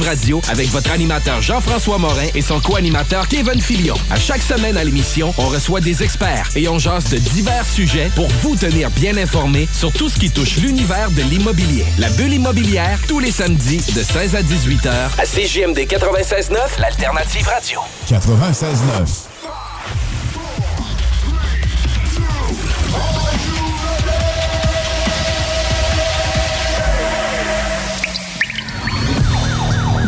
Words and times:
Radio 0.00 0.40
avec 0.48 0.70
votre 0.70 0.90
animateur 0.90 1.42
Jean-François 1.42 1.98
Morin 1.98 2.28
et 2.34 2.40
son 2.40 2.60
co-animateur 2.60 3.28
Kevin 3.28 3.60
Filion. 3.60 3.94
À 4.10 4.16
chaque 4.16 4.40
semaine 4.40 4.78
à 4.78 4.84
l'émission, 4.84 5.34
on 5.36 5.48
reçoit 5.48 5.82
des 5.82 6.02
experts 6.02 6.48
et 6.56 6.66
on 6.66 6.78
jase 6.78 7.10
de 7.10 7.18
divers 7.18 7.66
sujets 7.66 8.10
pour 8.16 8.26
vous 8.40 8.56
tenir 8.56 8.88
bien 8.92 9.18
informé 9.18 9.68
sur 9.70 9.92
tout 9.92 10.08
ce 10.08 10.18
qui 10.18 10.30
touche 10.30 10.56
l'univers 10.56 11.10
de 11.10 11.20
l'immobilier. 11.20 11.84
La 11.98 12.08
bulle 12.08 12.32
immobilière, 12.32 12.98
tous 13.06 13.18
les 13.18 13.30
samedis 13.30 13.84
de 13.94 14.02
16 14.02 14.34
à 14.34 14.42
18 14.42 14.86
heures 14.86 15.10
à 15.18 15.26
CGMD 15.26 15.80
96.9, 15.80 16.80
l'alternative 16.80 17.46
radio. 17.46 17.80
96.9. 18.08 19.31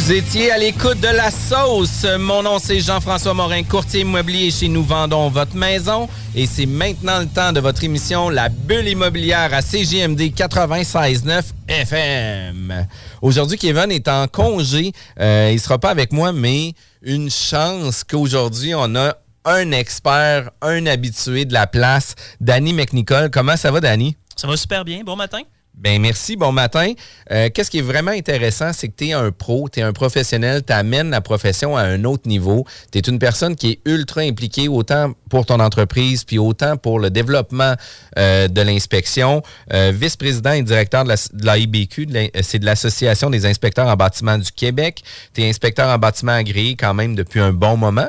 Vous 0.00 0.12
étiez 0.12 0.50
à 0.50 0.56
l'écoute 0.56 0.98
de 0.98 1.14
la 1.14 1.30
sauce. 1.30 2.06
Mon 2.18 2.42
nom, 2.42 2.58
c'est 2.58 2.80
Jean-François 2.80 3.34
Morin, 3.34 3.62
courtier 3.62 4.00
immobilier 4.00 4.50
chez 4.50 4.66
Nous 4.66 4.82
Vendons 4.82 5.28
Votre 5.28 5.54
Maison. 5.54 6.08
Et 6.34 6.46
c'est 6.46 6.64
maintenant 6.64 7.18
le 7.18 7.26
temps 7.26 7.52
de 7.52 7.60
votre 7.60 7.84
émission 7.84 8.30
La 8.30 8.48
Bulle 8.48 8.88
immobilière 8.88 9.52
à 9.52 9.60
CGMD 9.60 10.18
96.9 10.34 11.42
FM. 11.68 12.86
Aujourd'hui, 13.20 13.58
Kevin 13.58 13.90
est 13.90 14.08
en 14.08 14.26
congé. 14.26 14.92
Euh, 15.20 15.48
il 15.50 15.56
ne 15.56 15.60
sera 15.60 15.78
pas 15.78 15.90
avec 15.90 16.14
moi, 16.14 16.32
mais 16.32 16.72
une 17.02 17.30
chance 17.30 18.02
qu'aujourd'hui, 18.02 18.74
on 18.74 18.96
a 18.96 19.18
un 19.44 19.70
expert, 19.70 20.50
un 20.62 20.86
habitué 20.86 21.44
de 21.44 21.52
la 21.52 21.66
place, 21.66 22.14
Danny 22.40 22.72
McNicol. 22.72 23.30
Comment 23.30 23.58
ça 23.58 23.70
va, 23.70 23.80
Danny? 23.80 24.16
Ça 24.34 24.46
va 24.48 24.56
super 24.56 24.82
bien. 24.82 25.02
Bon 25.04 25.14
matin. 25.14 25.42
Ben 25.74 25.98
merci, 25.98 26.36
bon 26.36 26.52
matin. 26.52 26.92
Euh, 27.30 27.48
Qu'est-ce 27.48 27.70
qui 27.70 27.78
est 27.78 27.82
vraiment 27.82 28.10
intéressant, 28.10 28.72
c'est 28.74 28.88
que 28.88 28.96
tu 28.96 29.08
es 29.08 29.12
un 29.14 29.32
pro, 29.32 29.68
tu 29.72 29.80
es 29.80 29.82
un 29.82 29.94
professionnel, 29.94 30.62
tu 30.62 30.74
amènes 30.74 31.08
la 31.08 31.22
profession 31.22 31.74
à 31.74 31.82
un 31.82 32.04
autre 32.04 32.28
niveau. 32.28 32.66
Tu 32.92 32.98
es 32.98 33.00
une 33.00 33.18
personne 33.18 33.56
qui 33.56 33.70
est 33.70 33.80
ultra 33.86 34.20
impliquée 34.20 34.68
autant 34.68 35.14
pour 35.30 35.46
ton 35.46 35.58
entreprise, 35.58 36.24
puis 36.24 36.38
autant 36.38 36.76
pour 36.76 37.00
le 37.00 37.08
développement 37.08 37.76
euh, 38.18 38.46
de 38.46 38.60
l'inspection. 38.60 39.42
Euh, 39.72 39.90
Vice-président 39.94 40.52
et 40.52 40.62
directeur 40.62 41.04
de 41.04 41.08
la, 41.08 41.16
de 41.16 41.46
la 41.46 41.56
IBQ, 41.56 42.08
c'est 42.42 42.58
de 42.58 42.66
l'Association 42.66 43.30
des 43.30 43.46
inspecteurs 43.46 43.86
en 43.86 43.96
bâtiment 43.96 44.36
du 44.36 44.52
Québec. 44.52 45.02
Tu 45.32 45.40
es 45.42 45.48
inspecteur 45.48 45.88
en 45.88 45.96
bâtiment 45.96 46.32
agréé 46.32 46.76
quand 46.76 46.92
même 46.92 47.14
depuis 47.14 47.40
un 47.40 47.54
bon 47.54 47.78
moment. 47.78 48.08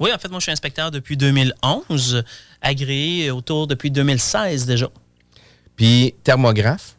Oui, 0.00 0.10
en 0.12 0.18
fait, 0.18 0.28
moi, 0.28 0.40
je 0.40 0.44
suis 0.44 0.52
inspecteur 0.52 0.90
depuis 0.90 1.16
2011, 1.16 2.24
agréé 2.60 3.30
autour 3.30 3.68
depuis 3.68 3.92
2016 3.92 4.66
déjà. 4.66 4.88
Puis 5.76 6.14
thermographe? 6.24 6.96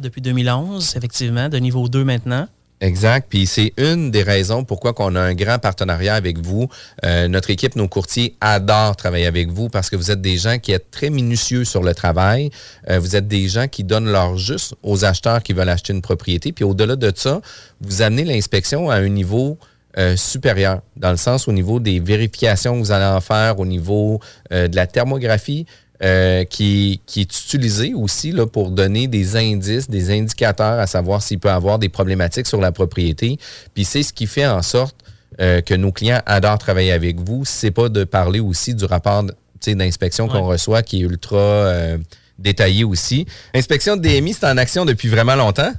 Depuis 0.00 0.20
2011, 0.20 0.96
effectivement, 0.96 1.48
de 1.48 1.58
niveau 1.58 1.88
2 1.88 2.04
maintenant. 2.04 2.46
Exact. 2.80 3.26
Puis 3.28 3.46
c'est 3.46 3.74
une 3.76 4.10
des 4.10 4.22
raisons 4.22 4.64
pourquoi 4.64 4.94
on 4.98 5.14
a 5.14 5.20
un 5.20 5.34
grand 5.34 5.58
partenariat 5.58 6.14
avec 6.14 6.38
vous. 6.38 6.68
Euh, 7.04 7.28
notre 7.28 7.50
équipe, 7.50 7.76
nos 7.76 7.88
courtiers 7.88 8.36
adorent 8.40 8.96
travailler 8.96 9.26
avec 9.26 9.50
vous 9.50 9.68
parce 9.68 9.90
que 9.90 9.96
vous 9.96 10.10
êtes 10.10 10.22
des 10.22 10.38
gens 10.38 10.58
qui 10.58 10.72
êtes 10.72 10.90
très 10.90 11.10
minutieux 11.10 11.64
sur 11.64 11.82
le 11.82 11.94
travail. 11.94 12.50
Euh, 12.88 12.98
vous 12.98 13.16
êtes 13.16 13.28
des 13.28 13.48
gens 13.48 13.68
qui 13.68 13.84
donnent 13.84 14.10
leur 14.10 14.38
juste 14.38 14.74
aux 14.82 15.04
acheteurs 15.04 15.42
qui 15.42 15.52
veulent 15.52 15.68
acheter 15.68 15.92
une 15.92 16.00
propriété. 16.00 16.52
Puis 16.52 16.64
au-delà 16.64 16.96
de 16.96 17.12
ça, 17.14 17.42
vous 17.82 18.00
amenez 18.00 18.24
l'inspection 18.24 18.88
à 18.88 18.94
un 18.96 19.08
niveau 19.08 19.58
euh, 19.98 20.16
supérieur, 20.16 20.80
dans 20.96 21.10
le 21.10 21.18
sens 21.18 21.48
au 21.48 21.52
niveau 21.52 21.80
des 21.80 22.00
vérifications 22.00 22.74
que 22.74 22.78
vous 22.78 22.92
allez 22.92 23.04
en 23.04 23.20
faire, 23.20 23.58
au 23.60 23.66
niveau 23.66 24.20
de 24.50 24.74
la 24.74 24.86
thermographie. 24.86 25.66
Euh, 26.02 26.44
qui, 26.44 27.02
qui, 27.04 27.20
est 27.20 27.24
utilisé 27.24 27.92
aussi 27.92 28.32
là, 28.32 28.46
pour 28.46 28.70
donner 28.70 29.06
des 29.06 29.36
indices, 29.36 29.90
des 29.90 30.10
indicateurs 30.18 30.78
à 30.78 30.86
savoir 30.86 31.20
s'il 31.20 31.38
peut 31.38 31.50
avoir 31.50 31.78
des 31.78 31.90
problématiques 31.90 32.46
sur 32.46 32.58
la 32.58 32.72
propriété. 32.72 33.36
Puis 33.74 33.84
c'est 33.84 34.02
ce 34.02 34.14
qui 34.14 34.26
fait 34.26 34.46
en 34.46 34.62
sorte 34.62 34.96
euh, 35.42 35.60
que 35.60 35.74
nos 35.74 35.92
clients 35.92 36.22
adorent 36.24 36.56
travailler 36.56 36.92
avec 36.92 37.20
vous. 37.20 37.44
C'est 37.44 37.70
pas 37.70 37.90
de 37.90 38.04
parler 38.04 38.40
aussi 38.40 38.74
du 38.74 38.86
rapport 38.86 39.24
d'inspection 39.66 40.26
qu'on 40.26 40.46
reçoit 40.46 40.82
qui 40.82 41.02
est 41.02 41.04
ultra 41.04 41.36
euh, 41.36 41.98
détaillé 42.38 42.82
aussi. 42.82 43.26
Inspection 43.54 43.98
de 43.98 44.00
DMI, 44.00 44.32
c'est 44.32 44.46
en 44.46 44.56
action 44.56 44.86
depuis 44.86 45.08
vraiment 45.08 45.34
longtemps? 45.34 45.70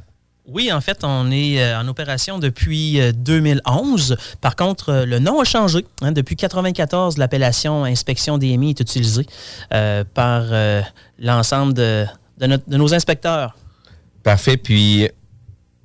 Oui, 0.48 0.72
en 0.72 0.82
fait, 0.82 1.04
on 1.04 1.30
est 1.30 1.62
euh, 1.62 1.80
en 1.80 1.88
opération 1.88 2.40
depuis 2.40 3.00
2011. 3.14 4.12
Euh, 4.12 4.16
Par 4.42 4.56
contre, 4.56 4.90
euh, 4.90 5.06
le 5.06 5.20
nom 5.20 5.40
a 5.40 5.44
changé. 5.44 5.86
Hein. 6.02 6.12
Depuis 6.12 6.34
1994, 6.34 7.18
l'appellation 7.18 7.84
inspection 7.84 8.38
DMI 8.38 8.72
est 8.72 8.80
utilisée 8.80 9.26
par 10.14 10.46
l'ensemble 11.20 11.74
de, 11.74 12.06
nos 12.68 12.94
inspecteurs. 12.94 13.56
Parfait. 14.24 14.58
Puis, 14.58 15.08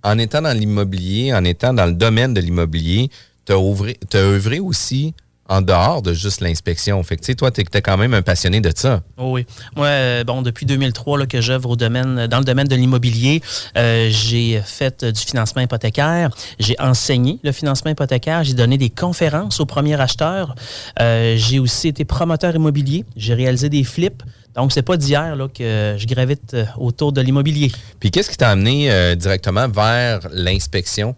en 0.03 0.19
étant 0.19 0.43
dans 0.43 0.57
l'immobilier, 0.57 1.35
en 1.35 1.45
étant 1.45 1.75
dans 1.75 1.87
le 1.87 1.93
domaine 1.93 2.33
de 2.33 2.41
l'immobilier, 2.41 3.11
tu 3.45 3.53
as 3.53 4.19
œuvré 4.19 4.59
aussi 4.59 5.15
en 5.49 5.63
dehors 5.63 6.03
de 6.03 6.13
juste 6.13 6.41
l'inspection. 6.41 7.03
Fait 7.03 7.17
que, 7.17 7.23
tu 7.23 7.27
sais, 7.27 7.35
toi, 7.35 7.51
tu 7.51 7.61
es, 7.61 7.83
quand 7.83 7.97
même 7.97 8.15
un 8.15 8.23
passionné 8.23 8.61
de 8.61 8.73
ça. 8.75 9.03
Oh 9.17 9.33
oui. 9.33 9.47
Moi, 9.77 9.87
euh, 9.87 10.25
bon, 10.25 10.43
depuis 10.43 10.67
2003 10.67 11.19
là, 11.19 11.27
que 11.27 11.41
j'œuvre 11.41 11.71
au 11.71 11.77
domaine, 11.77 12.27
dans 12.27 12.39
le 12.39 12.45
domaine 12.45 12.67
de 12.67 12.75
l'immobilier, 12.75 13.43
euh, 13.77 14.09
j'ai 14.11 14.61
fait 14.65 15.05
du 15.05 15.21
financement 15.21 15.63
hypothécaire, 15.63 16.31
j'ai 16.59 16.77
enseigné 16.81 17.39
le 17.43 17.53
financement 17.53 17.91
hypothécaire, 17.91 18.45
j'ai 18.45 18.55
donné 18.55 18.79
des 18.79 18.91
conférences 18.91 19.61
aux 19.61 19.67
premiers 19.67 20.01
acheteurs, 20.01 20.55
euh, 21.01 21.37
j'ai 21.37 21.59
aussi 21.59 21.89
été 21.89 22.05
promoteur 22.05 22.55
immobilier, 22.55 23.05
j'ai 23.17 23.35
réalisé 23.35 23.69
des 23.69 23.85
flips. 23.85 24.23
Donc, 24.55 24.73
c'est 24.73 24.83
pas 24.83 24.97
d'hier 24.97 25.37
que 25.55 25.97
je 25.99 26.07
gravite 26.07 26.57
autour 26.79 27.13
de 27.13 27.21
l'immobilier. 27.21 27.71
Puis, 28.01 28.11
qu'est-ce 28.11 28.31
qui 28.31 28.39
t'a 28.39 28.51
amené 28.51 29.15
directement 29.15 29.69
vers 29.69 30.21
l'inspection? 30.33 31.15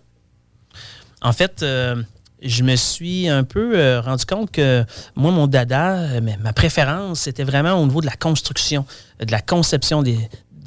En 1.22 1.32
fait, 1.32 1.64
je 2.42 2.62
me 2.62 2.76
suis 2.76 3.28
un 3.28 3.44
peu 3.44 3.78
euh, 3.78 4.00
rendu 4.00 4.24
compte 4.24 4.50
que 4.50 4.84
moi, 5.16 5.30
mon 5.30 5.46
dada, 5.46 5.96
euh, 5.96 6.20
ma 6.42 6.52
préférence, 6.52 7.20
c'était 7.20 7.44
vraiment 7.44 7.74
au 7.74 7.86
niveau 7.86 8.00
de 8.00 8.06
la 8.06 8.16
construction, 8.16 8.84
de 9.20 9.30
la 9.32 9.40
conception 9.40 10.02
du 10.02 10.16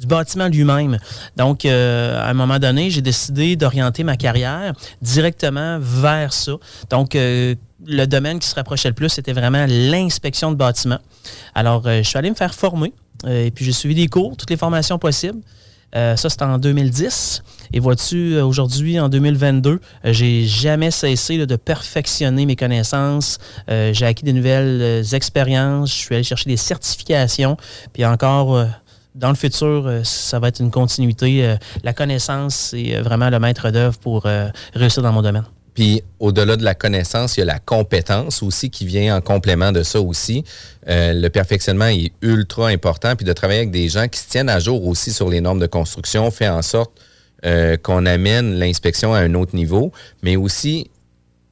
bâtiment 0.06 0.48
lui-même. 0.48 0.98
Donc, 1.36 1.64
euh, 1.64 2.20
à 2.20 2.28
un 2.28 2.34
moment 2.34 2.58
donné, 2.58 2.90
j'ai 2.90 3.02
décidé 3.02 3.56
d'orienter 3.56 4.04
ma 4.04 4.16
carrière 4.16 4.74
directement 5.00 5.78
vers 5.80 6.32
ça. 6.32 6.52
Donc, 6.90 7.14
le 7.14 8.04
domaine 8.06 8.38
qui 8.38 8.48
se 8.48 8.54
rapprochait 8.54 8.88
le 8.88 8.94
plus, 8.94 9.08
c'était 9.08 9.32
vraiment 9.32 9.64
l'inspection 9.68 10.50
de 10.50 10.56
bâtiments. 10.56 11.00
Alors, 11.54 11.84
je 11.84 12.02
suis 12.02 12.18
allé 12.18 12.30
me 12.30 12.34
faire 12.34 12.54
former 12.54 12.92
et 13.28 13.52
puis 13.52 13.64
j'ai 13.64 13.72
suivi 13.72 13.94
des 13.94 14.08
cours, 14.08 14.36
toutes 14.36 14.50
les 14.50 14.56
formations 14.56 14.98
possibles. 14.98 15.40
Ça, 15.94 16.28
c'était 16.28 16.44
en 16.44 16.58
2010. 16.58 17.42
Et 17.72 17.80
vois-tu, 17.80 18.34
euh, 18.34 18.44
aujourd'hui, 18.44 19.00
en 19.00 19.08
2022, 19.08 19.70
euh, 19.70 20.12
j'ai 20.12 20.44
jamais 20.44 20.90
cessé 20.90 21.38
de 21.38 21.56
perfectionner 21.56 22.44
mes 22.44 22.56
connaissances. 22.56 23.38
Euh, 23.70 23.92
j'ai 23.94 24.06
acquis 24.06 24.24
de 24.24 24.32
nouvelles 24.32 25.02
expériences. 25.14 25.90
Je 25.90 25.96
suis 25.96 26.14
allé 26.14 26.24
chercher 26.24 26.50
des 26.50 26.56
certifications. 26.56 27.56
Puis 27.92 28.04
encore, 28.04 28.66
dans 29.14 29.28
le 29.28 29.34
futur, 29.34 30.00
ça 30.04 30.38
va 30.38 30.48
être 30.48 30.60
une 30.60 30.70
continuité. 30.70 31.56
la 31.82 31.92
connaissance, 31.92 32.54
c'est 32.54 33.00
vraiment 33.00 33.30
le 33.30 33.38
maître 33.38 33.70
d'œuvre 33.70 33.98
pour 33.98 34.26
réussir 34.74 35.02
dans 35.02 35.12
mon 35.12 35.22
domaine. 35.22 35.44
Puis 35.74 36.02
au-delà 36.20 36.56
de 36.56 36.64
la 36.64 36.74
connaissance, 36.74 37.36
il 37.36 37.40
y 37.40 37.42
a 37.42 37.46
la 37.46 37.58
compétence 37.58 38.42
aussi 38.42 38.70
qui 38.70 38.84
vient 38.84 39.16
en 39.16 39.20
complément 39.20 39.72
de 39.72 39.82
ça 39.82 40.00
aussi. 40.00 40.44
le 40.86 41.28
perfectionnement 41.28 41.86
est 41.86 42.12
ultra 42.20 42.68
important. 42.68 43.16
Puis 43.16 43.24
de 43.24 43.32
travailler 43.32 43.60
avec 43.60 43.70
des 43.70 43.88
gens 43.88 44.06
qui 44.08 44.20
se 44.20 44.28
tiennent 44.28 44.50
à 44.50 44.58
jour 44.58 44.86
aussi 44.86 45.12
sur 45.12 45.28
les 45.28 45.40
normes 45.40 45.60
de 45.60 45.66
construction 45.66 46.30
fait 46.30 46.48
en 46.48 46.62
sorte 46.62 46.92
euh, 47.44 47.76
qu'on 47.76 48.06
amène 48.06 48.54
l'inspection 48.54 49.14
à 49.14 49.18
un 49.18 49.34
autre 49.34 49.56
niveau, 49.56 49.90
mais 50.22 50.36
aussi 50.36 50.88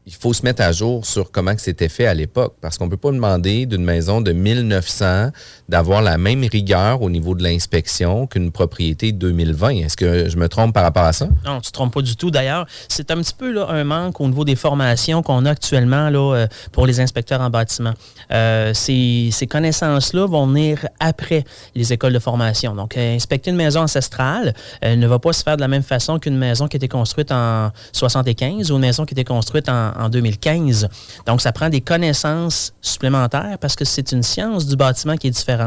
il 0.06 0.14
faut 0.14 0.32
se 0.32 0.44
mettre 0.44 0.62
à 0.62 0.70
jour 0.70 1.04
sur 1.04 1.32
comment 1.32 1.52
c'était 1.58 1.88
fait 1.88 2.06
à 2.06 2.14
l'époque, 2.14 2.54
parce 2.60 2.78
qu'on 2.78 2.84
ne 2.84 2.90
peut 2.90 2.96
pas 2.96 3.10
demander 3.10 3.66
d'une 3.66 3.82
maison 3.82 4.20
de 4.20 4.30
1900 4.30 5.30
d'avoir 5.70 6.02
la 6.02 6.18
même 6.18 6.44
rigueur 6.44 7.00
au 7.00 7.08
niveau 7.08 7.36
de 7.36 7.44
l'inspection 7.44 8.26
qu'une 8.26 8.50
propriété 8.50 9.12
de 9.12 9.18
2020. 9.18 9.70
Est-ce 9.76 9.96
que 9.96 10.28
je 10.28 10.36
me 10.36 10.48
trompe 10.48 10.74
par 10.74 10.82
rapport 10.82 11.04
à 11.04 11.12
ça? 11.12 11.26
Non, 11.44 11.52
tu 11.52 11.56
ne 11.56 11.60
te 11.60 11.70
trompes 11.70 11.94
pas 11.94 12.02
du 12.02 12.16
tout. 12.16 12.32
D'ailleurs, 12.32 12.66
c'est 12.88 13.12
un 13.12 13.18
petit 13.18 13.32
peu 13.32 13.52
là, 13.52 13.68
un 13.68 13.84
manque 13.84 14.20
au 14.20 14.26
niveau 14.26 14.44
des 14.44 14.56
formations 14.56 15.22
qu'on 15.22 15.46
a 15.46 15.50
actuellement 15.50 16.10
là, 16.10 16.18
euh, 16.18 16.46
pour 16.72 16.86
les 16.86 16.98
inspecteurs 16.98 17.40
en 17.40 17.50
bâtiment. 17.50 17.92
Euh, 18.32 18.74
ces, 18.74 19.28
ces 19.30 19.46
connaissances-là 19.46 20.26
vont 20.26 20.48
venir 20.48 20.88
après 20.98 21.44
les 21.76 21.92
écoles 21.92 22.14
de 22.14 22.18
formation. 22.18 22.74
Donc, 22.74 22.96
inspecter 22.96 23.50
une 23.50 23.56
maison 23.56 23.82
ancestrale 23.82 24.54
euh, 24.84 24.96
ne 24.96 25.06
va 25.06 25.20
pas 25.20 25.32
se 25.32 25.44
faire 25.44 25.54
de 25.54 25.60
la 25.60 25.68
même 25.68 25.84
façon 25.84 26.18
qu'une 26.18 26.36
maison 26.36 26.66
qui 26.66 26.76
a 26.76 26.78
été 26.78 26.88
construite 26.88 27.30
en 27.30 27.70
75 27.92 28.72
ou 28.72 28.74
une 28.74 28.80
maison 28.80 29.06
qui 29.06 29.12
a 29.12 29.14
été 29.14 29.24
construite 29.24 29.68
en 29.68 30.08
2015. 30.08 30.88
Donc, 31.26 31.40
ça 31.40 31.52
prend 31.52 31.68
des 31.68 31.80
connaissances 31.80 32.72
supplémentaires 32.80 33.56
parce 33.60 33.76
que 33.76 33.84
c'est 33.84 34.10
une 34.10 34.24
science 34.24 34.66
du 34.66 34.74
bâtiment 34.74 35.16
qui 35.16 35.28
est 35.28 35.30
différente. 35.30 35.59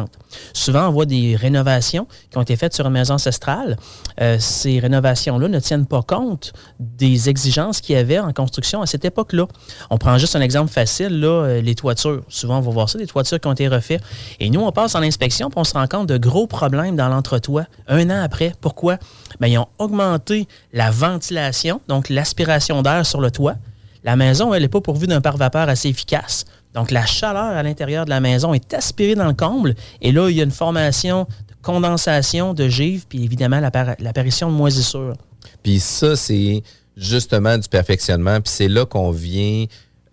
Souvent, 0.54 0.88
on 0.88 0.92
voit 0.92 1.06
des 1.06 1.36
rénovations 1.36 2.08
qui 2.32 2.38
ont 2.38 2.42
été 2.42 2.56
faites 2.56 2.74
sur 2.74 2.86
une 2.86 2.94
maison 2.94 3.16
ancestrale. 3.16 3.78
Euh, 4.22 4.38
ces 4.40 4.80
rénovations-là 4.80 5.48
ne 5.48 5.60
tiennent 5.60 5.86
pas 5.86 6.02
compte 6.02 6.54
des 6.80 7.30
exigences 7.30 7.82
qu'il 7.82 7.96
y 7.96 7.98
avait 7.98 8.20
en 8.20 8.34
construction 8.34 8.82
à 8.82 8.86
cette 8.86 9.06
époque-là. 9.06 9.46
On 9.90 9.98
prend 9.98 10.18
juste 10.18 10.36
un 10.36 10.42
exemple 10.42 10.72
facile, 10.72 11.20
là, 11.20 11.28
euh, 11.28 11.62
les 11.62 11.76
toitures. 11.76 12.24
Souvent, 12.30 12.58
on 12.58 12.62
va 12.62 12.72
voir 12.72 12.90
ça, 12.90 12.98
des 12.98 13.08
toitures 13.08 13.40
qui 13.40 13.48
ont 13.48 13.54
été 13.54 13.68
refaites. 13.68 14.02
Et 14.40 14.50
nous, 14.50 14.62
on 14.62 14.72
passe 14.72 14.96
en 14.96 15.02
inspection 15.02 15.50
puis 15.50 15.60
on 15.60 15.64
se 15.64 15.74
rend 15.74 15.88
compte 15.88 16.08
de 16.08 16.18
gros 16.18 16.48
problèmes 16.48 16.96
dans 16.96 17.10
l'entretoit 17.10 17.66
un 17.88 18.10
an 18.10 18.24
après. 18.24 18.54
Pourquoi? 18.62 18.98
Bien, 19.40 19.50
ils 19.50 19.58
ont 19.58 19.68
augmenté 19.80 20.48
la 20.72 20.92
ventilation, 20.92 21.82
donc 21.88 22.10
l'aspiration 22.10 22.82
d'air 22.82 23.06
sur 23.06 23.22
le 23.22 23.32
toit. 23.32 23.56
La 24.04 24.16
maison, 24.16 24.54
elle 24.54 24.64
n'est 24.64 24.70
pas 24.70 24.82
pourvue 24.82 25.08
d'un 25.08 25.22
pare-vapeur 25.22 25.70
assez 25.70 25.90
efficace. 25.90 26.46
Donc, 26.74 26.92
la 26.92 27.06
chaleur 27.06 27.56
à 27.56 27.64
l'intérieur 27.64 28.06
de 28.06 28.10
la 28.10 28.20
maison 28.20 28.54
est 28.54 28.74
aspirée 28.74 29.16
dans 29.16 29.28
le 29.28 29.34
comble. 29.34 29.76
Et 30.02 30.12
là, 30.12 30.30
il 30.30 30.36
y 30.36 30.42
a 30.42 30.44
une 30.44 30.52
formation 30.52 31.24
de 31.24 31.56
condensation 31.62 32.54
de 32.54 32.68
givre, 32.68 33.06
puis 33.08 33.24
évidemment 33.24 33.60
l'appar- 33.60 33.96
l'apparition 34.00 34.50
de 34.52 34.56
moisissures. 34.56 35.14
Puis 35.62 35.80
ça, 35.80 36.16
c'est 36.16 36.64
justement 36.98 37.58
du 37.58 37.68
perfectionnement. 37.70 38.42
Puis 38.42 38.52
c'est 38.54 38.68
là 38.68 38.86
qu'on 38.86 39.12
vient 39.12 39.66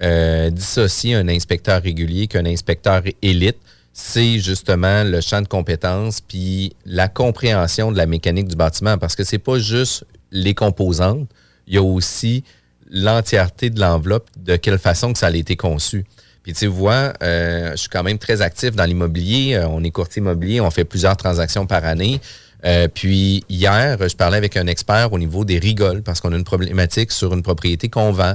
euh, 0.03 0.51
dissocier 0.51 1.15
un 1.15 1.29
inspecteur 1.29 1.83
régulier 1.83 2.27
qu'un 2.27 2.47
inspecteur 2.47 3.03
élite. 3.23 3.59
C'est 3.93 4.39
justement 4.39 5.03
le 5.03 5.21
champ 5.21 5.43
de 5.43 5.49
compétences 5.49 6.21
puis 6.21 6.73
la 6.87 7.09
compréhension 7.09 7.91
de 7.91 7.97
la 7.97 8.07
mécanique 8.07 8.49
du 8.49 8.57
bâtiment 8.57 8.97
parce 8.99 9.17
que 9.17 9.25
c'est 9.25 9.39
pas 9.39 9.59
juste 9.59 10.05
les 10.31 10.55
composantes, 10.55 11.29
il 11.67 11.75
y 11.75 11.77
a 11.77 11.83
aussi 11.83 12.45
l'entièreté 12.91 13.71
de 13.71 13.81
l'enveloppe, 13.81 14.29
de 14.37 14.57
quelle 14.57 14.79
façon 14.79 15.13
que 15.13 15.19
ça 15.19 15.29
a 15.29 15.31
été 15.31 15.57
conçu. 15.57 16.05
Puis 16.43 16.55
tu 16.55 16.67
vois, 16.67 17.13
euh, 17.23 17.73
je 17.73 17.77
suis 17.77 17.89
quand 17.89 18.03
même 18.03 18.19
très 18.19 18.43
actif 18.43 18.75
dans 18.75 18.85
l'immobilier. 18.85 19.55
Euh, 19.55 19.69
on 19.69 19.85
est 19.85 19.91
courtier 19.91 20.21
immobilier, 20.21 20.61
on 20.61 20.71
fait 20.71 20.85
plusieurs 20.85 21.17
transactions 21.17 21.67
par 21.67 21.85
année. 21.85 22.21
Euh, 22.65 22.89
puis 22.93 23.45
hier, 23.49 23.97
je 24.07 24.15
parlais 24.15 24.37
avec 24.37 24.57
un 24.57 24.67
expert 24.67 25.13
au 25.13 25.19
niveau 25.19 25.45
des 25.45 25.59
rigoles 25.59 26.03
parce 26.03 26.21
qu'on 26.21 26.33
a 26.33 26.37
une 26.37 26.45
problématique 26.45 27.11
sur 27.11 27.33
une 27.33 27.43
propriété 27.43 27.89
qu'on 27.89 28.13
vend. 28.13 28.35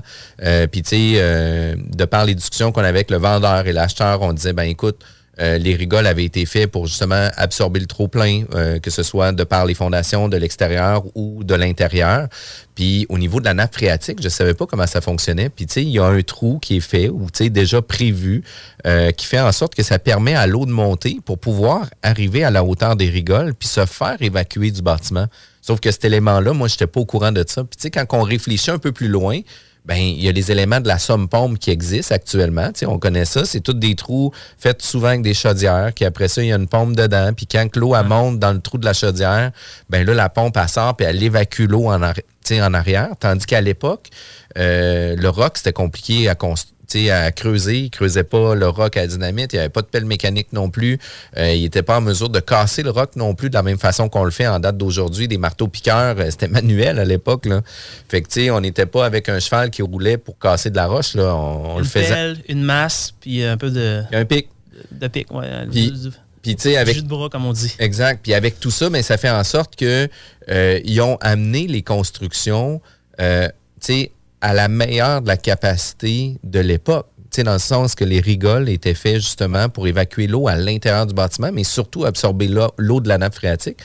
Puis 0.71 0.81
tu 0.81 0.89
sais, 0.89 1.75
de 1.77 2.05
par 2.05 2.25
les 2.25 2.35
discussions 2.35 2.71
qu'on 2.71 2.81
avait 2.81 2.89
avec 2.89 3.11
le 3.11 3.17
vendeur 3.17 3.67
et 3.67 3.73
l'acheteur, 3.73 4.21
on 4.21 4.33
disait 4.33 4.53
ben 4.53 4.63
écoute, 4.63 5.03
euh, 5.39 5.57
les 5.57 5.75
rigoles 5.75 6.07
avaient 6.07 6.23
été 6.23 6.45
faits 6.45 6.71
pour 6.71 6.87
justement 6.87 7.29
absorber 7.35 7.79
le 7.79 7.85
trop-plein, 7.85 8.43
euh, 8.53 8.79
que 8.79 8.89
ce 8.89 9.03
soit 9.03 9.31
de 9.31 9.43
par 9.43 9.65
les 9.65 9.73
fondations 9.73 10.29
de 10.29 10.37
l'extérieur 10.37 11.03
ou 11.15 11.43
de 11.43 11.55
l'intérieur. 11.55 12.27
Puis 12.75 13.05
au 13.09 13.17
niveau 13.17 13.39
de 13.39 13.45
la 13.45 13.53
nappe 13.53 13.73
phréatique, 13.73 14.21
je 14.21 14.29
savais 14.29 14.53
pas 14.53 14.65
comment 14.65 14.87
ça 14.87 15.01
fonctionnait. 15.01 15.49
Puis 15.49 15.65
tu 15.65 15.73
sais, 15.73 15.83
il 15.83 15.89
y 15.89 15.99
a 15.99 16.05
un 16.05 16.21
trou 16.21 16.59
qui 16.59 16.77
est 16.77 16.81
fait 16.81 17.09
ou 17.09 17.27
tu 17.31 17.45
sais 17.45 17.49
déjà 17.49 17.81
prévu 17.81 18.43
euh, 18.85 19.11
qui 19.11 19.25
fait 19.25 19.39
en 19.39 19.51
sorte 19.51 19.75
que 19.75 19.83
ça 19.83 19.99
permet 19.99 20.35
à 20.35 20.47
l'eau 20.47 20.65
de 20.65 20.71
monter 20.71 21.19
pour 21.25 21.37
pouvoir 21.37 21.89
arriver 22.03 22.43
à 22.43 22.51
la 22.51 22.63
hauteur 22.63 22.95
des 22.95 23.09
rigoles 23.09 23.53
puis 23.55 23.67
se 23.67 23.85
faire 23.85 24.17
évacuer 24.21 24.71
du 24.71 24.81
bâtiment. 24.81 25.27
Sauf 25.61 25.79
que 25.79 25.91
cet 25.91 26.05
élément-là, 26.05 26.53
moi, 26.53 26.67
j'étais 26.67 26.87
pas 26.87 26.99
au 26.99 27.05
courant 27.05 27.31
de 27.31 27.43
ça. 27.47 27.63
Puis 27.63 27.77
tu 27.77 27.81
sais, 27.83 27.89
quand 27.89 28.05
on 28.11 28.21
réfléchit 28.21 28.71
un 28.71 28.77
peu 28.77 28.91
plus 28.91 29.07
loin, 29.07 29.39
ben 29.85 29.97
il 29.97 30.23
y 30.23 30.27
a 30.27 30.31
les 30.31 30.51
éléments 30.51 30.79
de 30.79 30.87
la 30.87 30.97
somme 30.97 31.27
pompe 31.27 31.59
qui 31.59 31.71
existent 31.71 32.15
actuellement. 32.15 32.69
On 32.87 32.97
connaît 32.97 33.25
ça. 33.25 33.45
C'est 33.45 33.61
tous 33.61 33.73
des 33.73 33.95
trous 33.95 34.31
faits 34.57 34.81
souvent 34.81 35.09
avec 35.09 35.21
des 35.21 35.33
chaudières. 35.33 35.93
Qui 35.93 36.05
après 36.05 36.27
ça, 36.27 36.41
il 36.41 36.47
y 36.47 36.53
a 36.53 36.55
une 36.55 36.67
pompe 36.67 36.95
dedans. 36.95 37.31
Puis 37.35 37.45
quand 37.45 37.75
l'eau 37.75 37.95
monte 38.03 38.39
dans 38.39 38.53
le 38.53 38.59
trou 38.59 38.77
de 38.77 38.85
la 38.85 38.93
chaudière, 38.93 39.51
ben 39.89 40.05
là, 40.05 40.13
la 40.13 40.29
pompe 40.29 40.57
elle 40.57 40.69
sort 40.69 40.95
puis 40.95 41.05
elle 41.05 41.21
évacue 41.21 41.67
l'eau 41.67 41.87
en 41.87 42.01
arrière. 42.01 43.09
Tandis 43.19 43.45
qu'à 43.45 43.61
l'époque, 43.61 44.09
euh, 44.57 45.15
le 45.15 45.29
roc, 45.29 45.57
c'était 45.57 45.73
compliqué 45.73 46.29
à 46.29 46.35
construire 46.35 46.75
à 46.93 47.31
creuser, 47.31 47.79
il 47.79 47.89
creusait 47.89 48.23
pas 48.23 48.55
le 48.55 48.67
roc 48.69 48.95
à 48.97 49.05
dynamite, 49.07 49.53
il 49.53 49.57
n'y 49.57 49.59
avait 49.59 49.69
pas 49.69 49.81
de 49.81 49.87
pelle 49.87 50.05
mécanique 50.05 50.53
non 50.53 50.69
plus, 50.69 50.97
Euh, 51.37 51.51
il 51.53 51.61
n'était 51.63 51.83
pas 51.83 51.97
en 51.97 52.01
mesure 52.01 52.29
de 52.29 52.39
casser 52.39 52.83
le 52.83 52.91
roc 52.91 53.15
non 53.15 53.33
plus 53.35 53.49
de 53.49 53.55
la 53.55 53.63
même 53.63 53.77
façon 53.79 54.07
qu'on 54.09 54.23
le 54.23 54.31
fait 54.31 54.47
en 54.47 54.59
date 54.59 54.77
d'aujourd'hui, 54.77 55.27
des 55.27 55.37
marteaux 55.37 55.67
piqueurs, 55.67 56.15
euh, 56.19 56.29
c'était 56.29 56.47
manuel 56.59 56.99
à 56.99 57.05
l'époque 57.05 57.45
là. 57.45 57.61
Fait 58.09 58.21
que 58.21 58.27
tu 58.27 58.41
sais, 58.41 58.49
on 58.51 58.61
n'était 58.61 58.85
pas 58.85 59.05
avec 59.05 59.29
un 59.29 59.39
cheval 59.39 59.69
qui 59.69 59.81
roulait 59.81 60.17
pour 60.17 60.37
casser 60.39 60.69
de 60.69 60.75
la 60.75 60.87
roche 60.87 61.15
là, 61.15 61.35
on, 61.35 61.71
on 61.73 61.77
le 61.77 61.83
une 61.83 61.89
faisait. 61.89 62.07
pelle, 62.09 62.37
une 62.47 62.63
masse, 62.63 63.13
puis 63.19 63.43
un 63.43 63.57
peu 63.57 63.69
de, 63.71 64.03
un 64.13 64.25
pic. 64.25 64.47
de 64.91 65.07
pic. 65.07 65.27
Puis- 65.71 65.91
du- 65.91 65.97
du- 66.09 66.15
Puis 66.41 66.55
tu 66.55 66.61
sais 66.69 66.77
avec 66.77 66.95
jus 66.95 67.01
de 67.01 67.07
bras, 67.07 67.27
comme 67.29 67.45
on 67.47 67.53
dit. 67.53 67.73
Exact. 67.79 68.19
Puis 68.21 68.33
avec 68.35 68.59
tout 68.59 68.69
ça, 68.69 68.87
ben, 68.91 69.01
ça 69.01 69.17
fait 69.17 69.31
en 69.31 69.43
sorte 69.43 69.75
que 69.75 70.07
euh, 70.49 70.79
ils 70.85 71.01
ont 71.01 71.17
amené 71.21 71.65
les 71.65 71.81
constructions 71.81 72.81
euh, 73.19 73.47
tu 73.81 73.93
sais, 73.93 74.11
à 74.45 74.53
la 74.53 74.67
meilleure 74.67 75.23
de 75.23 75.27
la 75.27 75.37
capacité 75.37 76.37
de 76.43 76.59
l'époque. 76.59 77.07
Dans 77.35 77.53
le 77.53 77.59
sens 77.59 77.95
que 77.95 78.05
les 78.05 78.21
rigoles 78.21 78.69
étaient 78.69 78.93
faits 78.93 79.15
justement 79.15 79.69
pour 79.69 79.87
évacuer 79.87 80.27
l'eau 80.27 80.47
à 80.47 80.55
l'intérieur 80.55 81.07
du 81.07 81.15
bâtiment, 81.15 81.49
mais 81.51 81.63
surtout 81.63 82.05
absorber 82.05 82.47
l'eau 82.77 83.01
de 83.01 83.09
la 83.09 83.17
nappe 83.17 83.33
phréatique. 83.33 83.79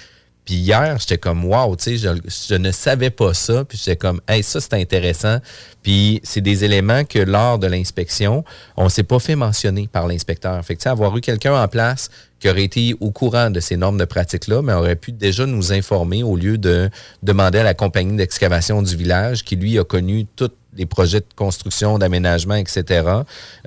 Puis 0.45 0.57
hier, 0.57 0.99
j'étais 1.01 1.17
comme 1.17 1.47
wow, 1.47 1.75
tu 1.77 1.97
sais, 1.97 2.13
je, 2.49 2.55
ne 2.55 2.71
savais 2.73 3.09
pas 3.09 3.33
ça. 3.33 3.65
Puis 3.65 3.79
j'étais 3.79 3.97
comme, 3.97 4.21
hey, 4.29 4.43
ça 4.43 4.61
c'est 4.61 4.75
intéressant. 4.75 5.39
Puis 5.83 6.21
c'est 6.25 6.43
des 6.43 6.63
éléments 6.63 7.05
que 7.05 7.19
lors 7.19 7.59
de 7.59 7.67
l'inspection, 7.67 8.45
on 8.77 8.91
s'est 8.91 9.03
pas 9.03 9.19
fait 9.19 9.37
mentionner 9.37 9.89
par 9.91 10.07
l'inspecteur. 10.07 10.63
Fait 10.63 10.87
avoir 10.87 11.17
eu 11.17 11.23
quelqu'un 11.23 11.55
en 11.55 11.69
place 11.69 12.11
qui 12.41 12.49
aurait 12.49 12.65
été 12.65 12.95
au 13.01 13.11
courant 13.11 13.51
de 13.51 13.61
ces 13.61 13.77
normes 13.77 13.99
de 13.99 14.05
pratique-là, 14.05 14.63
mais 14.63 14.73
aurait 14.73 14.97
pu 14.97 15.13
déjà 15.13 15.47
nous 15.47 15.73
informer 15.73 16.23
au 16.23 16.37
lieu 16.37 16.59
de 16.59 16.91
demander 17.23 17.59
à 17.59 17.63
la 17.63 17.75
compagnie 17.75 18.17
d'excavation 18.17 18.83
du 18.83 18.97
village, 18.97 19.45
qui 19.45 19.57
lui 19.57 19.79
a 19.79 19.85
connu 19.85 20.27
tous 20.37 20.51
les 20.77 20.87
projets 20.87 21.21
de 21.21 21.27
construction, 21.37 21.99
d'aménagement, 21.99 22.55
etc. 22.55 23.09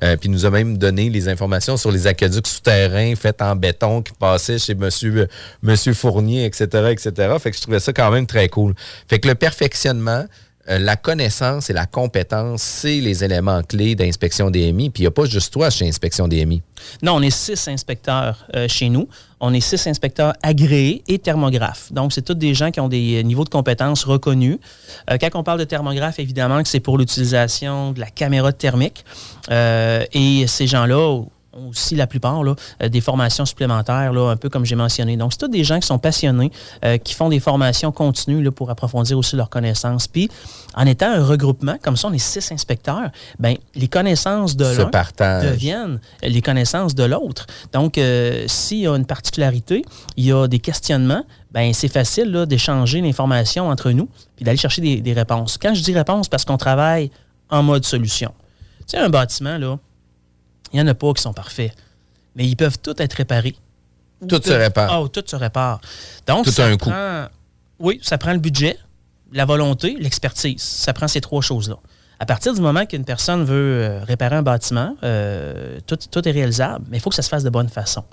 Euh, 0.04 0.18
puis 0.18 0.30
nous 0.30 0.46
a 0.46 0.50
même 0.50 0.78
donné 0.78 1.10
les 1.10 1.28
informations 1.28 1.78
sur 1.78 1.92
les 1.92 2.08
aqueducs 2.08 2.48
souterrains 2.48 3.16
faits 3.16 3.42
en 3.42 3.56
béton 3.56 4.02
qui 4.02 4.14
passaient 4.14 4.58
chez 4.58 4.74
monsieur, 4.74 5.28
monsieur 5.62 5.94
Fournier, 5.94 6.46
etc., 6.46 6.66
etc. 6.92 7.36
Fait 7.40 7.52
que 7.52 7.58
je 7.58 7.62
trouvais 7.62 7.80
ça 7.80 7.94
quand 7.94 8.10
même 8.10 8.26
très 8.26 8.50
cool. 8.50 8.74
Fait 9.08 9.20
que 9.20 9.28
le 9.28 9.36
perfectionnement, 9.36 10.26
euh, 10.70 10.80
la 10.80 10.96
connaissance 10.96 11.70
et 11.70 11.74
la 11.74 11.86
compétence, 11.86 12.62
c'est 12.62 13.02
les 13.02 13.24
éléments 13.24 13.62
clés 13.64 13.96
d'inspection 13.96 14.50
DMI. 14.50 14.90
Puis 14.90 15.02
il 15.02 15.04
n'y 15.04 15.08
a 15.08 15.12
pas 15.12 15.26
juste 15.26 15.52
toi 15.52 15.70
chez 15.70 15.86
Inspection 15.86 16.28
DMI. 16.28 16.62
Non, 17.02 17.16
on 17.16 17.22
est 17.22 17.32
six 17.32 17.68
inspecteurs 17.68 18.46
euh, 18.56 18.68
chez 18.70 18.88
nous. 18.88 19.10
On 19.42 19.54
est 19.54 19.60
six 19.60 19.86
inspecteurs 19.88 20.34
agréés 20.42 21.04
et 21.10 21.20
thermographes. 21.20 21.92
Donc, 21.92 22.14
c'est 22.14 22.22
tous 22.22 22.34
des 22.34 22.54
gens 22.54 22.72
qui 22.72 22.80
ont 22.80 22.88
des 22.88 23.20
euh, 23.20 23.24
niveaux 23.24 23.44
de 23.44 23.50
compétences 23.50 24.06
reconnus. 24.06 24.58
Quand 25.10 25.30
on 25.34 25.44
parle 25.44 25.60
de 25.60 25.66
thermographe, 25.66 26.20
évidemment 26.20 26.64
que 26.64 26.70
c'est 26.70 26.80
pour 26.80 26.98
l'utilisation 26.98 27.92
de 27.92 28.00
la 28.00 28.10
caméra 28.10 28.54
thermique. 28.54 29.04
Et 29.50 30.46
ces 30.48 30.68
gens-là 30.68 31.24
ont 31.56 31.70
aussi, 31.70 31.96
la 31.96 32.08
plupart, 32.08 32.44
là, 32.44 32.56
euh, 32.82 32.90
des 32.90 33.02
formations 33.02 33.46
supplémentaires, 33.46 34.14
là, 34.14 34.32
un 34.32 34.38
peu 34.38 34.50
comme 34.50 34.66
j'ai 34.66 34.76
mentionné. 34.76 35.18
Donc, 35.18 35.34
c'est 35.34 35.40
tous 35.40 35.48
des 35.48 35.64
gens 35.64 35.80
qui 35.80 35.88
sont 35.88 36.00
passionnés, 36.00 36.52
euh, 36.86 36.98
qui 36.98 37.14
font 37.14 37.30
des 37.30 37.40
formations 37.40 37.92
continues 37.92 38.44
là, 38.44 38.52
pour 38.52 38.70
approfondir 38.70 39.18
aussi 39.18 39.36
leurs 39.36 39.50
connaissances. 39.50 40.08
Puis, 40.08 40.30
en 40.76 40.86
étant 40.86 41.12
un 41.12 41.24
regroupement, 41.24 41.78
comme 41.82 41.98
ça, 41.98 42.08
on 42.08 42.14
est 42.14 42.18
six 42.18 42.52
inspecteurs, 42.52 43.12
ben 43.40 43.56
les 43.76 43.88
connaissances 43.88 44.56
de 44.56 44.66
l'un 44.66 45.42
deviennent 45.42 46.00
les 46.22 46.42
connaissances 46.42 46.96
de 46.96 47.04
l'autre. 47.04 47.48
Donc, 47.72 47.98
euh, 47.98 48.46
s'il 48.48 48.80
y 48.80 48.88
a 48.88 48.96
une 48.96 49.06
particularité, 49.06 49.84
il 50.18 50.26
y 50.26 50.32
a 50.32 50.48
des 50.48 50.60
questionnements, 50.60 51.24
ben 51.52 51.74
c'est 51.74 51.88
facile 51.88 52.46
d'échanger 52.48 53.02
l'information 53.02 53.70
entre 53.70 53.92
nous 53.92 54.10
puis 54.36 54.46
d'aller 54.46 54.58
chercher 54.58 54.82
des, 54.82 55.02
des 55.02 55.14
réponses. 55.14 55.58
Quand 55.62 55.74
je 55.74 55.84
dis 55.84 55.94
réponse, 55.94 56.28
parce 56.28 56.46
qu'on 56.46 56.58
travaille 56.58 57.12
en 57.50 57.62
mode 57.62 57.86
solution. 57.86 58.34
Tu 58.80 58.84
sais, 58.88 58.98
un 58.98 59.10
bâtiment, 59.10 59.58
là, 59.58 59.78
il 60.74 60.78
n'y 60.78 60.82
en 60.82 60.88
a 60.88 60.94
pas 60.94 61.14
qui 61.14 61.22
sont 61.22 61.34
parfaits, 61.34 61.72
mais 62.36 62.46
ils 62.46 62.56
peuvent 62.56 62.80
tous 62.80 62.96
être 63.00 63.14
réparés. 63.14 63.56
Tout 64.28 64.42
se 64.44 64.52
répare. 64.54 65.02
Oh, 65.02 65.08
tout 65.08 65.24
se 65.26 65.36
répare. 65.36 65.80
Donc, 66.28 66.46
Tout 66.46 66.52
ça 66.52 66.66
un 66.66 66.78
prend- 66.78 67.28
Oui, 67.80 68.00
ça 68.02 68.18
prend 68.18 68.32
le 68.34 68.40
budget, 68.40 68.78
la 69.34 69.46
volonté, 69.46 69.96
l'expertise. 70.00 70.62
Ça 70.62 70.94
prend 70.94 71.08
ces 71.08 71.20
trois 71.22 71.42
choses-là. 71.42 71.76
À 72.20 72.26
partir 72.26 72.54
du 72.54 72.62
moment 72.62 72.86
qu'une 72.86 73.04
personne 73.04 73.44
veut 73.44 73.84
euh, 73.84 74.04
réparer 74.06 74.36
un 74.38 74.44
bâtiment, 74.44 74.96
euh, 75.04 75.80
tout, 75.88 75.98
tout 76.10 76.26
est 76.28 76.32
réalisable, 76.32 76.86
mais 76.90 76.98
il 76.98 77.00
faut 77.02 77.10
que 77.10 77.16
ça 77.16 77.22
se 77.22 77.28
fasse 77.30 77.44
de 77.44 77.50
bonne 77.50 77.68
façon. 77.68 78.04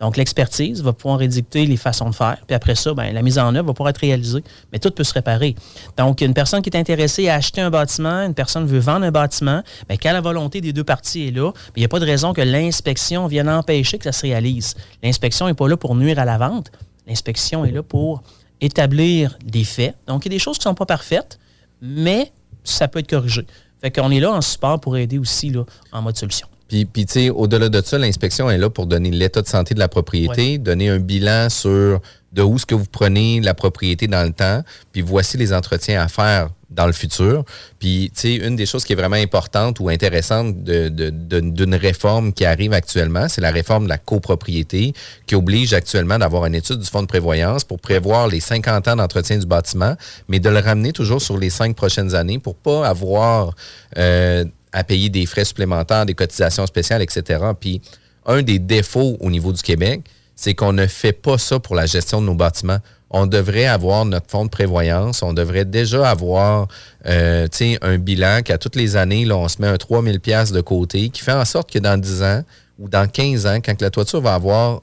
Donc, 0.00 0.16
l'expertise 0.16 0.82
va 0.82 0.92
pouvoir 0.92 1.22
édicter 1.22 1.66
les 1.66 1.76
façons 1.76 2.08
de 2.08 2.14
faire. 2.14 2.38
Puis 2.46 2.54
après 2.54 2.74
ça, 2.74 2.94
ben, 2.94 3.12
la 3.12 3.22
mise 3.22 3.38
en 3.38 3.54
œuvre 3.54 3.66
va 3.68 3.72
pouvoir 3.72 3.90
être 3.90 3.98
réalisée. 3.98 4.44
Mais 4.72 4.78
tout 4.78 4.90
peut 4.90 5.04
se 5.04 5.12
réparer. 5.12 5.56
Donc, 5.96 6.20
une 6.20 6.34
personne 6.34 6.62
qui 6.62 6.70
est 6.70 6.76
intéressée 6.76 7.28
à 7.28 7.34
acheter 7.34 7.60
un 7.60 7.70
bâtiment, 7.70 8.22
une 8.22 8.34
personne 8.34 8.66
veut 8.66 8.78
vendre 8.78 9.04
un 9.04 9.10
bâtiment, 9.10 9.62
bien, 9.88 9.96
quand 10.00 10.12
la 10.12 10.20
volonté 10.20 10.60
des 10.60 10.72
deux 10.72 10.84
parties 10.84 11.28
est 11.28 11.30
là, 11.30 11.50
ben, 11.50 11.72
il 11.76 11.80
n'y 11.80 11.84
a 11.84 11.88
pas 11.88 12.00
de 12.00 12.04
raison 12.04 12.32
que 12.32 12.42
l'inspection 12.42 13.26
vienne 13.26 13.48
empêcher 13.48 13.98
que 13.98 14.04
ça 14.04 14.12
se 14.12 14.22
réalise. 14.22 14.74
L'inspection 15.02 15.46
n'est 15.46 15.54
pas 15.54 15.68
là 15.68 15.76
pour 15.76 15.94
nuire 15.96 16.18
à 16.18 16.24
la 16.24 16.38
vente. 16.38 16.70
L'inspection 17.06 17.64
est 17.64 17.72
là 17.72 17.82
pour 17.82 18.22
établir 18.60 19.36
des 19.44 19.64
faits. 19.64 19.96
Donc, 20.06 20.26
il 20.26 20.32
y 20.32 20.34
a 20.34 20.36
des 20.36 20.38
choses 20.38 20.58
qui 20.58 20.66
ne 20.66 20.70
sont 20.70 20.74
pas 20.74 20.86
parfaites, 20.86 21.38
mais 21.80 22.32
ça 22.62 22.86
peut 22.88 23.00
être 23.00 23.10
corrigé. 23.10 23.46
Fait 23.80 23.90
qu'on 23.90 24.10
est 24.10 24.20
là 24.20 24.32
en 24.32 24.40
support 24.40 24.80
pour 24.80 24.96
aider 24.96 25.18
aussi 25.18 25.50
là, 25.50 25.64
en 25.92 26.02
mode 26.02 26.16
solution. 26.16 26.48
Puis, 26.68 26.84
puis 26.84 27.06
tu 27.06 27.12
sais, 27.14 27.30
au-delà 27.30 27.68
de 27.68 27.82
ça, 27.82 27.98
l'inspection 27.98 28.50
est 28.50 28.58
là 28.58 28.68
pour 28.68 28.86
donner 28.86 29.10
l'état 29.10 29.42
de 29.42 29.48
santé 29.48 29.74
de 29.74 29.78
la 29.78 29.88
propriété, 29.88 30.58
donner 30.58 30.90
un 30.90 30.98
bilan 30.98 31.48
sur 31.48 32.00
de 32.32 32.42
où 32.42 32.56
est-ce 32.56 32.66
que 32.66 32.74
vous 32.74 32.84
prenez 32.84 33.40
la 33.40 33.54
propriété 33.54 34.06
dans 34.06 34.22
le 34.22 34.32
temps, 34.32 34.62
puis 34.92 35.00
voici 35.00 35.38
les 35.38 35.54
entretiens 35.54 36.02
à 36.02 36.08
faire 36.08 36.50
dans 36.70 36.86
le 36.86 36.92
futur. 36.92 37.44
Puis, 37.78 38.10
tu 38.14 38.20
sais, 38.20 38.34
une 38.34 38.54
des 38.54 38.66
choses 38.66 38.84
qui 38.84 38.92
est 38.92 38.96
vraiment 38.96 39.16
importante 39.16 39.80
ou 39.80 39.88
intéressante 39.88 40.62
d'une 40.62 40.90
de, 40.90 41.40
de, 41.40 41.76
réforme 41.76 42.34
qui 42.34 42.44
arrive 42.44 42.74
actuellement, 42.74 43.28
c'est 43.28 43.40
la 43.40 43.50
réforme 43.50 43.84
de 43.84 43.88
la 43.88 43.96
copropriété 43.96 44.92
qui 45.26 45.34
oblige 45.34 45.72
actuellement 45.72 46.18
d'avoir 46.18 46.44
une 46.44 46.54
étude 46.54 46.78
du 46.78 46.86
fonds 46.86 47.02
de 47.02 47.06
prévoyance 47.06 47.64
pour 47.64 47.80
prévoir 47.80 48.28
les 48.28 48.40
50 48.40 48.88
ans 48.88 48.96
d'entretien 48.96 49.38
du 49.38 49.46
bâtiment, 49.46 49.94
mais 50.28 50.40
de 50.40 50.50
le 50.50 50.58
ramener 50.58 50.92
toujours 50.92 51.22
sur 51.22 51.38
les 51.38 51.50
cinq 51.50 51.74
prochaines 51.74 52.14
années 52.14 52.38
pour 52.38 52.54
pas 52.54 52.86
avoir 52.86 53.54
euh, 53.96 54.44
à 54.72 54.84
payer 54.84 55.08
des 55.08 55.26
frais 55.26 55.44
supplémentaires, 55.44 56.06
des 56.06 56.14
cotisations 56.14 56.66
spéciales, 56.66 57.02
etc. 57.02 57.42
Puis, 57.58 57.80
un 58.26 58.42
des 58.42 58.58
défauts 58.58 59.16
au 59.20 59.30
niveau 59.30 59.52
du 59.52 59.62
Québec, 59.62 60.02
c'est 60.36 60.54
qu'on 60.54 60.72
ne 60.72 60.86
fait 60.86 61.12
pas 61.12 61.38
ça 61.38 61.58
pour 61.58 61.74
la 61.74 61.86
gestion 61.86 62.20
de 62.20 62.26
nos 62.26 62.34
bâtiments 62.34 62.78
on 63.10 63.26
devrait 63.26 63.66
avoir 63.66 64.04
notre 64.04 64.30
fonds 64.30 64.44
de 64.44 64.50
prévoyance, 64.50 65.22
on 65.22 65.32
devrait 65.32 65.64
déjà 65.64 66.10
avoir 66.10 66.68
euh, 67.06 67.48
un 67.82 67.98
bilan 67.98 68.42
qu'à 68.42 68.58
toutes 68.58 68.76
les 68.76 68.96
années, 68.96 69.30
on 69.30 69.48
se 69.48 69.60
met 69.62 69.68
un 69.68 69.76
3000 69.76 70.20
pièces 70.20 70.52
de 70.52 70.60
côté, 70.60 71.08
qui 71.08 71.22
fait 71.22 71.32
en 71.32 71.44
sorte 71.44 71.70
que 71.70 71.78
dans 71.78 71.98
10 71.98 72.22
ans 72.22 72.42
ou 72.78 72.88
dans 72.88 73.08
15 73.08 73.46
ans, 73.46 73.56
quand 73.64 73.80
la 73.80 73.90
toiture 73.90 74.20
va 74.20 74.34
avoir 74.34 74.82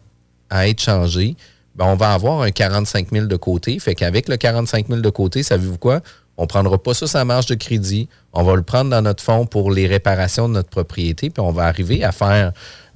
à 0.49 0.67
être 0.67 0.81
changée, 0.81 1.35
ben, 1.75 1.85
on 1.85 1.95
va 1.95 2.13
avoir 2.13 2.41
un 2.41 2.51
45 2.51 3.07
000 3.11 3.25
de 3.25 3.35
côté. 3.35 3.77
Fait 3.79 3.95
qu'avec 3.95 4.29
le 4.29 4.37
45 4.37 4.87
000 4.87 5.01
de 5.01 5.09
côté, 5.09 5.43
savez-vous 5.43 5.77
quoi? 5.77 6.01
On 6.37 6.43
ne 6.43 6.47
prendra 6.47 6.77
pas 6.77 6.93
ça 6.93 7.07
sa 7.07 7.23
marge 7.25 7.45
de 7.45 7.55
crédit. 7.55 8.09
On 8.33 8.43
va 8.43 8.55
le 8.55 8.61
prendre 8.61 8.89
dans 8.89 9.01
notre 9.01 9.23
fonds 9.23 9.45
pour 9.45 9.71
les 9.71 9.87
réparations 9.87 10.49
de 10.49 10.53
notre 10.53 10.69
propriété, 10.69 11.29
puis 11.29 11.41
on 11.41 11.51
va 11.51 11.63
arriver 11.63 12.03
à 12.03 12.11
faire 12.11 12.51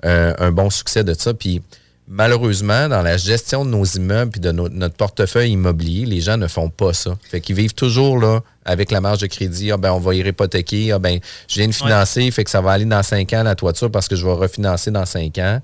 euh, 0.05 0.33
un 0.37 0.51
bon 0.51 0.69
succès 0.69 1.03
de 1.03 1.13
ça. 1.13 1.33
Puis 1.33 1.61
malheureusement, 2.07 2.89
dans 2.89 3.01
la 3.01 3.15
gestion 3.15 3.63
de 3.63 3.69
nos 3.69 3.85
immeubles 3.85 4.33
et 4.35 4.39
de 4.39 4.51
notre 4.51 4.95
portefeuille 4.95 5.51
immobilier, 5.51 6.05
les 6.05 6.19
gens 6.19 6.37
ne 6.37 6.47
font 6.47 6.69
pas 6.69 6.93
ça. 6.93 7.17
Fait 7.29 7.39
qu'ils 7.39 7.55
vivent 7.55 7.75
toujours 7.75 8.19
là 8.19 8.41
avec 8.65 8.91
la 8.91 8.99
marge 8.99 9.19
de 9.19 9.27
crédit. 9.27 9.71
Ah 9.71 9.77
ben, 9.77 9.93
on 9.93 9.99
va 9.99 10.15
y 10.15 10.19
hypothéquer. 10.19 10.91
Ah 10.91 10.99
ben, 10.99 11.19
je 11.47 11.55
viens 11.55 11.67
de 11.67 11.73
financer, 11.73 12.29
fait 12.31 12.43
que 12.43 12.49
ça 12.49 12.61
va 12.61 12.71
aller 12.71 12.85
dans 12.85 13.03
cinq 13.03 13.31
ans 13.33 13.43
la 13.43 13.55
toiture 13.55 13.89
parce 13.89 14.07
que 14.07 14.15
je 14.15 14.25
vais 14.25 14.33
refinancer 14.33 14.91
dans 14.91 15.05
cinq 15.05 15.37
ans. 15.37 15.61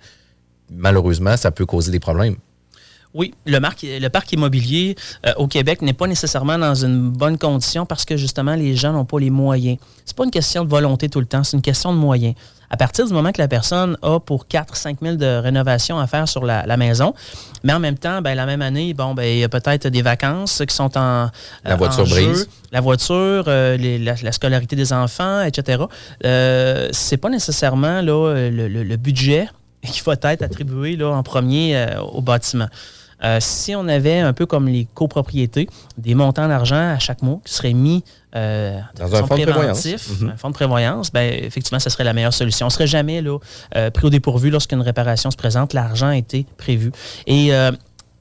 Malheureusement, 0.72 1.36
ça 1.36 1.52
peut 1.52 1.66
causer 1.66 1.92
des 1.92 2.00
problèmes. 2.00 2.38
Oui, 3.16 3.34
le, 3.46 3.60
le 3.60 4.08
parc 4.10 4.34
immobilier 4.34 4.96
euh, 5.26 5.34
au 5.38 5.48
Québec 5.48 5.82
n'est 5.82 5.94
pas 5.94 6.06
nécessairement 6.06 6.58
dans 6.58 6.76
une 6.76 7.10
bonne 7.10 7.38
condition 7.38 7.86
parce 7.86 8.04
que 8.04 8.18
justement, 8.18 8.56
les 8.56 8.76
gens 8.76 8.92
n'ont 8.92 9.06
pas 9.06 9.20
les 9.20 9.30
moyens. 9.30 9.78
C'est 10.04 10.18
pas 10.18 10.26
une 10.26 10.32
question 10.32 10.66
de 10.66 10.70
volonté 10.70 11.08
tout 11.08 11.22
le 11.22 11.26
temps, 11.26 11.44
c'est 11.46 11.56
une 11.56 11.64
question 11.64 11.94
de 11.94 11.98
moyens. 11.98 12.36
À 12.70 12.78
partir 12.78 13.08
du 13.08 13.14
moment 13.14 13.32
que 13.32 13.42
la 13.42 13.48
personne 13.48 13.98
a 14.02 14.20
pour 14.20 14.48
4-5 14.48 14.98
000 15.02 15.16
de 15.16 15.38
rénovation 15.38 15.98
à 15.98 16.08
faire 16.08 16.28
sur 16.28 16.44
la, 16.44 16.78
maison, 16.78 17.14
mais 17.64 17.72
en 17.72 17.80
même 17.80 17.98
temps, 17.98 18.22
ben, 18.22 18.36
la 18.36 18.46
même 18.46 18.62
année, 18.62 18.94
bon, 18.94 19.14
ben, 19.14 19.24
il 19.24 19.40
y 19.40 19.44
a 19.46 19.50
peut-être 19.50 19.88
des 19.88 20.02
vacances 20.02 20.62
qui 20.68 20.76
sont 20.76 20.98
en. 20.98 21.30
La 21.64 21.76
voiture 21.78 22.06
brise. 22.06 22.50
La 22.74 22.82
voiture, 22.82 23.46
euh, 23.48 23.78
la, 23.78 24.32
scolarité 24.34 24.76
des 24.76 24.92
enfants, 24.92 25.42
etc. 25.44 25.84
Euh, 26.26 26.90
c'est 26.92 27.18
pas 27.18 27.30
nécessairement 27.30 28.02
là, 28.02 28.50
le, 28.50 28.96
budget 28.98 29.48
qui 29.82 30.02
va 30.02 30.14
être 30.14 30.42
attribué 30.42 30.98
là, 30.98 31.12
en 31.12 31.24
premier 31.24 31.78
euh, 31.78 32.02
au 32.02 32.22
bâtiment. 32.22 32.68
Euh, 33.26 33.38
si 33.40 33.76
on 33.76 33.88
avait 33.88 34.20
un 34.20 34.34
peu 34.34 34.46
comme 34.46 34.68
les 34.68 34.88
copropriétés, 34.94 35.68
des 35.98 36.14
montants 36.14 36.48
d'argent 36.48 36.94
à 36.94 37.00
chaque 37.00 37.24
mois 37.24 37.40
qui 37.44 37.54
seraient 37.54 37.74
mis 37.74 38.04
euh, 38.36 38.78
dans 38.96 39.16
un 39.16 39.26
fonds 39.26 39.36
de 39.36 39.44
prévoyance, 39.44 39.86
mhm. 39.86 40.30
un 40.30 40.38
fonds 40.38 40.50
de 40.50 40.54
prévoyance, 40.54 41.12
ben, 41.12 41.34
effectivement, 41.44 41.80
ce 41.80 41.90
serait 41.90 42.04
la 42.04 42.14
meilleure 42.14 42.34
solution. 42.34 42.68
On 42.68 42.70
ne 42.70 42.74
serait 42.74 42.88
jamais 42.88 43.22
là, 43.22 43.38
euh, 43.76 43.90
pris 43.90 44.06
au 44.06 44.10
dépourvu 44.10 44.52
lorsqu'une 44.52 44.82
réparation 44.82 45.32
se 45.32 45.38
présente. 45.38 45.74
L'argent 45.74 46.08
a 46.08 46.18
été 46.18 46.46
prévu. 46.58 46.92
Et 47.26 47.52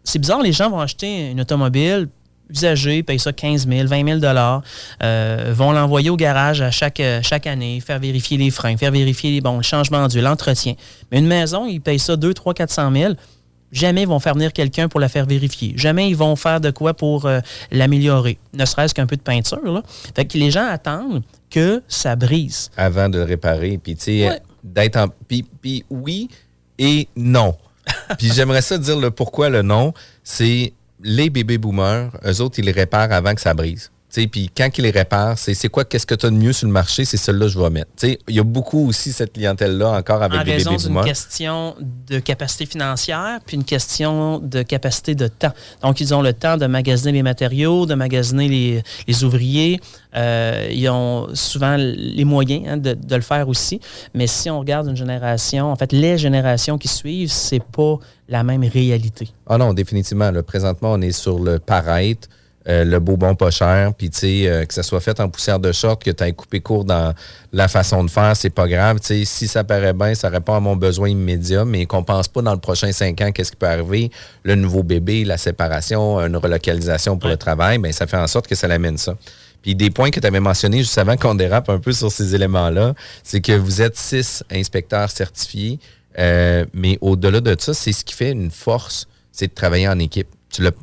c'est 0.05 0.19
bizarre, 0.19 0.43
les 0.43 0.53
gens 0.53 0.71
vont 0.71 0.81
acheter 0.81 1.31
une 1.31 1.41
automobile 1.41 2.09
usagée, 2.51 3.03
payent 3.03 3.19
ça 3.19 3.33
15 3.33 3.67
000, 3.67 3.89
20 3.89 4.07
000 4.07 4.19
dollars, 4.21 4.63
vont 5.01 5.73
l'envoyer 5.73 6.11
au 6.11 6.17
garage 6.17 6.61
à 6.61 6.71
chaque, 6.71 7.03
chaque 7.23 7.47
année, 7.47 7.81
faire 7.81 7.99
vérifier 7.99 8.37
les 8.37 8.51
freins, 8.51 8.77
faire 8.77 8.93
vérifier 8.93 9.41
bon, 9.41 9.59
le 9.59 9.63
changement 9.63 10.07
d'huile, 10.09 10.25
l'entretien. 10.25 10.75
Mais 11.11 11.19
une 11.19 11.27
maison, 11.27 11.67
ils 11.67 11.81
payent 11.81 11.99
ça 11.99 12.17
2, 12.17 12.35
3, 12.35 12.55
400 12.55 12.93
000 12.93 13.15
jamais 13.75 14.03
ils 14.03 14.09
vont 14.09 14.21
faire 14.21 14.35
venir 14.35 14.53
quelqu'un 14.53 14.89
pour 14.89 15.01
la 15.01 15.09
faire 15.09 15.27
vérifier. 15.27 15.75
Jamais 15.77 16.09
ils 16.09 16.17
vont 16.17 16.37
faire 16.37 16.61
de 16.61 16.71
quoi 16.71 16.95
pour 16.95 17.27
euh, 17.27 17.41
l'améliorer, 17.71 18.39
ne 18.55 18.65
serait-ce 18.65 18.95
qu'un 18.95 19.07
peu 19.07 19.17
de 19.17 19.23
peinture. 19.23 19.65
Là. 19.65 19.83
Fait 20.15 20.25
que 20.25 20.39
les 20.39 20.51
gens 20.51 20.67
attendent 20.67 21.23
que 21.51 21.83
ça 21.89 22.17
brise. 22.17 22.71
Avant 22.77 23.09
de 23.09 23.19
le 23.19 23.25
réparer. 23.25 23.79
Puis, 23.79 23.97
tu 23.97 24.05
sais, 24.05 24.41
d'être 24.63 24.97
en. 24.97 25.09
Puis, 25.29 25.85
oui 25.91 26.29
et 26.79 27.09
non. 27.17 27.57
puis 28.19 28.33
j'aimerais 28.33 28.63
ça 28.63 28.79
dire 28.79 28.99
le 28.99 29.11
pourquoi 29.11 29.51
le 29.51 29.63
non. 29.63 29.93
C'est 30.23 30.73
les 31.03 31.29
bébés 31.29 31.59
boomers, 31.59 32.11
eux 32.25 32.41
autres, 32.41 32.59
ils 32.59 32.65
les 32.65 32.73
réparent 32.73 33.13
avant 33.13 33.35
que 33.35 33.41
ça 33.41 33.53
brise. 33.53 33.91
Puis 34.15 34.51
quand 34.57 34.69
ils 34.79 34.83
les 34.83 34.91
réparent, 34.91 35.39
c'est 35.39 35.69
quoi, 35.69 35.85
qu'est-ce 35.85 36.07
que 36.07 36.15
tu 36.15 36.27
as 36.27 36.31
de 36.31 36.37
mieux 36.37 36.53
sur 36.53 36.67
le 36.67 36.73
marché, 36.73 37.05
c'est 37.05 37.17
celle-là 37.17 37.47
que 37.47 37.53
je 37.53 37.59
vais 37.59 37.71
mettre. 37.71 37.91
Il 38.03 38.35
y 38.35 38.39
a 38.39 38.45
beaucoup 38.45 38.89
aussi 38.89 39.13
cette 39.13 39.33
clientèle-là 39.33 39.91
encore 39.91 40.23
avec 40.23 40.41
en 40.41 40.45
des 40.45 40.53
raison 40.53 40.77
d'une 40.77 41.03
question 41.03 41.75
de 42.09 42.19
capacité 42.19 42.67
financière, 42.67 43.41
puis 43.45 43.57
une 43.57 43.65
question 43.65 44.39
de 44.39 44.63
capacité 44.63 45.15
de 45.15 45.27
temps. 45.27 45.53
Donc, 45.83 46.01
ils 46.01 46.15
ont 46.15 46.23
le 46.23 46.33
temps 46.33 46.57
de 46.57 46.67
magasiner 46.67 47.13
les 47.13 47.23
matériaux, 47.23 47.87
de 47.87 47.95
magasiner 47.95 48.49
les, 48.49 48.83
les 49.07 49.25
ouvriers. 49.25 49.81
Euh, 50.17 50.69
ils 50.71 50.89
ont 50.89 51.29
souvent 51.35 51.77
les 51.77 52.25
moyens 52.25 52.65
hein, 52.69 52.77
de, 52.77 52.95
de, 52.95 53.17
le 53.17 53.23
faire 53.23 53.49
aussi. 53.49 53.81
Mais 54.15 54.29
si 54.29 54.49
on 54.49 54.61
regarde 54.61 54.87
une 54.87 54.97
génération, 54.97 55.73
en 55.73 55.77
fait, 55.77 55.93
les 55.93 56.19
générations 56.19 56.79
qui 56.79 56.89
suivent, 56.89 57.33
c'est 57.33 57.63
pas 57.63 57.99
la 58.29 58.45
même 58.45 58.65
réalité. 58.65 59.29
Ah 59.47 59.59
non, 59.59 59.75
définitivement. 59.75 60.31
Là, 60.31 60.43
présentement, 60.43 60.93
on 60.93 61.01
est 61.01 61.13
sur 61.13 61.39
le 61.39 61.59
paraître. 61.59 62.29
Euh, 62.67 62.83
le 62.85 62.99
beau 62.99 63.19
bon 63.19 63.35
pas 63.35 63.51
cher, 63.51 63.93
puis 63.93 64.09
tu 64.09 64.21
sais, 64.21 64.49
euh, 64.49 64.65
que 64.65 64.73
ça 64.73 64.83
soit 64.83 65.01
fait 65.01 65.21
en 65.21 65.29
poussière 65.29 65.59
de 65.59 65.71
short, 65.71 66.03
que 66.03 66.11
tu 66.11 66.25
aies 66.25 66.33
coupé 66.33 66.61
court 66.61 66.87
dans 66.87 67.13
la 67.53 67.69
façon 67.69 68.03
de 68.03 68.09
faire, 68.09 68.35
c'est 68.35 68.49
pas 68.49 68.67
grave. 68.67 69.01
Tu 69.01 69.07
sais, 69.09 69.25
si 69.27 69.49
ça 69.49 69.65
paraît 69.65 69.93
bien, 69.93 70.15
ça 70.15 70.31
répond 70.31 70.55
à 70.55 70.61
mon 70.61 70.75
besoin 70.75 71.11
immédiat, 71.11 71.67
mais 71.67 71.85
qu'on 71.85 72.03
pense 72.03 72.27
pas 72.27 72.41
dans 72.41 72.55
le 72.55 72.61
prochain 72.61 72.91
cinq 72.91 73.21
ans 73.21 73.33
qu'est-ce 73.33 73.51
qui 73.51 73.59
peut 73.59 73.69
arriver, 73.69 74.11
le 74.45 74.55
nouveau 74.55 74.83
bébé, 74.83 75.25
la 75.25 75.37
séparation, 75.37 76.19
une 76.21 76.37
relocalisation 76.37 77.19
pour 77.19 77.29
le 77.29 77.37
travail, 77.37 77.77
ben 77.77 77.93
ça 77.93 78.07
fait 78.07 78.17
en 78.17 78.27
sorte 78.27 78.47
que 78.47 78.55
ça 78.55 78.67
l'amène 78.67 78.97
ça. 78.97 79.15
Puis 79.61 79.75
des 79.75 79.91
points 79.91 80.11
que 80.11 80.21
tu 80.21 80.27
avais 80.27 80.41
mentionnés 80.41 80.79
juste 80.79 80.97
avant 80.97 81.19
qu'on 81.19 81.35
dérape 81.35 81.69
un 81.69 81.79
peu 81.79 81.93
sur 81.93 82.11
ces 82.11 82.35
éléments-là, 82.35 82.95
c'est 83.23 83.43
que 83.43 83.53
vous 83.53 83.83
êtes 83.83 83.99
six 83.99 84.43
inspecteurs 84.51 85.11
certifiés, 85.11 85.79
euh, 86.19 86.65
mais 86.73 86.97
au-delà 87.03 87.43
de 87.43 87.55
ça, 87.59 87.75
c'est 87.75 87.93
ce 87.93 88.07
qui 88.07 88.15
fait 88.15 88.31
une 88.31 88.51
force, 88.51 89.07
c'est 89.33 89.49
de 89.49 89.55
travailler 89.55 89.89
en 89.89 89.99
équipe 89.99 90.29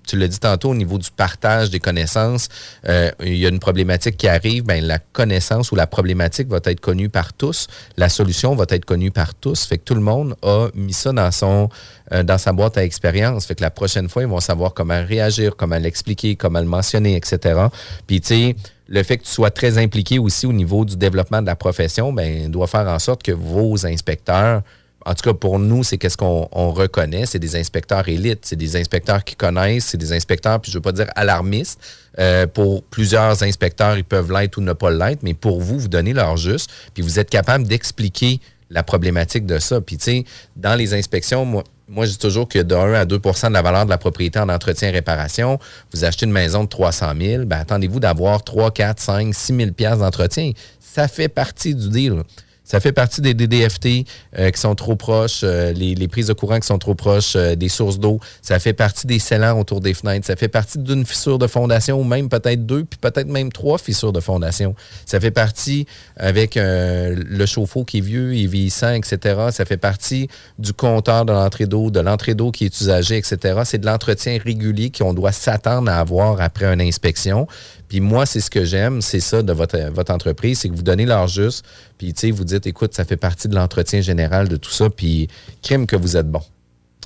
tu 0.08 0.18
l'as 0.18 0.28
dit 0.28 0.40
tantôt 0.40 0.70
au 0.70 0.75
niveau 0.75 0.98
du 0.98 1.10
partage 1.12 1.70
des 1.70 1.80
connaissances, 1.80 2.50
euh, 2.88 3.12
il 3.22 3.38
y 3.38 3.46
a 3.46 3.50
une 3.50 3.60
problématique 3.60 4.18
qui 4.18 4.28
arrive, 4.28 4.63
ben, 4.63 4.84
la 4.84 5.00
connaissance 5.00 5.72
ou 5.72 5.75
la 5.75 5.88
problématique 5.88 6.48
va 6.48 6.60
être 6.63 6.80
connue 6.80 7.10
par 7.10 7.34
tous, 7.34 7.68
la 7.98 8.10
solution 8.10 8.56
va 8.56 8.66
être 8.70 8.86
connue 8.86 9.12
par 9.12 9.34
tous. 9.36 9.66
Fait 9.66 9.78
que 9.78 9.84
tout 9.84 9.96
le 9.96 10.01
monde 10.01 10.36
a 10.44 10.68
mis 10.75 10.94
ça 10.94 11.12
dans 11.12 11.32
son 11.32 11.70
euh, 12.13 12.24
dans 12.24 12.38
sa 12.38 12.51
boîte 12.51 12.78
à 12.78 12.84
expérience. 12.84 13.46
Fait 13.46 13.56
que 13.56 13.62
la 13.62 13.72
prochaine 13.72 14.10
fois, 14.10 14.24
ils 14.24 14.28
vont 14.28 14.40
savoir 14.42 14.74
comment 14.74 15.01
réagir, 15.06 15.56
comment 15.56 15.78
l'expliquer, 15.78 16.36
comment 16.36 16.60
le 16.60 16.66
mentionner, 16.66 17.16
etc. 17.16 17.68
Puis 18.06 18.20
tu 18.20 18.28
sais, 18.28 18.56
le 18.88 19.04
fait 19.04 19.18
que 19.18 19.24
tu 19.24 19.32
sois 19.32 19.51
très 19.51 19.78
impliqué 19.78 20.20
aussi 20.20 20.46
au 20.46 20.51
niveau 20.51 20.84
du 20.84 20.98
développement 20.98 21.42
de 21.42 21.48
la 21.48 21.56
profession, 21.56 22.12
ben, 22.12 22.51
doit 22.51 22.68
faire 22.68 22.88
en 22.88 23.00
sorte 23.00 23.24
que 23.24 23.32
vos 23.32 23.86
inspecteurs 23.86 24.62
en 25.05 25.13
tout 25.13 25.24
cas, 25.24 25.34
pour 25.34 25.60
nous, 25.60 25.84
c'est 25.84 25.98
qu'est-ce 25.98 26.17
qu'on 26.17 26.46
reconnaît. 26.72 27.25
C'est 27.25 27.39
des 27.39 27.55
inspecteurs 27.55 28.08
élites. 28.08 28.46
C'est 28.46 28.55
des 28.55 28.75
inspecteurs 28.75 29.24
qui 29.24 29.36
connaissent. 29.36 29.86
C'est 29.86 29.98
des 29.98 30.13
inspecteurs, 30.13 30.60
puis 30.60 30.72
je 30.72 30.77
ne 30.77 30.79
veux 30.79 30.84
pas 30.84 30.91
dire 30.91 31.08
alarmistes. 31.15 31.79
Euh, 32.20 32.46
pour 32.46 32.84
plusieurs 32.84 33.41
inspecteurs, 33.43 33.98
ils 33.98 34.03
peuvent 34.03 34.31
l'être 34.31 34.58
ou 34.58 34.62
ne 34.62 34.74
pas 34.74 34.91
l'être, 34.91 35.24
mais 35.24 35.34
pour 35.34 35.62
vous, 35.62 35.79
vous 35.79 35.88
donnez 35.88 36.13
leur 36.13 36.38
juste, 36.38 36.70
puis 36.93 37.01
vous 37.01 37.20
êtes 37.20 37.29
capable 37.29 37.65
d'expliquer 37.65 38.39
la 38.70 38.84
problématique 38.84 39.46
de 39.46 39.60
ça. 39.60 39.81
Puis, 39.81 39.98
tu 39.98 40.03
sais, 40.03 40.25
dans 40.55 40.75
les 40.75 40.93
inspections, 40.93 41.46
moi, 41.46 42.05
je 42.05 42.12
dis 42.12 42.17
toujours 42.17 42.48
que 42.48 42.60
de 42.60 42.75
1 42.75 42.93
à 42.93 43.05
2% 43.05 43.50
de 43.50 43.53
la 43.53 43.62
valeur 43.62 43.86
de 43.86 43.89
la 43.89 43.98
propriété 43.98 44.39
en 44.39 44.50
entretien 44.50 44.89
et 44.89 44.91
réparation, 44.91 45.60
vous 45.93 46.05
achetez 46.05 46.25
une 46.25 46.31
maison 46.31 46.63
de 46.63 46.70
300 46.70 47.13
000, 47.20 47.46
ben, 47.46 47.60
attendez-vous 47.60 48.00
d'avoir 48.00 48.43
3, 48.43 48.72
4, 48.72 49.00
5, 49.00 49.34
6 49.34 49.55
000 49.77 49.98
d'entretien. 49.98 50.51
Ça 50.79 51.08
fait 51.08 51.27
partie 51.27 51.75
du 51.75 51.89
deal 51.89 52.24
Ça 52.63 52.80
fait 52.80 52.91
partie 52.91 53.22
des 53.22 53.34
DDFT 53.34 54.06
euh, 54.38 54.50
qui 54.51 54.60
sont 54.60 54.75
trop 54.75 54.96
proches, 54.96 55.41
euh, 55.44 55.74
les, 55.74 56.08
prises 56.08 56.27
de 56.27 56.34
courant 56.34 56.60
qui 56.60 56.68
sont 56.68 56.77
trop 56.77 56.96
proches 56.96 57.36
euh, 57.36 57.56
des 57.56 57.70
sources 57.70 58.00
d'eau. 58.00 58.20
Ça 58.41 58.60
fait 58.60 58.74
partie 58.74 59.08
des 59.08 59.20
scellants 59.20 59.60
autour 59.60 59.82
des 59.82 59.94
fenêtres. 59.94 60.25
Ça 60.27 60.36
fait 60.36 60.48
partie 60.48 60.77
d'une 60.77 61.06
fissure 61.06 61.39
de 61.39 61.48
fondation 61.48 62.00
ou 62.00 62.03
même 62.03 62.30
peut-être 62.30 62.65
deux, 62.65 62.86
puis 62.86 63.00
peut-être 63.01 63.27
même 63.27 63.51
trois 63.51 63.77
fissures 63.77 64.13
de 64.13 64.20
fondation. 64.20 64.75
Ça 65.06 65.20
fait 65.20 65.32
partie 65.32 65.86
avec 66.15 66.56
le 66.56 67.46
chauffe-eau 67.46 67.84
qui 67.84 67.98
est 67.98 68.01
vieux, 68.01 68.36
est 68.36 68.46
vieillissant, 68.46 68.94
etc. 68.94 69.48
Ça 69.51 69.65
fait 69.65 69.77
partie 69.77 70.30
du 70.60 70.72
compteur 70.72 71.25
de 71.25 71.34
l'entrée 71.34 71.65
d'eau, 71.65 71.89
de 71.89 72.00
l'entrée 72.00 72.36
d'eau 72.36 72.51
qui 72.51 72.65
est 72.65 72.82
usagée, 72.82 73.18
etc. 73.18 73.62
C'est 73.65 73.80
de 73.80 73.86
l'entretien 73.86 74.38
régulier 74.44 74.91
qu'on 74.91 75.13
doit 75.13 75.32
s'attendre 75.32 75.91
à 75.91 76.00
avoir 76.00 76.39
après 76.39 76.68
une 76.68 76.82
inspection. 76.82 77.48
Puis 77.91 78.00
moi, 78.00 78.25
c'est 78.25 78.39
ce 78.39 78.50
que 78.50 78.63
j'aime, 78.63 79.01
c'est 79.01 79.19
ça 79.19 79.43
de 79.43 79.51
votre, 79.51 80.13
entreprise, 80.13 80.60
c'est 80.60 80.69
que 80.69 80.74
vous 80.74 80.81
donnez 80.81 81.05
l'heure 81.05 81.27
juste, 81.27 81.65
puis 81.98 82.13
vous 82.31 82.45
dites, 82.45 82.65
écoute, 82.65 82.93
ça 82.93 83.03
fait 83.03 83.17
partie 83.17 83.50
de 83.50 83.55
l'entretien 83.55 84.00
général 84.00 84.48
de 84.48 84.55
tout 84.55 84.71
ça, 84.71 84.89
puis 84.89 85.27
crime 85.62 85.86
que 85.86 85.98
vous 85.98 86.15
êtes 86.15 86.31
bon. 86.31 86.39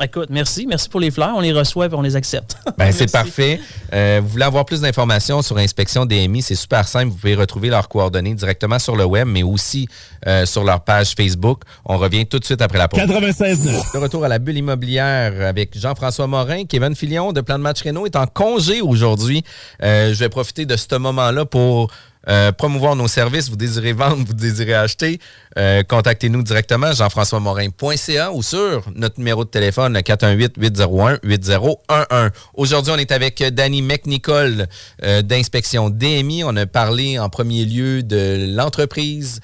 Écoute, 0.04 0.28
merci. 0.30 0.66
Merci 0.68 0.90
pour 0.90 1.00
les 1.00 1.10
fleurs. 1.10 1.34
On 1.36 1.40
les 1.40 1.54
reçoit 1.54 1.86
et 1.86 1.94
on 1.94 2.02
les 2.02 2.16
accepte. 2.16 2.58
Ben, 2.78 2.92
c'est 2.92 3.10
parfait. 3.10 3.62
Euh, 3.94 4.20
vous 4.22 4.28
voulez 4.28 4.44
avoir 4.44 4.66
plus 4.66 4.82
d'informations 4.82 5.42
sur 5.42 5.58
Inspection 5.58 6.06
DMI, 6.06 6.42
c'est 6.42 6.56
super 6.56 6.86
simple. 6.86 7.12
Vous 7.12 7.16
pouvez 7.16 7.36
retrouver 7.36 7.70
leurs 7.70 7.88
coordonnées 7.88 8.34
directement 8.34 8.80
sur 8.80 8.98
le 8.98 9.06
web, 9.06 9.30
mais 9.30 9.44
aussi 9.44 9.88
euh, 10.28 10.46
sur 10.46 10.66
leur 10.66 10.82
page 10.82 11.14
Facebook. 11.16 11.62
On 11.86 11.98
revient 11.98 12.26
tout 12.26 12.38
de 12.38 12.44
suite 12.44 12.62
après 12.62 12.78
la 12.78 12.90
pause. 12.90 13.00
96.9. 13.00 13.94
De 13.94 13.98
retour 13.98 14.26
à 14.26 14.28
la 14.28 14.40
bulle 14.40 14.58
immobilière 14.58 15.48
avec 15.48 15.80
Jean-François 15.80 16.28
Morin. 16.28 16.66
Kevin 16.66 16.96
Filion 16.96 17.32
de 17.32 17.40
Plan 17.40 17.58
de 17.58 17.64
Match 17.64 17.82
Renault 17.82 18.06
est 18.06 18.18
en 18.18 18.28
congé 18.28 18.82
aujourd'hui. 18.82 19.46
Euh, 19.82 20.14
je 20.14 20.20
vais 20.20 20.30
profiter 20.30 20.66
de 20.66 20.76
ce 20.76 20.96
moment-là 20.96 21.46
pour 21.46 21.90
euh, 22.28 22.52
promouvoir 22.52 22.96
nos 22.96 23.08
services. 23.08 23.50
Vous 23.50 23.56
désirez 23.56 23.94
vendre, 23.94 24.26
vous 24.26 24.34
désirez 24.34 24.74
acheter. 24.74 25.20
euh, 25.58 25.84
Contactez-nous 25.84 26.44
directement, 26.44 26.92
jean-françois-morin.ca 26.92 28.32
ou 28.32 28.44
sur 28.44 28.86
notre 28.96 29.20
numéro 29.20 29.46
de 29.46 29.50
téléphone, 29.50 29.94
le 29.94 30.00
418-801-8011. 30.02 32.32
Aujourd'hui, 32.56 32.94
on 32.96 32.98
est 32.98 33.12
avec 33.12 33.44
Danny 33.54 33.82
McNicol 33.82 34.68
euh, 35.04 35.22
d'Inspection 35.22 35.90
DMI. 35.90 36.44
On 36.44 36.56
a 36.56 36.66
parlé 36.66 37.20
en 37.20 37.30
premier 37.30 37.66
lieu 37.66 38.04
de 38.04 38.54
l'entreprise, 38.56 39.40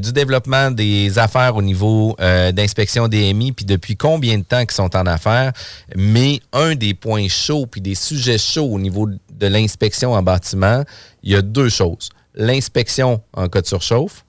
du 0.00 0.12
développement 0.12 0.70
des 0.70 1.18
affaires 1.18 1.56
au 1.56 1.62
niveau 1.62 2.16
d'inspection 2.18 3.08
DMI, 3.08 3.52
puis 3.52 3.64
depuis 3.64 3.96
combien 3.96 4.38
de 4.38 4.44
temps 4.44 4.60
qu'ils 4.60 4.72
sont 4.72 4.94
en 4.96 5.06
affaires. 5.06 5.52
Mais 5.96 6.40
un 6.52 6.74
des 6.74 6.94
points 6.94 7.28
chauds, 7.28 7.66
puis 7.66 7.80
des 7.80 7.94
sujets 7.94 8.38
chauds 8.38 8.70
au 8.72 8.78
niveau 8.78 9.08
de 9.08 9.46
l'inspection 9.46 10.12
en 10.12 10.22
bâtiment, 10.22 10.84
il 11.22 11.32
y 11.32 11.36
a 11.36 11.42
deux 11.42 11.68
choses. 11.68 12.10
L'inspection 12.34 13.22
en 13.32 13.48
cas 13.48 13.60
de 13.60 13.66
surchauffe, 13.66 14.24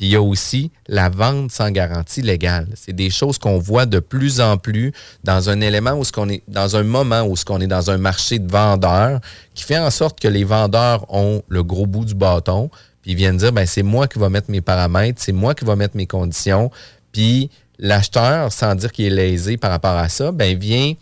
puis 0.00 0.06
il 0.06 0.12
y 0.12 0.16
a 0.16 0.22
aussi 0.22 0.70
la 0.88 1.10
vente 1.10 1.52
sans 1.52 1.70
garantie 1.70 2.22
légale. 2.22 2.68
C'est 2.74 2.94
des 2.94 3.10
choses 3.10 3.36
qu'on 3.36 3.58
voit 3.58 3.84
de 3.84 3.98
plus 3.98 4.40
en 4.40 4.56
plus 4.56 4.92
dans 5.24 5.50
un 5.50 5.60
élément 5.60 5.92
où 5.92 6.04
ce 6.04 6.32
est 6.32 6.42
dans 6.48 6.74
un 6.76 6.84
moment 6.84 7.22
où 7.24 7.36
ce 7.36 7.44
est 7.62 7.66
dans 7.66 7.90
un 7.90 7.98
marché 7.98 8.38
de 8.38 8.50
vendeurs 8.50 9.20
qui 9.52 9.62
fait 9.62 9.78
en 9.78 9.90
sorte 9.90 10.18
que 10.18 10.26
les 10.28 10.44
vendeurs 10.44 11.04
ont 11.14 11.42
le 11.48 11.62
gros 11.62 11.86
bout 11.86 12.06
du 12.06 12.14
bâton, 12.14 12.70
puis 13.02 13.14
viennent 13.14 13.36
dire 13.36 13.52
ben 13.52 13.66
c'est 13.66 13.82
moi 13.82 14.08
qui 14.08 14.18
va 14.18 14.30
mettre 14.30 14.50
mes 14.50 14.62
paramètres, 14.62 15.20
c'est 15.22 15.32
moi 15.32 15.54
qui 15.54 15.66
va 15.66 15.76
mettre 15.76 15.98
mes 15.98 16.06
conditions, 16.06 16.70
puis 17.12 17.50
l'acheteur 17.78 18.50
sans 18.52 18.74
dire 18.74 18.92
qu'il 18.92 19.04
est 19.04 19.10
lésé 19.10 19.58
par 19.58 19.70
rapport 19.70 19.96
à 19.96 20.08
ça, 20.08 20.32
ben 20.32 20.56
vient 20.56 20.94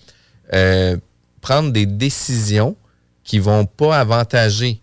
euh, 0.55 0.97
prendre 1.41 1.71
des 1.71 1.87
décisions 1.87 2.75
qui 3.23 3.39
vont 3.39 3.65
pas 3.65 3.97
avantager 3.97 4.81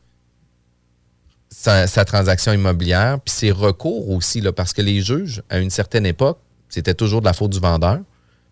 sa, 1.65 1.87
sa 1.87 2.05
transaction 2.05 2.53
immobilière, 2.53 3.19
puis 3.19 3.33
ses 3.33 3.51
recours 3.51 4.11
aussi, 4.11 4.39
là, 4.39 4.51
parce 4.51 4.71
que 4.71 4.83
les 4.83 5.01
juges, 5.01 5.41
à 5.49 5.57
une 5.57 5.71
certaine 5.71 6.05
époque, 6.05 6.37
c'était 6.69 6.93
toujours 6.93 7.21
de 7.21 7.25
la 7.25 7.33
faute 7.33 7.51
du 7.51 7.59
vendeur. 7.59 8.01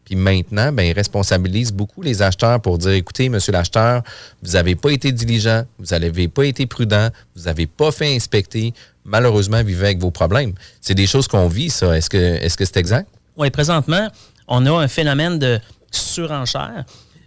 Puis 0.04 0.16
maintenant, 0.16 0.72
ben, 0.74 0.84
ils 0.84 0.94
responsabilisent 0.94 1.72
beaucoup 1.72 2.02
les 2.02 2.24
acheteurs 2.24 2.60
pour 2.60 2.80
dire, 2.80 2.94
écoutez, 2.94 3.30
monsieur 3.30 3.54
l'acheteur, 3.54 4.02
vous 4.42 4.54
n'avez 4.54 4.76
pas 4.76 4.90
été 4.90 5.12
diligent, 5.12 5.64
vous 5.78 5.86
n'avez 5.92 6.28
pas 6.28 6.46
été 6.46 6.66
prudent, 6.66 7.10
vous 7.36 7.44
n'avez 7.44 7.68
pas 7.68 7.92
fait 7.92 8.16
inspecter, 8.16 8.74
malheureusement, 9.06 9.64
vivez 9.64 9.86
avec 9.86 10.00
vos 10.00 10.12
problèmes. 10.12 10.54
C'est 10.82 10.96
des 10.96 11.08
choses 11.08 11.28
qu'on 11.28 11.48
vit, 11.48 11.70
ça. 11.70 11.96
Est-ce 11.96 12.10
que 12.10 12.66
c'est 12.66 12.78
exact? 12.78 13.08
Oui, 13.38 13.52
présentement, 13.52 14.10
on 14.48 14.66
a 14.66 14.72
un 14.72 14.88
phénomène 14.88 15.38
de 15.38 15.60
surenchère 15.92 16.84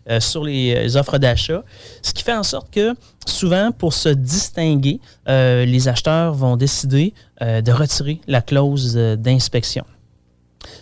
euh, 0.09 0.21
sur 0.21 0.45
les, 0.45 0.75
les 0.75 0.97
offres 0.97 1.19
d'achat, 1.19 1.63
ce 2.03 2.13
qui 2.13 2.23
fait 2.23 2.35
en 2.35 2.43
sorte 2.43 2.71
que 2.73 2.95
souvent, 3.27 3.73
pour 3.73 3.93
se 3.93 4.09
distinguer, 4.09 5.01
euh, 5.29 5.65
les 5.65 5.89
acheteurs 5.89 6.35
vont 6.35 6.57
décider 6.57 7.13
euh, 7.43 7.61
de 7.61 7.73
retirer 7.73 8.21
la 8.27 8.43
clause 8.43 8.95
euh, 8.97 9.17
d'inspection. 9.17 9.85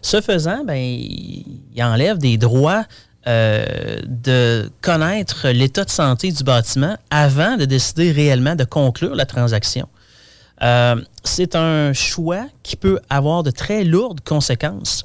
Ce 0.02 0.21
faisant, 0.21 0.64
ben, 0.64 0.76
il 0.76 1.83
enlève 1.83 2.19
des 2.19 2.37
droits 2.37 2.85
euh, 3.26 4.00
de 4.07 4.71
connaître 4.83 5.49
l'état 5.49 5.85
de 5.85 5.90
santé 5.90 6.31
du 6.31 6.45
bâtiment 6.45 6.97
avant 7.11 7.57
de 7.57 7.64
décider 7.64 8.12
réellement 8.12 8.54
de 8.54 8.64
conclure 8.64 9.14
la 9.14 9.26
transaction. 9.26 9.88
Euh, 10.62 10.96
c'est 11.25 11.57
un 11.57 11.92
choix 11.92 12.46
qui 12.62 12.77
peut 12.77 13.01
avoir 13.11 13.42
de 13.42 13.51
très 13.51 13.85
lourdes 13.85 14.20
conséquences. 14.20 15.05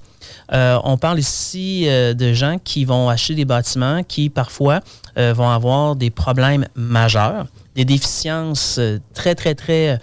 Euh, 0.54 0.80
on 0.84 0.98
parle 0.98 1.20
ici 1.20 1.86
euh, 1.88 2.13
de 2.13 2.34
gens 2.34 2.58
qui 2.63 2.86
vont 2.86 3.10
acheter 3.10 3.36
des 3.36 3.46
bâtiments 3.46 4.04
qui 4.04 4.30
parfois 4.30 4.82
euh, 5.18 5.34
vont 5.34 5.50
avoir 5.50 5.96
des 5.96 6.10
problèmes 6.10 6.68
majeurs, 6.76 7.48
des 7.76 7.86
déficiences 7.86 8.80
très, 9.13 9.36
très, 9.36 9.56
très 9.56 10.00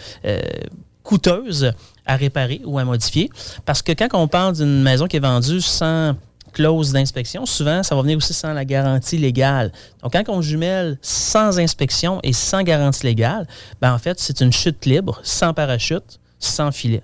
coûteuses 1.03 1.73
à 2.05 2.17
réparer 2.17 2.61
ou 2.65 2.79
à 2.79 2.85
modifier. 2.85 3.31
Parce 3.65 3.83
que 3.83 3.93
quand 3.93 4.09
on 4.15 4.29
parle 4.29 4.55
d'une 4.55 4.83
maison 4.83 5.07
qui 5.07 5.17
est 5.17 5.21
vendue 5.21 5.61
sans 5.61 6.15
clause 6.53 6.93
d'inspection, 6.93 7.45
souvent, 7.45 7.83
ça 7.83 7.95
va 7.95 8.01
venir 8.03 8.17
aussi 8.17 8.33
sans 8.33 8.55
la 8.55 8.65
garantie 8.65 9.19
légale. 9.19 9.73
Donc, 10.03 10.13
quand 10.13 10.25
on 10.29 10.41
jumelle 10.41 10.97
sans 11.03 11.59
inspection 11.59 12.19
et 12.23 12.33
sans 12.33 12.63
garantie 12.63 13.05
légale, 13.05 13.47
ben, 13.81 13.93
en 13.93 13.99
fait, 13.99 14.19
c'est 14.19 14.41
une 14.41 14.53
chute 14.53 14.87
libre, 14.87 15.21
sans 15.23 15.53
parachute, 15.53 16.19
sans 16.39 16.73
filet. 16.73 17.03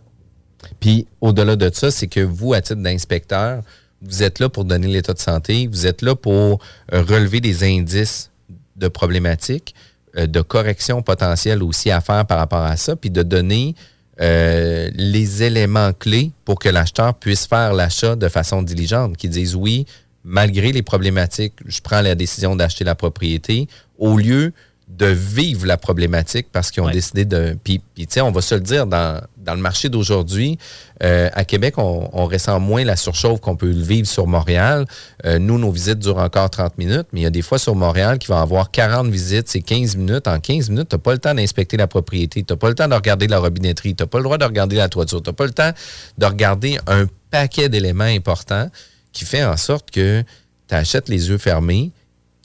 Puis 0.80 1.06
au-delà 1.20 1.56
de 1.56 1.70
ça, 1.72 1.90
c'est 1.90 2.06
que 2.06 2.20
vous, 2.20 2.54
à 2.54 2.60
titre 2.60 2.80
d'inspecteur, 2.82 3.62
vous 4.02 4.22
êtes 4.22 4.38
là 4.40 4.48
pour 4.48 4.64
donner 4.64 4.88
l'état 4.88 5.12
de 5.14 5.18
santé, 5.18 5.68
vous 5.68 5.86
êtes 5.86 6.02
là 6.02 6.14
pour 6.16 6.58
euh, 6.92 7.02
relever 7.02 7.40
des 7.40 7.62
indices 7.64 8.30
de 8.76 8.88
problématiques, 8.88 9.74
euh, 10.16 10.26
de 10.26 10.40
corrections 10.40 11.02
potentielles 11.02 11.62
aussi 11.62 11.90
à 11.90 12.00
faire 12.00 12.26
par 12.26 12.38
rapport 12.38 12.62
à 12.64 12.76
ça, 12.76 12.96
puis 12.96 13.10
de 13.10 13.22
donner 13.22 13.74
euh, 14.20 14.90
les 14.94 15.42
éléments 15.42 15.92
clés 15.92 16.32
pour 16.44 16.58
que 16.58 16.68
l'acheteur 16.68 17.14
puisse 17.14 17.46
faire 17.46 17.72
l'achat 17.74 18.16
de 18.16 18.28
façon 18.28 18.62
diligente, 18.62 19.16
qui 19.16 19.28
disent 19.28 19.54
oui, 19.54 19.86
malgré 20.24 20.72
les 20.72 20.82
problématiques, 20.82 21.54
je 21.66 21.80
prends 21.80 22.00
la 22.00 22.14
décision 22.14 22.56
d'acheter 22.56 22.84
la 22.84 22.94
propriété, 22.94 23.68
au 23.98 24.16
lieu 24.16 24.52
de 24.88 25.06
vivre 25.06 25.64
la 25.66 25.76
problématique 25.78 26.48
parce 26.52 26.70
qu'ils 26.70 26.82
ont 26.82 26.86
Ouais. 26.86 26.92
décidé 26.92 27.24
de... 27.24 27.56
Puis, 27.64 27.80
puis, 27.94 28.06
tu 28.06 28.14
sais, 28.14 28.20
on 28.20 28.30
va 28.30 28.42
se 28.42 28.54
le 28.54 28.60
dire, 28.60 28.86
dans, 28.86 29.22
dans 29.42 29.54
le 29.54 29.60
marché 29.60 29.88
d'aujourd'hui, 29.88 30.58
euh, 31.02 31.28
à 31.32 31.44
Québec, 31.44 31.78
on, 31.78 32.08
on 32.12 32.26
ressent 32.26 32.60
moins 32.60 32.84
la 32.84 32.96
surchauffe 32.96 33.40
qu'on 33.40 33.56
peut 33.56 33.70
le 33.70 33.82
vivre 33.82 34.06
sur 34.06 34.26
Montréal. 34.26 34.86
Euh, 35.26 35.38
nous, 35.38 35.58
nos 35.58 35.70
visites 35.70 35.98
durent 35.98 36.18
encore 36.18 36.50
30 36.50 36.78
minutes, 36.78 37.06
mais 37.12 37.20
il 37.20 37.22
y 37.24 37.26
a 37.26 37.30
des 37.30 37.42
fois 37.42 37.58
sur 37.58 37.74
Montréal 37.74 38.18
qui 38.18 38.28
va 38.28 38.40
avoir 38.40 38.70
40 38.70 39.08
visites, 39.08 39.48
c'est 39.48 39.60
15 39.60 39.96
minutes. 39.96 40.28
En 40.28 40.38
15 40.38 40.70
minutes, 40.70 40.88
tu 40.90 40.96
n'as 40.96 41.00
pas 41.00 41.12
le 41.12 41.18
temps 41.18 41.34
d'inspecter 41.34 41.76
la 41.76 41.86
propriété, 41.86 42.42
tu 42.42 42.52
n'as 42.52 42.56
pas 42.56 42.68
le 42.68 42.74
temps 42.74 42.88
de 42.88 42.94
regarder 42.94 43.26
la 43.26 43.38
robinetterie, 43.38 43.94
tu 43.94 44.02
n'as 44.02 44.06
pas 44.06 44.18
le 44.18 44.24
droit 44.24 44.38
de 44.38 44.44
regarder 44.44 44.76
la 44.76 44.88
toiture, 44.88 45.22
tu 45.22 45.28
n'as 45.28 45.34
pas 45.34 45.46
le 45.46 45.52
temps 45.52 45.72
de 46.18 46.26
regarder 46.26 46.78
un 46.86 47.06
paquet 47.30 47.68
d'éléments 47.68 48.04
importants 48.04 48.68
qui 49.12 49.24
fait 49.24 49.44
en 49.44 49.56
sorte 49.56 49.90
que 49.90 50.22
tu 50.68 50.74
achètes 50.74 51.08
les 51.08 51.28
yeux 51.28 51.38
fermés 51.38 51.92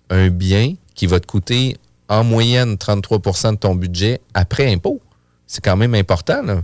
un 0.10 0.30
bien 0.30 0.74
qui 0.96 1.06
va 1.06 1.20
te 1.20 1.28
coûter 1.28 1.78
en 2.10 2.24
moyenne 2.24 2.76
33% 2.76 3.52
de 3.52 3.58
ton 3.58 3.76
budget 3.76 4.22
après 4.34 4.72
impôt. 4.72 5.02
C'est 5.46 5.64
quand 5.64 5.78
même 5.78 5.96
important, 5.96 6.42
là. 6.42 6.62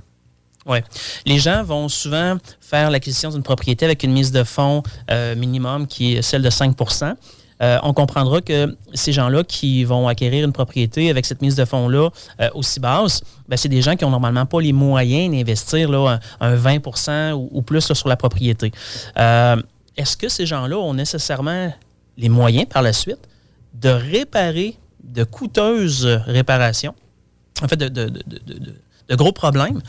Oui. 0.65 0.79
Les 1.25 1.39
gens 1.39 1.63
vont 1.63 1.89
souvent 1.89 2.37
faire 2.61 2.89
l'acquisition 2.89 3.29
d'une 3.29 3.43
propriété 3.43 3.85
avec 3.85 4.03
une 4.03 4.13
mise 4.13 4.31
de 4.31 4.43
fonds 4.43 4.81
euh, 5.11 5.35
minimum 5.35 5.87
qui 5.87 6.13
est 6.15 6.21
celle 6.21 6.41
de 6.41 6.49
5% 6.49 7.15
Euh, 7.61 7.77
on 7.83 7.93
comprendra 7.93 8.41
que 8.41 8.75
ces 8.93 9.13
gens-là 9.13 9.43
qui 9.43 9.85
vont 9.85 10.07
acquérir 10.09 10.43
une 10.43 10.51
propriété 10.51 11.09
avec 11.09 11.25
cette 11.25 11.41
mise 11.41 11.55
de 11.55 11.63
fonds-là 11.65 12.09
euh, 12.41 12.49
aussi 12.55 12.79
basse, 12.79 13.21
ben, 13.47 13.55
c'est 13.57 13.69
des 13.69 13.81
gens 13.81 13.95
qui 13.95 14.03
ont 14.03 14.09
normalement 14.09 14.45
pas 14.45 14.59
les 14.59 14.73
moyens 14.73 15.31
d'investir 15.33 15.89
un, 15.93 16.19
un 16.41 16.55
20 16.55 17.33
ou, 17.35 17.49
ou 17.51 17.61
plus 17.61 17.93
sur 17.93 18.07
la 18.09 18.17
propriété. 18.17 18.71
Est-ce 19.95 20.17
que 20.17 20.27
ces 20.29 20.45
gens-là 20.45 20.77
ont 20.77 20.93
nécessairement 20.95 21.71
les 22.17 22.29
moyens 22.29 22.65
par 22.67 22.81
la 22.81 22.91
suite 22.91 23.19
de 23.75 23.89
réparer 23.89 24.75
de 25.03 25.23
coûteuses 25.23 26.05
réparations, 26.25 26.95
en 27.61 27.67
fait, 27.67 27.77
de- 27.77 27.89
de- 29.09 29.15
gros 29.15 29.31
problèmes. 29.31 29.81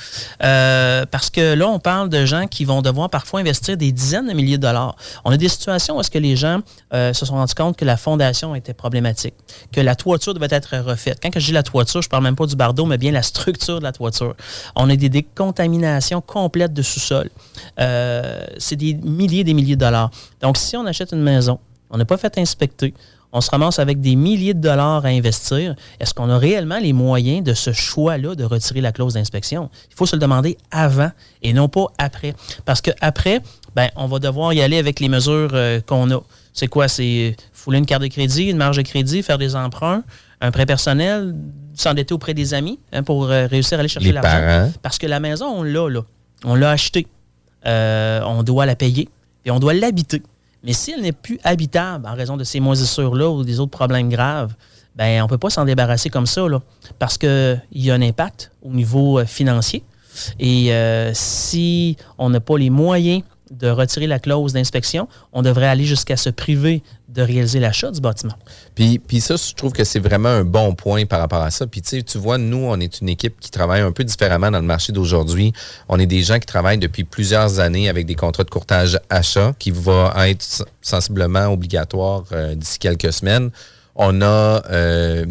Euh, 0.42 1.04
parce 1.10 1.30
que 1.30 1.54
là, 1.54 1.68
on 1.68 1.78
parle 1.78 2.08
de 2.08 2.24
gens 2.24 2.46
qui 2.46 2.64
vont 2.64 2.82
devoir 2.82 3.10
parfois 3.10 3.40
investir 3.40 3.76
des 3.76 3.92
dizaines 3.92 4.28
de 4.28 4.32
milliers 4.32 4.58
de 4.58 4.62
dollars. 4.62 4.96
On 5.24 5.30
a 5.30 5.36
des 5.36 5.48
situations 5.48 5.96
où 5.96 6.00
est-ce 6.00 6.10
que 6.10 6.18
les 6.18 6.36
gens 6.36 6.60
euh, 6.92 7.12
se 7.12 7.24
sont 7.26 7.34
rendus 7.34 7.54
compte 7.54 7.76
que 7.76 7.84
la 7.84 7.96
fondation 7.96 8.54
était 8.54 8.74
problématique, 8.74 9.34
que 9.72 9.80
la 9.80 9.94
toiture 9.94 10.34
devait 10.34 10.48
être 10.50 10.76
refaite. 10.78 11.18
Quand 11.22 11.30
je 11.34 11.46
dis 11.46 11.52
la 11.52 11.62
toiture, 11.62 12.02
je 12.02 12.08
parle 12.08 12.22
même 12.22 12.36
pas 12.36 12.46
du 12.46 12.56
bardeau, 12.56 12.84
mais 12.86 12.98
bien 12.98 13.12
la 13.12 13.22
structure 13.22 13.78
de 13.78 13.84
la 13.84 13.92
toiture. 13.92 14.34
On 14.76 14.90
a 14.90 14.96
des 14.96 15.08
décontaminations 15.08 16.20
complètes 16.20 16.72
de 16.72 16.82
sous-sol. 16.82 17.30
Euh, 17.80 18.44
c'est 18.58 18.76
des 18.76 18.94
milliers 18.94 19.40
et 19.40 19.44
des 19.44 19.54
milliers 19.54 19.76
de 19.76 19.80
dollars. 19.84 20.10
Donc, 20.40 20.56
si 20.56 20.76
on 20.76 20.86
achète 20.86 21.12
une 21.12 21.22
maison, 21.22 21.58
on 21.90 21.96
n'a 21.98 22.04
pas 22.04 22.16
fait 22.16 22.38
inspecter, 22.38 22.94
on 23.34 23.40
se 23.40 23.50
ramasse 23.50 23.80
avec 23.80 24.00
des 24.00 24.14
milliers 24.14 24.54
de 24.54 24.60
dollars 24.60 25.04
à 25.04 25.08
investir. 25.08 25.74
Est-ce 25.98 26.14
qu'on 26.14 26.30
a 26.30 26.38
réellement 26.38 26.78
les 26.78 26.92
moyens 26.92 27.42
de 27.42 27.52
ce 27.52 27.72
choix-là 27.72 28.36
de 28.36 28.44
retirer 28.44 28.80
la 28.80 28.92
clause 28.92 29.14
d'inspection? 29.14 29.70
Il 29.90 29.96
faut 29.96 30.06
se 30.06 30.14
le 30.14 30.20
demander 30.20 30.56
avant 30.70 31.10
et 31.42 31.52
non 31.52 31.68
pas 31.68 31.86
après. 31.98 32.34
Parce 32.64 32.80
qu'après, 32.80 33.40
ben, 33.74 33.88
on 33.96 34.06
va 34.06 34.20
devoir 34.20 34.52
y 34.52 34.62
aller 34.62 34.78
avec 34.78 35.00
les 35.00 35.08
mesures 35.08 35.50
euh, 35.52 35.80
qu'on 35.80 36.12
a. 36.12 36.20
C'est 36.52 36.68
quoi? 36.68 36.86
C'est 36.86 37.36
fouler 37.52 37.78
une 37.78 37.86
carte 37.86 38.02
de 38.02 38.06
crédit, 38.06 38.44
une 38.44 38.56
marge 38.56 38.76
de 38.76 38.82
crédit, 38.82 39.24
faire 39.24 39.38
des 39.38 39.56
emprunts, 39.56 40.04
un 40.40 40.52
prêt 40.52 40.64
personnel, 40.64 41.34
s'endetter 41.74 42.14
auprès 42.14 42.34
des 42.34 42.54
amis 42.54 42.78
hein, 42.92 43.02
pour 43.02 43.24
euh, 43.24 43.48
réussir 43.48 43.78
à 43.78 43.80
aller 43.80 43.88
chercher 43.88 44.12
l'argent. 44.12 44.70
Parce 44.80 44.96
que 44.96 45.08
la 45.08 45.18
maison, 45.18 45.46
on 45.46 45.64
l'a, 45.64 45.88
là. 45.88 46.02
On 46.44 46.54
l'a 46.54 46.70
achetée. 46.70 47.08
Euh, 47.66 48.20
on 48.24 48.44
doit 48.44 48.64
la 48.64 48.76
payer 48.76 49.08
et 49.44 49.50
on 49.50 49.58
doit 49.58 49.74
l'habiter. 49.74 50.22
Mais 50.64 50.72
si 50.72 50.92
elle 50.92 51.02
n'est 51.02 51.12
plus 51.12 51.38
habitable 51.44 52.06
en 52.08 52.14
raison 52.14 52.36
de 52.36 52.44
ces 52.44 52.58
moisissures-là 52.58 53.28
ou 53.28 53.44
des 53.44 53.60
autres 53.60 53.70
problèmes 53.70 54.08
graves, 54.08 54.54
ben 54.96 55.20
on 55.20 55.24
ne 55.24 55.28
peut 55.28 55.38
pas 55.38 55.50
s'en 55.50 55.64
débarrasser 55.64 56.08
comme 56.08 56.26
ça, 56.26 56.46
parce 56.98 57.18
qu'il 57.18 57.60
y 57.72 57.90
a 57.90 57.94
un 57.94 58.02
impact 58.02 58.50
au 58.62 58.70
niveau 58.70 59.18
euh, 59.18 59.26
financier. 59.26 59.84
Et 60.38 60.72
euh, 60.72 61.10
si 61.12 61.96
on 62.18 62.30
n'a 62.30 62.40
pas 62.40 62.56
les 62.56 62.70
moyens 62.70 63.22
de 63.58 63.68
retirer 63.68 64.06
la 64.06 64.18
clause 64.18 64.52
d'inspection, 64.52 65.08
on 65.32 65.42
devrait 65.42 65.66
aller 65.66 65.84
jusqu'à 65.84 66.16
se 66.16 66.30
priver 66.30 66.82
de 67.08 67.22
réaliser 67.22 67.60
l'achat 67.60 67.90
du 67.90 68.00
bâtiment. 68.00 68.34
Puis, 68.74 68.98
puis 68.98 69.20
ça, 69.20 69.36
je 69.36 69.54
trouve 69.54 69.72
que 69.72 69.84
c'est 69.84 70.00
vraiment 70.00 70.28
un 70.28 70.44
bon 70.44 70.74
point 70.74 71.06
par 71.06 71.20
rapport 71.20 71.42
à 71.42 71.50
ça. 71.50 71.66
Puis 71.66 71.80
tu 71.80 71.90
sais, 71.90 72.02
tu 72.02 72.18
vois, 72.18 72.38
nous, 72.38 72.58
on 72.58 72.80
est 72.80 73.00
une 73.00 73.08
équipe 73.08 73.38
qui 73.38 73.50
travaille 73.50 73.82
un 73.82 73.92
peu 73.92 74.04
différemment 74.04 74.50
dans 74.50 74.58
le 74.58 74.66
marché 74.66 74.92
d'aujourd'hui. 74.92 75.52
On 75.88 75.98
est 75.98 76.06
des 76.06 76.22
gens 76.22 76.38
qui 76.38 76.46
travaillent 76.46 76.78
depuis 76.78 77.04
plusieurs 77.04 77.60
années 77.60 77.88
avec 77.88 78.06
des 78.06 78.16
contrats 78.16 78.44
de 78.44 78.50
courtage 78.50 78.98
achat 79.10 79.54
qui 79.58 79.70
vont 79.70 80.10
être 80.16 80.64
sensiblement 80.82 81.46
obligatoires 81.46 82.24
euh, 82.32 82.54
d'ici 82.54 82.78
quelques 82.78 83.12
semaines. 83.12 83.50
On 83.94 84.20
a, 84.22 84.62
euh, 84.70 85.24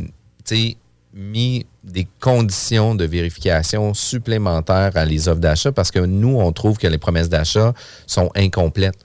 mis 1.13 1.65
des 1.83 2.07
conditions 2.19 2.95
de 2.95 3.05
vérification 3.05 3.93
supplémentaires 3.93 4.91
à 4.95 5.05
les 5.05 5.27
offres 5.27 5.41
d'achat 5.41 5.71
parce 5.71 5.91
que 5.91 5.99
nous, 5.99 6.39
on 6.39 6.51
trouve 6.51 6.77
que 6.77 6.87
les 6.87 6.97
promesses 6.97 7.29
d'achat 7.29 7.73
sont 8.07 8.29
incomplètes. 8.35 8.97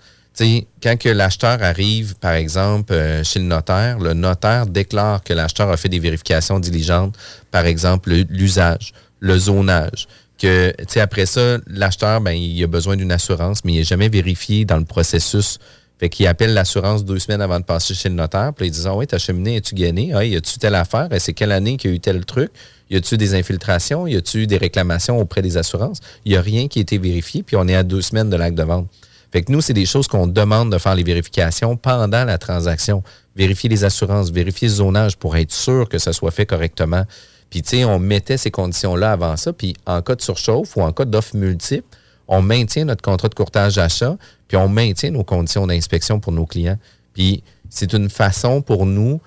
Quand 0.81 1.05
l'acheteur 1.05 1.61
arrive, 1.63 2.15
par 2.17 2.35
exemple, 2.35 2.93
euh, 2.93 3.25
chez 3.25 3.41
le 3.41 3.47
notaire, 3.47 3.99
le 3.99 4.15
notaire 4.15 4.67
déclare 4.67 5.25
que 5.25 5.33
l'acheteur 5.33 5.69
a 5.69 5.77
fait 5.77 5.89
des 5.89 5.99
vérifications 5.99 6.61
diligentes, 6.61 7.17
par 7.51 7.67
exemple, 7.67 8.11
le- 8.11 8.27
l'usage, 8.31 8.93
le 9.19 9.37
zonage, 9.37 10.07
que, 10.41 10.73
après 11.01 11.27
ça, 11.27 11.59
l'acheteur, 11.67 12.21
ben, 12.21 12.31
il 12.31 12.63
a 12.63 12.69
besoin 12.69 12.97
d'une 12.97 13.11
assurance, 13.11 13.65
mais 13.65 13.73
il 13.73 13.79
n'est 13.79 13.85
jamais 13.85 14.09
vérifié 14.09 14.65
dans 14.65 14.77
le 14.77 14.85
processus. 14.85 15.59
Fait 15.99 16.09
qu'il 16.09 16.27
appelle 16.29 16.55
l'assurance 16.55 17.05
deux 17.05 17.19
semaines 17.19 17.41
avant 17.41 17.59
de 17.59 17.65
passer 17.65 17.93
chez 17.93 18.09
le 18.09 18.15
notaire. 18.15 18.53
Puis 18.55 18.67
ils 18.67 18.71
disent 18.71 18.87
Ah 18.87 18.95
oui, 18.95 19.07
ta 19.07 19.19
cheminée, 19.19 19.57
as-tu 19.57 19.75
gagné? 19.75 20.13
Ah, 20.15 20.25
y 20.25 20.37
a-tu 20.37 20.59
telle 20.59 20.77
affaire? 20.77 21.13
Et 21.13 21.19
c'est 21.19 21.33
quelle 21.33 21.51
année 21.51 21.77
qu'il 21.77 21.91
y 21.91 21.93
a 21.93 21.97
eu 21.97 22.01
tel 22.01 22.25
truc? 22.25 22.51
Y 22.91 22.97
a-tu 22.97 23.17
des 23.17 23.35
infiltrations? 23.35 24.07
Y 24.07 24.17
a-tu 24.17 24.47
des 24.47 24.57
réclamations 24.57 25.19
auprès 25.19 25.43
des 25.43 25.57
assurances? 25.57 25.99
Il 26.25 26.33
n'y 26.33 26.39
a 26.39 26.41
rien 26.41 26.69
qui 26.69 26.79
a 26.79 26.83
été 26.83 26.99
vérifié, 26.99 27.43
puis 27.43 27.57
on 27.57 27.67
est 27.67 27.75
à 27.75 27.83
deux 27.83 28.01
semaines 28.01 28.31
de 28.31 28.37
l'acte 28.37 28.57
de 28.57 28.63
vente. 28.63 28.89
Fait 29.31 29.43
que 29.43 29.53
nous, 29.53 29.61
c'est 29.61 29.75
des 29.75 29.85
choses 29.85 30.09
qu'on 30.09 30.27
demande 30.27 30.73
de 30.73 30.79
faire 30.79 30.95
les 30.95 31.03
vérifications 31.03 31.77
pendant 31.77 32.25
la 32.25 32.39
transaction. 32.39 33.03
Vérifier 33.37 33.69
les 33.69 33.85
assurances, 33.85 34.31
vérifier 34.31 34.69
le 34.69 34.75
zonage 34.75 35.17
pour 35.17 35.37
être 35.37 35.53
sûr 35.53 35.89
que 35.89 35.99
ça 35.99 36.13
soit 36.13 36.31
fait 36.31 36.47
correctement. 36.47 37.05
Puis, 37.51 37.63
tu 37.63 37.71
sais, 37.71 37.85
on 37.85 37.99
mettait 37.99 38.39
ces 38.39 38.51
conditions-là 38.51 39.13
avant 39.13 39.37
ça. 39.37 39.53
Puis, 39.53 39.75
en 39.87 40.01
cas 40.01 40.15
de 40.15 40.23
surchauffe 40.23 40.77
ou 40.77 40.83
en 40.83 40.93
cas 40.93 41.05
d'offre 41.05 41.37
multiple, 41.37 41.87
on 42.27 42.43
maintient 42.43 42.85
notre 42.85 43.03
contrat 43.03 43.29
de 43.29 43.35
courtage 43.35 43.77
d'achat, 43.77 44.17
puis 44.49 44.57
on 44.57 44.69
maintient 44.69 45.11
nos 45.11 45.25
conditions 45.25 45.67
d'inspection 45.67 46.19
pour 46.21 46.33
nos 46.33 46.47
clients. 46.47 46.79
Puis, 47.15 47.43
c'est 47.71 47.93
une 47.93 48.09
façon 48.11 48.63
pour 48.63 48.87
nous 48.87 49.21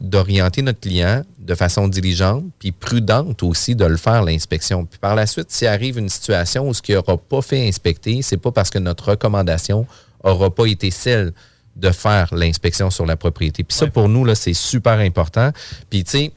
d'orienter 0.00 0.62
notre 0.62 0.80
client 0.80 1.22
de 1.38 1.54
façon 1.54 1.88
diligente, 1.88 2.44
puis 2.58 2.70
prudente 2.72 3.42
aussi 3.42 3.74
de 3.74 3.84
le 3.84 3.96
faire, 3.96 4.22
l'inspection. 4.22 4.86
Puis 4.86 4.98
par 4.98 5.14
la 5.16 5.26
suite, 5.26 5.50
s'il 5.50 5.66
arrive 5.66 5.98
une 5.98 6.08
situation 6.08 6.68
où 6.68 6.72
ce 6.72 6.80
qui 6.80 6.92
n'aura 6.92 7.16
pas 7.18 7.42
fait 7.42 7.66
inspecter, 7.66 8.22
c'est 8.22 8.36
pas 8.36 8.52
parce 8.52 8.70
que 8.70 8.78
notre 8.78 9.10
recommandation 9.10 9.86
n'aura 10.24 10.54
pas 10.54 10.66
été 10.66 10.90
celle 10.92 11.32
de 11.74 11.90
faire 11.90 12.32
l'inspection 12.32 12.90
sur 12.90 13.06
la 13.06 13.16
propriété. 13.16 13.64
Puis 13.64 13.76
ça, 13.76 13.86
Ouais. 13.86 13.90
pour 13.90 14.08
nous, 14.08 14.24
là, 14.24 14.34
c'est 14.36 14.54
super 14.54 14.98
important. 15.00 15.50
Puis, 15.90 16.04
tu 16.04 16.10
sais, 16.10 16.32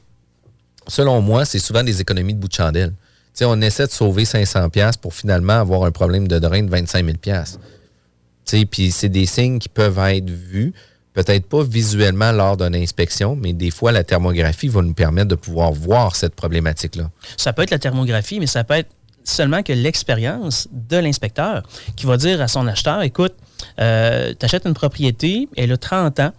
selon 0.88 1.20
moi, 1.20 1.44
c'est 1.44 1.58
souvent 1.60 1.84
des 1.84 2.00
économies 2.00 2.34
de 2.34 2.40
bout 2.40 2.48
de 2.48 2.54
chandelle. 2.54 2.90
Tu 2.90 2.94
sais, 3.40 3.44
on 3.44 3.60
essaie 3.60 3.86
de 3.86 3.92
sauver 3.92 4.24
500 4.24 4.68
pièces 4.70 4.96
pour 4.96 5.14
finalement 5.14 5.60
avoir 5.60 5.84
un 5.84 5.90
problème 5.92 6.26
de 6.26 6.38
drain 6.38 6.62
de 6.62 6.70
25 6.70 7.04
000 7.04 7.18
pièces. 7.18 7.58
Puis 8.70 8.90
c'est 8.90 9.08
des 9.08 9.26
signes 9.26 9.58
qui 9.58 9.68
peuvent 9.68 9.98
être 9.98 10.30
vus, 10.30 10.72
peut-être 11.14 11.46
pas 11.46 11.62
visuellement 11.62 12.32
lors 12.32 12.56
d'une 12.56 12.76
inspection, 12.76 13.36
mais 13.36 13.52
des 13.52 13.70
fois, 13.70 13.92
la 13.92 14.04
thermographie 14.04 14.68
va 14.68 14.82
nous 14.82 14.94
permettre 14.94 15.28
de 15.28 15.34
pouvoir 15.34 15.72
voir 15.72 16.16
cette 16.16 16.34
problématique-là. 16.34 17.10
Ça 17.36 17.52
peut 17.52 17.62
être 17.62 17.70
la 17.70 17.78
thermographie, 17.78 18.38
mais 18.38 18.46
ça 18.46 18.64
peut 18.64 18.74
être 18.74 18.90
seulement 19.24 19.62
que 19.62 19.72
l'expérience 19.72 20.68
de 20.70 20.98
l'inspecteur 20.98 21.62
qui 21.96 22.06
va 22.06 22.16
dire 22.16 22.40
à 22.40 22.48
son 22.48 22.66
acheteur, 22.66 23.02
écoute, 23.02 23.34
tu 23.78 23.82
achètes 23.82 24.66
une 24.66 24.74
propriété, 24.74 25.48
elle 25.56 25.72
a 25.72 25.76
30 25.76 26.20
ans, 26.20 26.32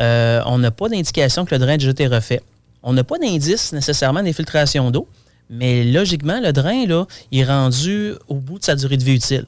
euh, 0.00 0.42
on 0.46 0.58
n'a 0.58 0.70
pas 0.70 0.88
d'indication 0.88 1.44
que 1.44 1.54
le 1.54 1.58
drain 1.58 1.74
a 1.74 1.76
déjà 1.76 1.90
été 1.90 2.06
refait. 2.06 2.42
On 2.82 2.92
n'a 2.92 3.04
pas 3.04 3.18
d'indice 3.18 3.72
nécessairement 3.72 4.22
d'infiltration 4.22 4.90
d'eau, 4.90 5.08
mais 5.48 5.84
logiquement, 5.84 6.40
le 6.40 6.52
drain, 6.52 6.86
là, 6.86 7.06
il 7.30 7.40
est 7.40 7.44
rendu 7.44 8.12
au 8.28 8.36
bout 8.36 8.58
de 8.58 8.64
sa 8.64 8.74
durée 8.74 8.96
de 8.96 9.04
vie 9.04 9.14
utile. 9.14 9.46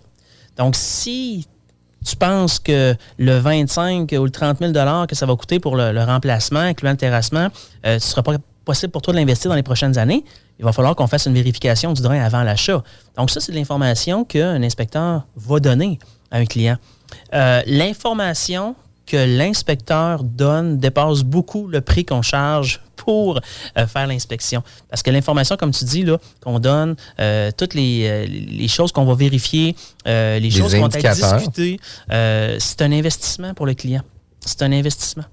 Donc, 0.57 0.74
si 0.76 1.46
tu 2.07 2.16
penses 2.16 2.59
que 2.59 2.95
le 3.19 3.38
25 3.38 4.12
ou 4.19 4.25
le 4.25 4.31
30 4.31 4.59
000 4.61 4.73
que 5.07 5.14
ça 5.14 5.27
va 5.27 5.35
coûter 5.35 5.59
pour 5.59 5.77
le, 5.77 6.05
remplacement, 6.05 6.61
incluant 6.61 6.92
le 6.92 6.97
terrassement, 6.97 7.49
euh, 7.85 7.99
ce 7.99 8.07
ne 8.07 8.11
sera 8.11 8.23
pas 8.23 8.37
possible 8.64 8.92
pour 8.92 9.03
toi 9.03 9.12
de 9.12 9.19
l'investir 9.19 9.49
dans 9.49 9.57
les 9.57 9.62
prochaines 9.62 9.99
années, 9.99 10.25
il 10.59 10.64
va 10.64 10.73
falloir 10.73 10.97
qu'on 10.97 11.07
fasse 11.07 11.27
une 11.27 11.35
vérification 11.35 11.92
du 11.92 12.03
drain 12.03 12.21
avant 12.21 12.42
l'achat. 12.42 12.83
Donc 13.16 13.31
ça, 13.31 13.40
c'est 13.40 13.53
de 13.53 13.57
l'information 13.57 14.25
qu'un 14.25 14.62
inspecteur 14.62 15.27
va 15.37 15.61
donner 15.61 15.99
à 16.31 16.38
un 16.38 16.47
client. 16.47 16.77
Euh, 17.35 17.62
l'information 17.66 18.75
que 19.07 19.16
l'inspecteur 19.16 20.25
donne 20.25 20.79
dépasse 20.79 21.23
beaucoup 21.23 21.69
le 21.69 21.81
prix 21.81 22.05
qu'on 22.05 22.23
charge 22.23 22.81
pour 22.97 23.40
euh, 23.79 23.87
faire 23.87 24.07
l'inspection. 24.07 24.62
Parce 24.90 25.03
que 25.03 25.11
l'information, 25.11 25.57
comme 25.57 25.71
tu 25.71 25.85
dis, 25.85 26.03
là, 26.03 26.19
qu'on 26.42 26.59
donne, 26.59 26.97
euh, 27.21 27.51
toutes 27.57 27.75
les, 27.75 28.07
euh, 28.09 28.27
les 28.27 28.69
choses 28.69 28.90
qu'on 28.92 29.05
va 29.05 29.14
vérifier, 29.14 29.77
euh, 30.09 30.38
les, 30.38 30.51
choses 30.51 30.75
indicateurs. 30.75 31.37
discutées, 31.38 31.79
euh, 32.11 32.57
c'est 32.59 32.83
un 32.83 32.90
investissement 32.92 33.55
pour 33.55 33.66
le 33.66 33.75
client. 33.75 34.03
C'est 34.45 34.62
un 34.62 34.73
investissement. 34.73 35.25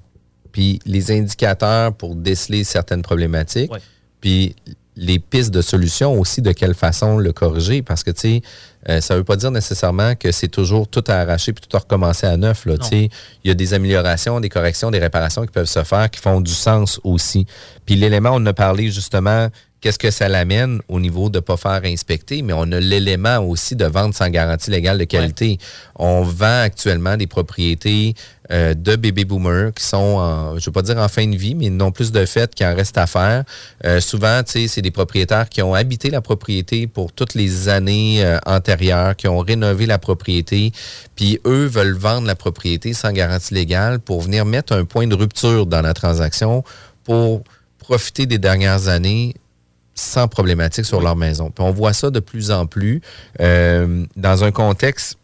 Puis 0.51 0.79
les 0.85 1.11
indicateurs 1.11 1.93
pour 1.95 2.15
déceler 2.15 2.63
certaines 2.63 3.01
problématiques, 3.01 3.71
Ouais. 3.71 3.79
puis 4.21 4.55
les 4.95 5.17
pistes 5.19 5.51
de 5.51 5.61
solutions 5.61 6.19
aussi, 6.19 6.41
de 6.41 6.51
quelle 6.51 6.75
façon 6.75 7.17
le 7.17 7.31
corriger. 7.33 7.81
Parce 7.81 8.03
que, 8.03 8.11
tu 8.11 8.19
sais, 8.21 8.41
euh, 8.89 9.01
ça 9.01 9.13
ne 9.15 9.19
veut 9.19 9.23
pas 9.23 9.35
dire 9.35 9.49
nécessairement 9.51 10.13
que 10.15 10.31
c'est 10.31 10.47
toujours 10.49 10.87
tout 10.87 11.03
à 11.07 11.15
arracher 11.15 11.51
puis 11.53 11.65
tout 11.67 11.75
à 11.75 11.79
recommencer 11.79 12.27
à 12.27 12.37
neuf. 12.37 12.65
Là, 12.65 12.73
Non. 12.73 12.79
tu 12.79 12.87
sais. 12.89 13.09
Il 13.43 13.47
y 13.47 13.51
a 13.51 13.55
des 13.55 13.73
améliorations, 13.73 14.39
des 14.39 14.49
corrections, 14.49 14.91
des 14.91 14.99
réparations 14.99 15.41
qui 15.43 15.51
peuvent 15.51 15.65
se 15.65 15.83
faire, 15.83 16.09
qui 16.11 16.19
font 16.19 16.41
du 16.41 16.53
sens 16.53 16.99
aussi. 17.03 17.45
Puis 17.85 17.95
l'élément, 17.95 18.31
on 18.33 18.45
a 18.45 18.53
parlé 18.53 18.91
justement, 18.91 19.47
qu'est-ce 19.83 19.99
que 19.99 20.11
ça 20.11 20.29
l'amène 20.29 20.79
au 20.87 21.01
niveau 21.01 21.29
de 21.29 21.39
ne 21.39 21.41
pas 21.41 21.57
faire 21.57 21.81
inspecter, 21.83 22.41
mais 22.41 22.53
on 22.53 22.71
a 22.71 22.79
l'élément 22.79 23.39
aussi 23.39 23.75
de 23.75 23.83
vente 23.83 24.13
sans 24.13 24.29
garantie 24.29 24.71
légale 24.71 24.97
de 24.97 25.03
qualité. 25.03 25.57
On 25.97 26.23
vend 26.23 26.61
actuellement 26.61 27.17
des 27.17 27.27
propriétés 27.27 28.15
euh, 28.49 28.73
de 28.73 28.95
bébés 28.95 29.25
boomers 29.25 29.73
qui 29.73 29.83
sont, 29.83 29.97
en, 29.97 30.51
je 30.51 30.61
ne 30.61 30.65
veux 30.65 30.71
pas 30.71 30.83
dire 30.83 30.97
en 30.97 31.09
fin 31.09 31.27
de 31.27 31.35
vie, 31.35 31.53
mais 31.53 31.69
non 31.69 31.91
plus 31.91 32.13
de 32.13 32.25
fait 32.25 32.55
qu'il 32.55 32.65
en 32.65 32.73
reste 32.73 32.97
à 32.97 33.07
faire. 33.07 33.43
Euh, 33.83 33.99
souvent, 33.99 34.41
c'est 34.45 34.81
des 34.81 34.91
propriétaires 34.91 35.49
qui 35.49 35.61
ont 35.61 35.73
habité 35.73 36.09
la 36.09 36.21
propriété 36.21 36.87
pour 36.87 37.11
toutes 37.11 37.33
les 37.33 37.67
années 37.67 38.23
euh, 38.23 38.39
antérieures, 38.45 39.17
qui 39.17 39.27
ont 39.27 39.39
rénové 39.39 39.85
la 39.85 39.97
propriété, 39.97 40.71
puis 41.17 41.41
eux 41.45 41.65
veulent 41.65 41.97
vendre 41.97 42.25
la 42.25 42.35
propriété 42.35 42.93
sans 42.93 43.11
garantie 43.11 43.53
légale 43.53 43.99
pour 43.99 44.21
venir 44.21 44.45
mettre 44.45 44.71
un 44.71 44.85
point 44.85 45.07
de 45.07 45.15
rupture 45.15 45.65
dans 45.65 45.81
la 45.81 45.93
transaction 45.93 46.63
pour 47.03 47.43
profiter 47.79 48.25
des 48.25 48.37
dernières 48.37 48.87
années 48.87 49.35
sans 49.95 50.27
problématique 50.27 50.85
sur 50.85 51.01
leur 51.01 51.15
maison. 51.15 51.51
Puis 51.51 51.63
on 51.63 51.71
voit 51.71 51.93
ça 51.93 52.09
de 52.09 52.19
plus 52.19 52.51
en 52.51 52.65
plus 52.65 53.01
euh, 53.39 54.05
dans 54.15 54.43
un 54.43 54.51
contexte 54.51 55.17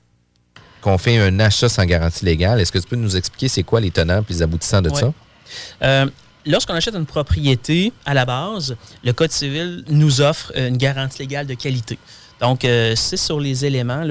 qu'on 0.81 0.97
fait 0.97 1.17
un 1.17 1.39
achat 1.39 1.69
sans 1.69 1.85
garantie 1.85 2.25
légale. 2.25 2.59
Est-ce 2.59 2.71
que 2.71 2.79
tu 2.79 2.87
peux 2.87 2.95
nous 2.95 3.17
expliquer 3.17 3.47
c'est 3.47 3.63
quoi 3.63 3.81
les 3.81 3.91
tenants 3.91 4.21
et 4.21 4.33
les 4.33 4.41
aboutissants 4.41 4.81
de 4.81 4.89
ça? 4.89 5.13
Euh, 5.81 6.05
lorsqu'on 6.45 6.73
achète 6.73 6.95
une 6.95 7.05
propriété, 7.05 7.91
à 8.05 8.13
la 8.13 8.25
base, 8.25 8.75
le 9.03 9.13
Code 9.13 9.31
civil 9.31 9.83
nous 9.89 10.21
offre 10.21 10.51
une 10.55 10.77
garantie 10.77 11.19
légale 11.19 11.47
de 11.47 11.55
qualité. 11.55 11.97
Donc, 12.39 12.63
euh, 12.63 12.93
c'est 12.95 13.17
sur 13.17 13.39
les 13.39 13.65
éléments 13.65 14.03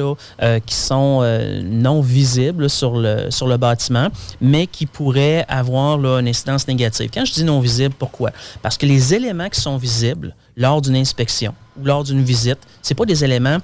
euh, 0.43 0.61
qui 0.61 0.75
sont 0.75 1.21
euh, 1.23 1.63
non 1.65 2.01
visibles 2.01 2.69
sur 2.69 2.97
le, 2.97 3.57
bâtiment, 3.57 4.09
mais 4.41 4.67
qui 4.67 4.87
pourraient 4.87 5.45
avoir 5.49 5.99
une 6.19 6.29
incidence 6.29 6.69
négative. 6.69 7.11
Quand 7.13 7.25
je 7.25 7.33
dis 7.33 7.45
non 7.45 7.61
visible, 7.61 7.95
pourquoi? 7.99 8.31
Parce 8.63 8.77
que 8.77 8.87
les 8.87 9.15
éléments 9.15 9.49
qui 9.49 9.61
sont 9.61 9.77
visibles 9.77 10.35
lors 10.57 10.81
d'une 10.81 10.97
inspection 10.97 11.55
ou 11.81 11.85
lors 11.85 12.05
d'une 12.05 12.23
visite, 12.23 12.59
c'est 12.83 12.95
pas 12.95 13.05
des 13.05 13.25
éléments 13.25 13.59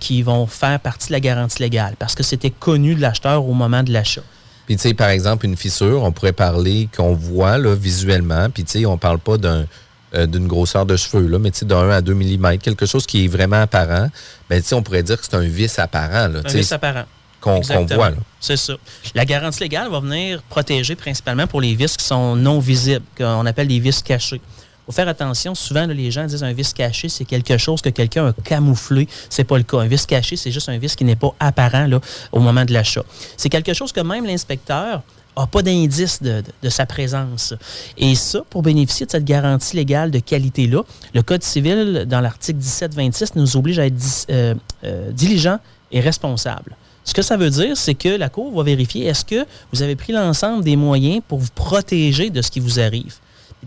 qui 0.00 0.22
vont 0.22 0.46
faire 0.46 0.80
partie 0.80 1.08
de 1.08 1.12
la 1.12 1.20
garantie 1.20 1.62
légale, 1.62 1.94
parce 1.98 2.14
que 2.14 2.22
c'était 2.22 2.50
connu 2.50 2.94
de 2.94 3.00
l'acheteur 3.00 3.46
au 3.46 3.52
moment 3.52 3.82
de 3.82 3.92
l'achat. 3.92 4.22
Puis, 4.66 4.76
tu 4.76 4.82
sais, 4.82 4.94
par 4.94 5.10
exemple, 5.10 5.46
une 5.46 5.56
fissure, 5.56 6.02
on 6.02 6.10
pourrait 6.10 6.32
parler 6.32 6.88
qu'on 6.94 7.14
voit 7.14 7.56
là, 7.56 7.74
visuellement. 7.74 8.48
Puis, 8.50 8.64
tu 8.64 8.80
sais, 8.80 8.86
on 8.86 8.98
parle 8.98 9.20
pas 9.20 9.38
d'un 9.38 9.64
euh, 10.14 10.26
d'une 10.26 10.46
grosseur 10.46 10.86
de 10.86 10.96
cheveux, 10.96 11.26
là, 11.26 11.38
mais 11.38 11.50
tu 11.50 11.60
sais, 11.60 11.66
d'un 11.66 11.90
à 11.90 12.00
2 12.00 12.14
mm, 12.14 12.58
quelque 12.58 12.86
chose 12.86 13.06
qui 13.06 13.24
est 13.24 13.28
vraiment 13.28 13.60
apparent. 13.60 14.08
Ben, 14.48 14.62
on 14.72 14.82
pourrait 14.82 15.02
dire 15.02 15.18
que 15.18 15.24
c'est 15.24 15.36
un 15.36 15.40
vis 15.40 15.78
apparent, 15.78 16.28
là, 16.28 16.40
Un 16.44 16.48
vice 16.48 16.72
apparent. 16.72 17.04
qu'on 17.40 17.60
voit. 17.60 18.12
C'est 18.40 18.56
ça. 18.56 18.74
La 19.14 19.24
garantie 19.24 19.60
légale 19.60 19.90
va 19.90 20.00
venir 20.00 20.42
protéger 20.42 20.94
principalement 20.94 21.46
pour 21.46 21.60
les 21.60 21.74
vis 21.74 21.96
qui 21.96 22.04
sont 22.04 22.36
non 22.36 22.60
visibles, 22.60 23.04
qu'on 23.18 23.44
appelle 23.46 23.68
des 23.68 23.80
vis 23.80 24.02
cachés. 24.02 24.40
Il 24.40 24.92
faut 24.92 24.92
faire 24.92 25.08
attention. 25.08 25.56
Souvent, 25.56 25.84
là, 25.86 25.92
les 25.92 26.12
gens 26.12 26.24
disent 26.26 26.44
un 26.44 26.52
vis 26.52 26.72
caché, 26.72 27.08
c'est 27.08 27.24
quelque 27.24 27.58
chose 27.58 27.82
que 27.82 27.88
quelqu'un 27.88 28.28
a 28.28 28.32
camouflé. 28.32 29.08
C'est 29.28 29.42
pas 29.42 29.56
le 29.56 29.64
cas. 29.64 29.78
Un 29.78 29.88
vis 29.88 30.06
caché, 30.06 30.36
c'est 30.36 30.52
juste 30.52 30.68
un 30.68 30.78
vis 30.78 30.94
qui 30.94 31.04
n'est 31.04 31.16
pas 31.16 31.34
apparent 31.40 31.88
là, 31.88 32.00
au 32.30 32.38
moment 32.38 32.64
de 32.64 32.72
l'achat. 32.72 33.02
C'est 33.36 33.48
quelque 33.48 33.74
chose 33.74 33.90
que 33.90 34.00
même 34.00 34.24
l'inspecteur 34.24 35.02
n'a 35.42 35.46
pas 35.46 35.62
d'indice 35.62 36.22
de, 36.22 36.42
de- 36.62 36.68
sa 36.68 36.86
présence. 36.86 37.54
Et 37.98 38.14
ça, 38.14 38.40
pour 38.50 38.62
bénéficier 38.62 39.06
de 39.06 39.10
cette 39.10 39.24
garantie 39.24 39.76
légale 39.76 40.10
de 40.10 40.18
qualité-là, 40.18 40.82
le 41.14 41.22
Code 41.22 41.42
civil, 41.42 42.04
dans 42.08 42.20
l'article 42.20 42.58
1726, 42.58 43.34
nous 43.36 43.56
oblige 43.56 43.78
à 43.78 43.86
être 43.86 43.94
dis- 43.94 44.24
euh, 44.30 44.54
euh, 44.84 45.10
diligent 45.12 45.58
et 45.92 46.00
responsable. 46.00 46.76
Ce 47.04 47.14
que 47.14 47.22
ça 47.22 47.36
veut 47.36 47.50
dire, 47.50 47.76
c'est 47.76 47.94
que 47.94 48.08
la 48.08 48.28
Cour 48.28 48.52
va 48.56 48.62
vérifier 48.64 49.06
est-ce 49.06 49.24
que 49.24 49.46
vous 49.72 49.82
avez 49.82 49.94
pris 49.94 50.12
l'ensemble 50.12 50.64
des 50.64 50.74
moyens 50.76 51.22
pour 51.28 51.38
vous 51.38 51.50
protéger 51.54 52.30
de 52.30 52.42
ce 52.42 52.50
qui 52.50 52.58
vous 52.60 52.80
arrive? 52.80 53.14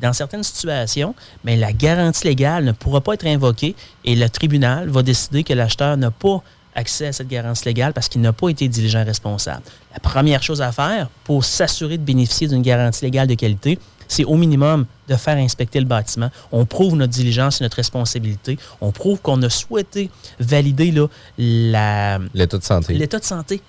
Dans 0.01 0.13
certaines 0.13 0.43
situations, 0.43 1.13
mais 1.43 1.57
la 1.57 1.73
garantie 1.73 2.25
légale 2.27 2.63
ne 2.63 2.71
pourra 2.71 3.01
pas 3.01 3.13
être 3.15 3.25
invoquée 3.25 3.75
et 4.05 4.15
le 4.15 4.29
tribunal 4.29 4.87
va 4.89 5.03
décider 5.03 5.43
que 5.43 5.53
l'acheteur 5.53 5.97
n'a 5.97 6.11
pas 6.11 6.41
accès 6.79 7.07
à 7.07 7.13
cette 7.13 7.27
garantie 7.27 7.65
légale 7.65 7.93
parce 7.93 8.07
qu'il 8.09 8.21
n'a 8.21 8.33
pas 8.33 8.49
été 8.49 8.67
diligent 8.67 9.03
responsable. 9.05 9.61
La 9.93 9.99
première 9.99 10.41
chose 10.41 10.61
à 10.61 10.71
faire 10.71 11.09
pour 11.23 11.45
s'assurer 11.45 11.97
de 11.97 12.03
bénéficier 12.03 12.47
d'une 12.47 12.61
garantie 12.61 13.05
légale 13.05 13.27
de 13.27 13.35
qualité, 13.35 13.77
c'est 14.07 14.23
au 14.25 14.35
minimum 14.35 14.85
de 15.07 15.15
faire 15.15 15.37
inspecter 15.37 15.79
le 15.79 15.85
bâtiment. 15.85 16.31
On 16.51 16.65
prouve 16.65 16.95
notre 16.95 17.13
diligence 17.13 17.61
et 17.61 17.63
notre 17.63 17.77
responsabilité. 17.77 18.57
On 18.81 18.91
prouve 18.91 19.19
qu'on 19.21 19.39
a 19.43 19.49
souhaité 19.49 20.09
valider 20.39 20.91
là, 20.91 21.07
la- 21.37 22.19
L'état 22.33 22.57
de 22.57 22.63
santé. 22.63 22.93
l'état 22.95 23.19
de 23.19 23.25
santé 23.25 23.61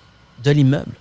de 0.43 0.51
l'immeuble. 0.51 0.91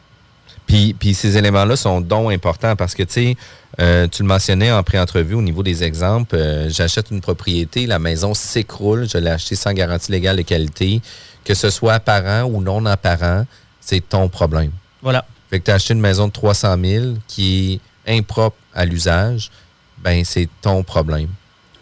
Puis, 0.67 0.95
puis 0.99 1.15
ces 1.15 1.37
éléments-là 1.37 1.75
sont 1.77 2.01
donc 2.01 2.31
importants 2.33 2.77
parce 2.77 2.95
que, 2.95 3.03
tu 3.03 3.13
sais, 3.13 3.37
euh, 3.81 4.07
tu 4.09 4.23
le 4.23 4.29
mentionnais 4.29 4.71
en 4.71 4.83
pré-entrevue 4.83 5.35
au 5.35 5.43
niveau 5.43 5.63
des 5.65 5.83
exemples. 5.83 6.37
euh, 6.37 6.69
J'achète 6.71 7.11
une 7.11 7.21
propriété, 7.21 7.87
la 7.87 7.99
maison 7.99 8.35
s'écroule, 8.35 9.09
je 9.09 9.19
l'ai 9.19 9.31
achetée 9.31 9.57
sans 9.57 9.73
garantie 9.73 10.13
légale 10.13 10.37
de 10.37 10.43
qualité. 10.43 11.01
Que 11.45 11.55
ce 11.55 11.71
soit 11.71 11.95
apparent 11.95 12.45
ou 12.45 12.61
non 12.61 12.85
apparent, 12.87 13.45
c'est 13.81 14.07
ton 14.07 14.29
problème. 14.29 14.71
Voilà. 15.03 15.25
Fait 15.49 15.59
que 15.59 15.65
tu 15.65 15.71
as 15.71 15.75
acheté 15.75 15.95
une 15.95 16.01
maison 16.01 16.29
de 16.29 16.33
300 16.33 16.77
000 16.83 17.05
qui 17.27 17.81
est 18.07 18.19
impropre 18.19 18.57
à 18.75 18.85
l'usage, 18.85 19.51
ben 19.99 20.25
c'est 20.25 20.49
ton 20.63 20.83
problème. 20.83 21.29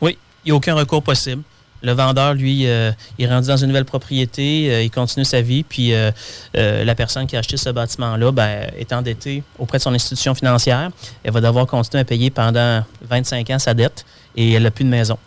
Oui, 0.00 0.16
il 0.44 0.48
n'y 0.48 0.52
a 0.52 0.56
aucun 0.56 0.74
recours 0.74 1.02
possible. 1.02 1.42
Le 1.82 1.92
vendeur, 1.92 2.34
lui, 2.34 2.66
euh, 2.66 2.90
il 3.18 3.26
est 3.26 3.28
rendu 3.28 3.46
dans 3.46 3.56
une 3.56 3.68
nouvelle 3.68 3.84
propriété, 3.84 4.68
euh, 4.70 4.82
il 4.82 4.90
continue 4.90 5.24
sa 5.24 5.40
vie, 5.40 5.62
puis 5.62 5.92
euh, 5.92 6.10
la 6.54 6.94
personne 6.96 7.26
qui 7.26 7.36
a 7.36 7.38
acheté 7.38 7.56
ce 7.56 7.70
bâtiment-là 7.70 8.32
ben, 8.32 8.68
est 8.76 8.92
endettée 8.92 9.44
auprès 9.58 9.78
de 9.78 9.82
son 9.84 9.94
institution 9.94 10.34
financière. 10.34 10.90
Elle 11.22 11.32
va 11.32 11.40
devoir 11.40 11.66
continuer 11.66 12.00
à 12.00 12.04
payer 12.04 12.30
pendant 12.30 12.82
25 13.08 13.50
ans 13.50 13.58
sa 13.60 13.74
dette 13.74 14.04
et 14.34 14.54
elle 14.54 14.64
n'a 14.64 14.72
plus 14.72 14.84
de 14.84 14.88
maison. 14.88 15.18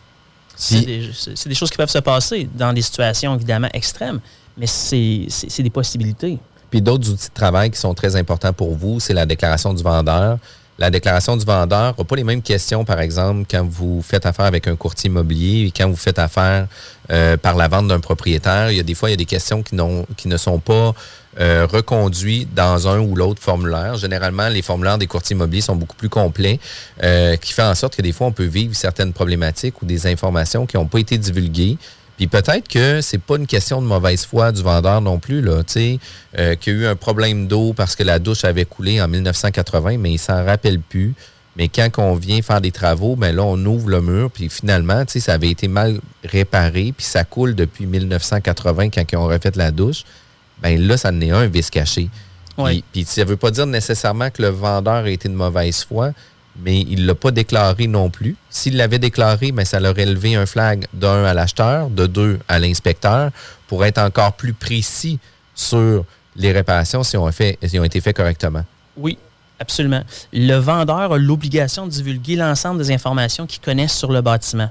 C'est 0.61 1.47
des, 1.47 1.55
choses 1.55 1.71
qui 1.71 1.77
peuvent 1.77 1.89
se 1.89 1.97
passer 1.99 2.47
dans 2.53 2.71
des 2.71 2.83
situations 2.83 3.35
évidemment 3.35 3.69
extrêmes, 3.73 4.19
mais 4.57 4.67
c'est 4.67 5.27
des 5.63 5.69
possibilités. 5.69 6.37
Puis 6.69 6.81
d'autres 6.81 7.09
outils 7.09 7.29
de 7.29 7.33
travail 7.33 7.71
qui 7.71 7.79
sont 7.79 7.93
très 7.93 8.15
importants 8.15 8.53
pour 8.53 8.75
vous, 8.75 8.99
c'est 8.99 9.13
la 9.13 9.25
déclaration 9.25 9.73
du 9.73 9.83
vendeur. 9.83 10.37
La 10.77 10.89
déclaration 10.89 11.37
du 11.37 11.45
vendeur 11.45 11.95
n'a 11.97 12.03
pas 12.03 12.15
les 12.15 12.23
mêmes 12.23 12.41
questions, 12.41 12.85
par 12.85 12.99
exemple, 12.99 13.45
quand 13.49 13.67
vous 13.67 14.01
faites 14.01 14.25
affaire 14.25 14.45
avec 14.45 14.67
un 14.67 14.75
courtier 14.75 15.09
immobilier 15.09 15.67
et 15.67 15.71
quand 15.71 15.87
vous 15.87 15.95
faites 15.95 16.17
affaire 16.17 16.67
euh, 17.11 17.37
par 17.37 17.55
la 17.55 17.67
vente 17.67 17.87
d'un 17.87 17.99
propriétaire. 17.99 18.71
Il 18.71 18.77
y 18.77 18.79
a 18.79 18.83
des 18.83 18.95
fois, 18.95 19.09
il 19.09 19.11
y 19.11 19.13
a 19.13 19.17
des 19.17 19.25
questions 19.25 19.63
qui, 19.63 19.75
ne 19.75 20.37
sont 20.37 20.59
pas 20.59 20.93
euh, 21.39 21.67
reconduites 21.69 22.53
dans 22.53 22.87
un 22.87 22.99
ou 22.99 23.15
l'autre 23.15 23.41
formulaire. 23.41 23.95
Généralement, 23.95 24.47
les 24.47 24.61
formulaires 24.61 24.97
des 24.97 25.07
courtiers 25.07 25.35
immobiliers 25.35 25.61
sont 25.61 25.75
beaucoup 25.75 25.95
plus 25.95 26.09
complets, 26.09 26.59
euh, 27.03 27.35
qui 27.35 27.53
fait 27.53 27.63
en 27.63 27.75
sorte 27.75 27.95
que 27.95 28.01
des 28.01 28.13
fois, 28.13 28.27
on 28.27 28.31
peut 28.31 28.45
vivre 28.45 28.75
certaines 28.75 29.13
problématiques 29.13 29.81
ou 29.81 29.85
des 29.85 30.07
informations 30.07 30.65
qui 30.65 30.77
n'ont 30.77 30.87
pas 30.87 30.99
été 30.99 31.17
divulguées. 31.17 31.77
Puis 32.21 32.27
peut-être 32.27 32.67
que 32.67 33.01
c'est 33.01 33.17
pas 33.17 33.37
une 33.37 33.47
question 33.47 33.81
de 33.81 33.87
mauvaise 33.87 34.27
foi 34.27 34.51
du 34.51 34.61
vendeur 34.61 35.01
non 35.01 35.17
plus, 35.17 35.41
là, 35.41 35.63
tu 35.63 35.73
sais, 35.73 35.99
euh, 36.37 36.53
qu'il 36.53 36.73
y 36.73 36.75
a 36.75 36.79
eu 36.81 36.85
un 36.85 36.95
problème 36.95 37.47
d'eau 37.47 37.73
parce 37.73 37.95
que 37.95 38.03
la 38.03 38.19
douche 38.19 38.45
avait 38.45 38.65
coulé 38.65 39.01
en 39.01 39.07
1980, 39.07 39.97
mais 39.97 40.11
il 40.11 40.17
s'en 40.19 40.45
rappelle 40.45 40.79
plus. 40.81 41.15
Mais 41.55 41.67
quand 41.67 41.89
on 41.97 42.13
vient 42.13 42.43
faire 42.43 42.61
des 42.61 42.69
travaux, 42.69 43.15
ben 43.15 43.35
là, 43.35 43.41
on 43.41 43.57
ouvre 43.65 43.89
le 43.89 44.01
mur, 44.01 44.29
puis 44.29 44.49
finalement, 44.49 45.03
tu 45.03 45.13
sais, 45.13 45.19
ça 45.19 45.33
avait 45.33 45.49
été 45.49 45.67
mal 45.67 45.99
réparé, 46.23 46.93
puis 46.95 47.07
ça 47.07 47.23
coule 47.23 47.55
depuis 47.55 47.87
1980 47.87 48.91
quand 48.91 49.11
ils 49.11 49.17
ont 49.17 49.25
refait 49.25 49.53
la 49.55 49.71
douche. 49.71 50.03
Ben 50.61 50.79
là, 50.79 50.97
ça 50.97 51.09
en 51.09 51.19
est 51.21 51.31
un 51.31 51.47
vice 51.47 51.71
caché. 51.71 52.07
Oui. 52.59 52.83
Puis, 52.91 53.03
puis 53.03 53.05
ça 53.11 53.23
ne 53.23 53.29
veut 53.29 53.37
pas 53.37 53.49
dire 53.49 53.65
nécessairement 53.65 54.29
que 54.29 54.43
le 54.43 54.49
vendeur 54.49 55.05
a 55.05 55.09
été 55.09 55.27
de 55.27 55.33
mauvaise 55.33 55.83
foi, 55.85 56.11
mais 56.57 56.81
il 56.81 57.01
ne 57.01 57.07
l'a 57.07 57.15
pas 57.15 57.31
déclaré 57.31 57.87
non 57.87 58.09
plus. 58.09 58.35
S'il 58.49 58.77
l'avait 58.77 58.99
déclaré, 58.99 59.51
ben, 59.51 59.65
ça 59.65 59.79
aurait 59.81 60.05
levé 60.05 60.35
un 60.35 60.45
flag 60.45 60.85
d'un 60.93 61.23
à 61.23 61.33
l'acheteur, 61.33 61.89
de 61.89 62.07
deux 62.07 62.39
à 62.47 62.59
l'inspecteur, 62.59 63.31
pour 63.67 63.85
être 63.85 63.97
encore 63.97 64.33
plus 64.33 64.53
précis 64.53 65.19
sur 65.55 66.05
les 66.35 66.51
réparations 66.51 67.03
si 67.03 67.17
ont, 67.17 67.31
fait, 67.31 67.57
ont 67.75 67.83
été 67.83 68.01
faites 68.01 68.15
correctement. 68.15 68.63
Oui, 68.97 69.17
absolument. 69.59 70.01
Le 70.33 70.55
vendeur 70.55 71.13
a 71.13 71.17
l'obligation 71.17 71.85
de 71.85 71.91
divulguer 71.91 72.35
l'ensemble 72.35 72.81
des 72.81 72.91
informations 72.91 73.47
qu'il 73.47 73.61
connaît 73.61 73.87
sur 73.87 74.11
le 74.11 74.21
bâtiment. 74.21 74.69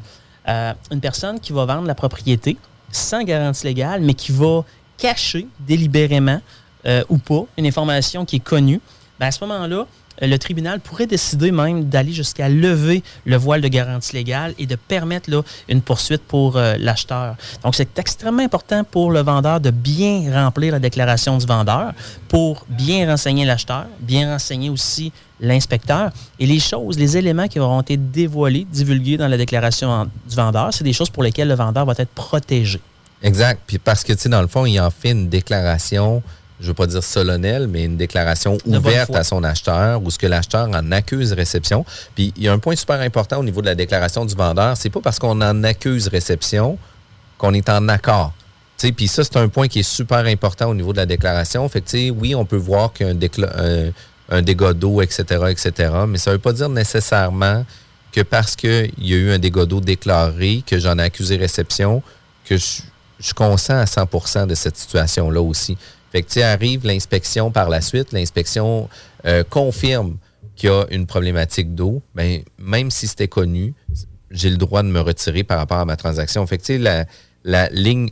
Euh, 0.49 0.73
une 0.91 1.01
personne 1.01 1.39
qui 1.41 1.53
va 1.53 1.65
vendre 1.65 1.87
la 1.87 1.95
propriété 1.95 2.57
sans 2.91 3.23
garantie 3.23 3.67
légale, 3.67 4.01
mais 4.03 4.15
qui 4.15 4.33
va 4.33 4.65
cacher 4.99 5.47
délibérément 5.61 6.41
euh, 6.87 7.05
ou 7.09 7.19
pas 7.19 7.45
une 7.57 7.67
information 7.67 8.25
qui 8.25 8.37
est 8.37 8.45
connue, 8.45 8.81
ben 9.19 9.27
à 9.27 9.31
ce 9.31 9.45
moment-là, 9.45 9.87
le 10.21 10.39
tribunal 10.39 10.81
pourrait 10.81 11.07
décider 11.07 11.53
même 11.53 11.85
d'aller 11.85 12.13
jusqu'à 12.13 12.49
lever 12.49 13.03
le 13.25 13.37
voile 13.37 13.61
de 13.61 13.69
garantie 13.69 14.15
légale 14.15 14.55
et 14.59 14.67
de 14.67 14.77
permettre 14.77 15.31
là, 15.31 15.43
une 15.69 15.83
poursuite 15.83 16.23
pour 16.23 16.57
euh, 16.57 16.77
l'acheteur. 16.79 17.37
Donc, 17.65 17.75
c'est 17.75 17.99
extrêmement 17.99 18.43
important 18.43 18.85
pour 18.85 19.11
le 19.11 19.21
vendeur 19.21 19.61
de 19.61 19.71
bien 19.71 20.31
remplir 20.33 20.73
la 20.73 20.79
déclaration 20.79 21.39
du 21.39 21.47
vendeur 21.47 21.93
pour 22.29 22.67
bien 22.69 23.09
renseigner 23.11 23.45
l'acheteur, 23.45 23.87
bien 24.01 24.33
renseigner 24.33 24.71
aussi 24.71 25.13
l'inspecteur. 25.41 26.11
Et 26.39 26.47
les 26.47 26.61
choses, 26.61 26.99
les 26.99 27.17
éléments 27.17 27.49
qui 27.49 27.59
auront 27.59 27.81
été 27.81 27.97
dévoilés, 27.97 28.67
divulgués 28.71 29.17
dans 29.17 29.29
la 29.29 29.37
déclaration 29.37 30.09
du 30.29 30.37
vendeur, 30.37 30.73
c'est 30.73 30.85
des 30.85 30.93
choses 30.93 31.11
pour 31.11 31.23
lesquelles 31.23 31.49
le 31.49 31.55
vendeur 31.55 31.87
va 31.87 31.95
être 31.97 32.11
protégé. 32.11 32.81
Exact. 33.23 33.61
Puis 33.67 33.79
parce 33.79 34.03
que, 34.03 34.13
tu 34.13 34.21
sais, 34.21 34.29
dans 34.29 34.43
le 34.43 34.49
fond, 34.49 34.67
il 34.67 34.81
en 34.81 34.91
fait 34.91 35.11
une 35.11 35.29
déclaration, 35.29 36.23
je 36.61 36.65
ne 36.65 36.69
veux 36.69 36.75
pas 36.75 36.87
dire 36.87 37.03
solennelle, 37.03 37.67
mais 37.69 37.85
une 37.85 37.97
déclaration 37.97 38.59
ouverte 38.79 39.11
à 39.17 39.25
son 39.25 39.43
acheteur 39.45 40.03
ou 40.03 40.11
ce 40.11 40.19
que 40.19 40.27
l'acheteur 40.27 40.69
en 40.69 40.93
accuse 40.93 41.33
réception. 41.33 41.85
Puis 42.15 42.33
il 42.37 42.43
y 42.45 42.49
a 42.49 42.53
un 42.53 42.59
point 42.59 42.77
super 42.77 43.01
important 43.01 43.39
au 43.39 43.45
niveau 43.45 43.61
de 43.63 43.67
la 43.67 43.75
déclaration 43.75 44.25
du 44.27 44.35
vendeur, 44.35 44.77
c'est 44.77 44.91
pas 44.91 45.01
parce 45.01 45.19
qu'on 45.19 45.41
en 45.41 45.65
accuse 45.65 46.09
réception 46.09 46.77
qu'on 47.39 47.55
est 47.55 47.69
en 47.71 47.89
accord. 47.89 48.33
Puis 48.97 49.09
ça, 49.09 49.25
c'est 49.25 49.37
un 49.37 49.49
point 49.49 49.69
qui 49.69 49.81
est 49.81 49.91
super 49.91 50.25
important 50.27 50.69
au 50.71 50.75
niveau 50.75 50.93
de 50.93 50.99
la 50.99 51.07
déclaration. 51.07 51.69
Fait 51.69 51.81
que, 51.83 52.11
oui, 52.11 52.35
on 52.35 52.45
peut 52.47 52.57
voir 52.57 52.93
qu'il 52.93 53.07
y 53.07 53.11
a 53.11 53.13
un, 53.13 53.17
décla- 53.17 53.53
un- 53.59 53.93
un 54.39 54.43
dégât 54.43 54.73
d'eau, 54.75 55.03
etc., 55.03 55.23
etc., 55.51 55.91
mais 56.09 56.17
ça 56.19 56.31
ne 56.31 56.37
veut 56.37 56.41
pas 56.41 56.53
dire 56.53 56.69
nécessairement 56.71 57.65
que 58.13 58.23
parce 58.23 58.57
qu'il 58.57 58.91
y 58.99 59.13
a 59.15 59.17
eu 59.17 59.31
un 59.33 59.39
dégât 59.39 59.67
d'eau 59.67 59.81
déclaré, 59.81 60.63
que 60.67 60.79
j'en 60.79 60.99
ai 60.99 61.03
accusé 61.03 61.37
réception, 61.37 62.03
que 62.45 62.57
je, 62.57 62.83
je 63.19 63.33
consens 63.35 63.75
à 63.79 63.85
100% 63.85 64.47
de 64.47 64.55
cette 64.55 64.77
situation-là 64.77 65.41
aussi. 65.43 65.77
Fait 66.13 66.23
que, 66.23 66.41
arrive 66.41 66.85
l'inspection 66.87 67.51
par 67.51 67.69
la 67.69 67.81
suite, 67.81 68.13
l'inspection 68.13 68.89
euh, 69.27 69.45
confirme 69.49 70.17
qu'il 70.57 70.69
y 70.69 70.73
a 70.73 70.85
une 70.91 71.07
problématique 71.07 71.75
d'eau, 71.75 72.03
ben, 72.15 72.43
même 72.59 72.91
si 72.91 73.07
c'était 73.07 73.29
connu, 73.29 73.75
j'ai 74.31 74.51
le 74.51 74.57
droit 74.57 74.83
de 74.83 74.89
me 74.89 75.01
retirer 75.01 75.45
par 75.45 75.59
rapport 75.59 75.79
à 75.79 75.85
ma 75.85 75.97
transaction. 75.97 76.47
Fait 76.47 76.59
que, 76.59 76.63
tu 76.63 76.75
sais, 76.75 76.79
la, 76.79 77.07
la 77.45 77.69
ligne 77.71 78.11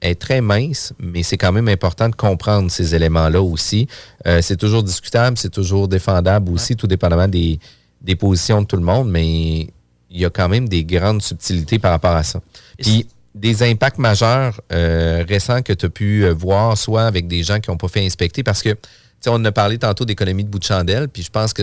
est 0.00 0.20
très 0.20 0.40
mince, 0.40 0.92
mais 0.98 1.22
c'est 1.22 1.36
quand 1.36 1.52
même 1.52 1.68
important 1.68 2.08
de 2.08 2.14
comprendre 2.14 2.70
ces 2.70 2.94
éléments-là 2.94 3.42
aussi. 3.42 3.88
Euh, 4.26 4.40
c'est 4.42 4.56
toujours 4.56 4.82
discutable, 4.82 5.36
c'est 5.36 5.50
toujours 5.50 5.88
défendable 5.88 6.52
aussi, 6.52 6.76
tout 6.76 6.86
dépendamment 6.86 7.28
des, 7.28 7.58
des 8.00 8.14
positions 8.14 8.62
de 8.62 8.66
tout 8.66 8.76
le 8.76 8.82
monde, 8.82 9.10
mais 9.10 9.68
il 10.10 10.20
y 10.20 10.24
a 10.24 10.30
quand 10.30 10.48
même 10.48 10.68
des 10.68 10.84
grandes 10.84 11.22
subtilités 11.22 11.78
par 11.78 11.90
rapport 11.90 12.14
à 12.14 12.22
ça. 12.22 12.40
Puis, 12.78 13.06
des 13.34 13.62
impacts 13.62 13.98
majeurs 13.98 14.60
euh, 14.72 15.24
récents 15.28 15.62
que 15.62 15.72
tu 15.72 15.86
as 15.86 15.90
pu 15.90 16.24
euh, 16.24 16.32
voir, 16.34 16.76
soit 16.76 17.04
avec 17.04 17.28
des 17.28 17.42
gens 17.42 17.60
qui 17.60 17.70
n'ont 17.70 17.76
pas 17.76 17.88
fait 17.88 18.04
inspecter, 18.04 18.42
parce 18.42 18.62
que, 18.62 18.70
tu 19.20 19.28
on 19.28 19.44
a 19.44 19.52
parlé 19.52 19.78
tantôt 19.78 20.04
d'économie 20.04 20.44
de 20.44 20.48
bout 20.48 20.58
de 20.60 20.64
chandelle, 20.64 21.08
puis 21.08 21.22
je 21.22 21.30
pense 21.30 21.52
que 21.52 21.62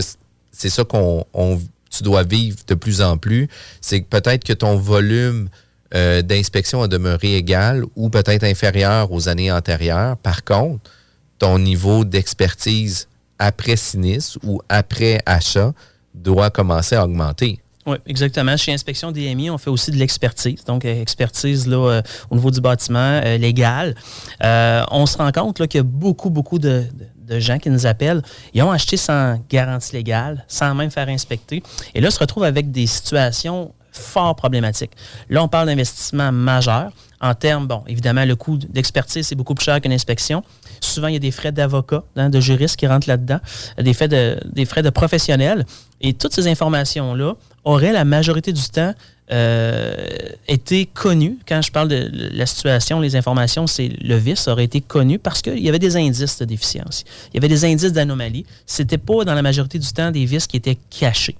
c'est 0.52 0.70
ça 0.70 0.84
qu'on 0.84 1.24
on- 1.34 1.60
tu 1.90 2.02
dois 2.02 2.22
vivre 2.24 2.58
de 2.66 2.74
plus 2.74 3.00
en 3.00 3.16
plus. 3.16 3.48
C'est 3.80 4.00
peut-être 4.02 4.44
que 4.44 4.52
ton 4.52 4.76
volume 4.76 5.48
euh, 5.94 6.20
d'inspection 6.20 6.82
a 6.82 6.88
demeuré 6.88 7.36
égal 7.36 7.84
ou 7.94 8.10
peut-être 8.10 8.42
inférieur 8.44 9.12
aux 9.12 9.28
années 9.28 9.52
antérieures. 9.52 10.16
Par 10.16 10.44
contre, 10.44 10.90
ton 11.38 11.58
niveau 11.60 12.04
d'expertise 12.04 13.06
après 13.38 13.76
sinistre 13.76 14.38
ou 14.42 14.60
après 14.68 15.20
achat 15.26 15.72
doit 16.12 16.50
commencer 16.50 16.96
à 16.96 17.04
augmenter. 17.04 17.60
Oui, 17.86 17.96
exactement. 18.06 18.56
Chez 18.56 18.72
Inspection 18.72 19.12
DMI, 19.12 19.48
on 19.50 19.58
fait 19.58 19.70
aussi 19.70 19.90
de 19.92 19.96
l'expertise. 19.96 20.64
Donc, 20.64 20.84
euh, 20.84 21.00
expertise 21.00 21.66
là, 21.68 21.76
euh, 21.76 22.02
au 22.30 22.34
niveau 22.34 22.50
du 22.50 22.60
bâtiment 22.60 23.20
euh, 23.24 23.38
légal. 23.38 23.94
Euh, 24.42 24.82
on 24.90 25.06
se 25.06 25.16
rend 25.18 25.30
compte 25.30 25.58
qu'il 25.68 25.78
y 25.78 25.80
a 25.80 25.84
beaucoup, 25.84 26.30
beaucoup 26.30 26.58
de, 26.58 26.84
de- 26.92 27.34
de 27.34 27.40
gens 27.40 27.58
qui 27.58 27.70
nous 27.70 27.86
appellent. 27.86 28.22
Ils 28.54 28.62
ont 28.62 28.70
acheté 28.70 28.96
sans 28.96 29.40
garantie 29.48 29.94
légale, 29.94 30.44
sans 30.48 30.74
même 30.74 30.90
faire 30.90 31.08
inspecter. 31.08 31.62
Et 31.94 32.00
là, 32.00 32.10
se 32.10 32.18
retrouvent 32.20 32.44
avec 32.44 32.70
des 32.70 32.86
situations 32.86 33.72
fort 33.92 34.36
problématiques. 34.36 34.92
Là, 35.30 35.42
on 35.42 35.48
parle 35.48 35.66
d'investissement 35.66 36.30
majeur. 36.30 36.90
En 37.20 37.34
termes, 37.34 37.66
bon, 37.66 37.82
évidemment, 37.88 38.24
le 38.24 38.36
coût 38.36 38.58
d'expertise, 38.58 39.26
c'est 39.26 39.34
beaucoup 39.34 39.54
plus 39.54 39.64
cher 39.64 39.80
qu'une 39.80 39.92
inspection. 39.92 40.44
Souvent, 40.80 41.08
il 41.08 41.14
y 41.14 41.16
a 41.16 41.20
des 41.20 41.30
frais 41.30 41.52
d'avocat, 41.52 42.04
hein, 42.16 42.30
de 42.30 42.40
juristes 42.40 42.76
qui 42.76 42.86
rentrent 42.86 43.08
là-dedans, 43.08 43.40
des 43.78 43.94
frais 43.94 44.08
de, 44.08 44.38
des 44.44 44.64
frais 44.64 44.82
de 44.82 44.90
professionnels. 44.90 45.64
Et 46.00 46.12
toutes 46.12 46.34
ces 46.34 46.48
informations-là 46.48 47.34
auraient 47.64 47.92
la 47.92 48.04
majorité 48.04 48.52
du 48.52 48.62
temps 48.68 48.94
euh, 49.32 50.06
été 50.46 50.86
connues. 50.86 51.38
Quand 51.48 51.60
je 51.60 51.72
parle 51.72 51.88
de 51.88 52.10
la 52.32 52.46
situation, 52.46 53.00
les 53.00 53.16
informations, 53.16 53.66
c'est 53.66 53.88
le 53.88 54.16
vice 54.16 54.46
aurait 54.46 54.64
été 54.64 54.80
connu 54.80 55.18
parce 55.18 55.42
qu'il 55.42 55.58
y 55.58 55.68
avait 55.68 55.80
des 55.80 55.96
indices 55.96 56.38
de 56.38 56.44
déficience. 56.44 57.04
Il 57.32 57.34
y 57.34 57.38
avait 57.38 57.48
des 57.48 57.64
indices 57.64 57.92
d'anomalie. 57.92 58.46
C'était 58.66 58.98
pas 58.98 59.24
dans 59.24 59.34
la 59.34 59.42
majorité 59.42 59.78
du 59.78 59.92
temps 59.92 60.10
des 60.12 60.24
vices 60.24 60.46
qui 60.46 60.56
étaient 60.56 60.78
cachés. 60.90 61.36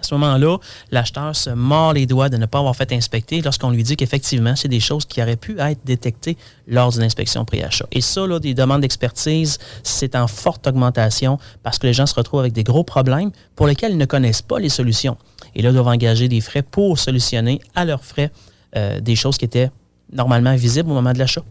À 0.00 0.02
ce 0.02 0.14
moment-là, 0.14 0.56
l'acheteur 0.90 1.36
se 1.36 1.50
mord 1.50 1.92
les 1.92 2.06
doigts 2.06 2.28
de 2.28 2.36
ne 2.36 2.46
pas 2.46 2.58
avoir 2.58 2.74
fait 2.74 2.92
inspecter 2.92 3.42
lorsqu'on 3.42 3.70
lui 3.70 3.82
dit 3.82 3.96
qu'effectivement, 3.96 4.56
c'est 4.56 4.68
des 4.68 4.80
choses 4.80 5.04
qui 5.04 5.22
auraient 5.22 5.36
pu 5.36 5.60
être 5.60 5.80
détectées 5.84 6.36
lors 6.66 6.90
d'une 6.90 7.02
inspection 7.02 7.44
pré-achat. 7.44 7.86
Et 7.92 8.00
ça, 8.00 8.26
là, 8.26 8.38
des 8.38 8.54
demandes 8.54 8.80
d'expertise, 8.80 9.58
c'est 9.82 10.16
en 10.16 10.26
forte 10.26 10.66
augmentation 10.66 11.38
parce 11.62 11.78
que 11.78 11.86
les 11.86 11.92
gens 11.92 12.06
se 12.06 12.14
retrouvent 12.14 12.40
avec 12.40 12.54
des 12.54 12.64
gros 12.64 12.84
problèmes 12.84 13.30
pour 13.56 13.66
lesquels 13.66 13.92
ils 13.92 13.98
ne 13.98 14.06
connaissent 14.06 14.42
pas 14.42 14.58
les 14.58 14.70
solutions. 14.70 15.18
Et 15.54 15.62
là, 15.62 15.70
ils 15.70 15.74
doivent 15.74 15.88
engager 15.88 16.28
des 16.28 16.40
frais 16.40 16.62
pour 16.62 16.98
solutionner 16.98 17.60
à 17.74 17.84
leurs 17.84 18.04
frais 18.04 18.30
euh, 18.76 19.00
des 19.00 19.16
choses 19.16 19.36
qui 19.36 19.44
étaient 19.44 19.70
normalement 20.12 20.54
visibles 20.54 20.90
au 20.90 20.94
moment 20.94 21.12
de 21.12 21.18
l'achat. 21.18 21.42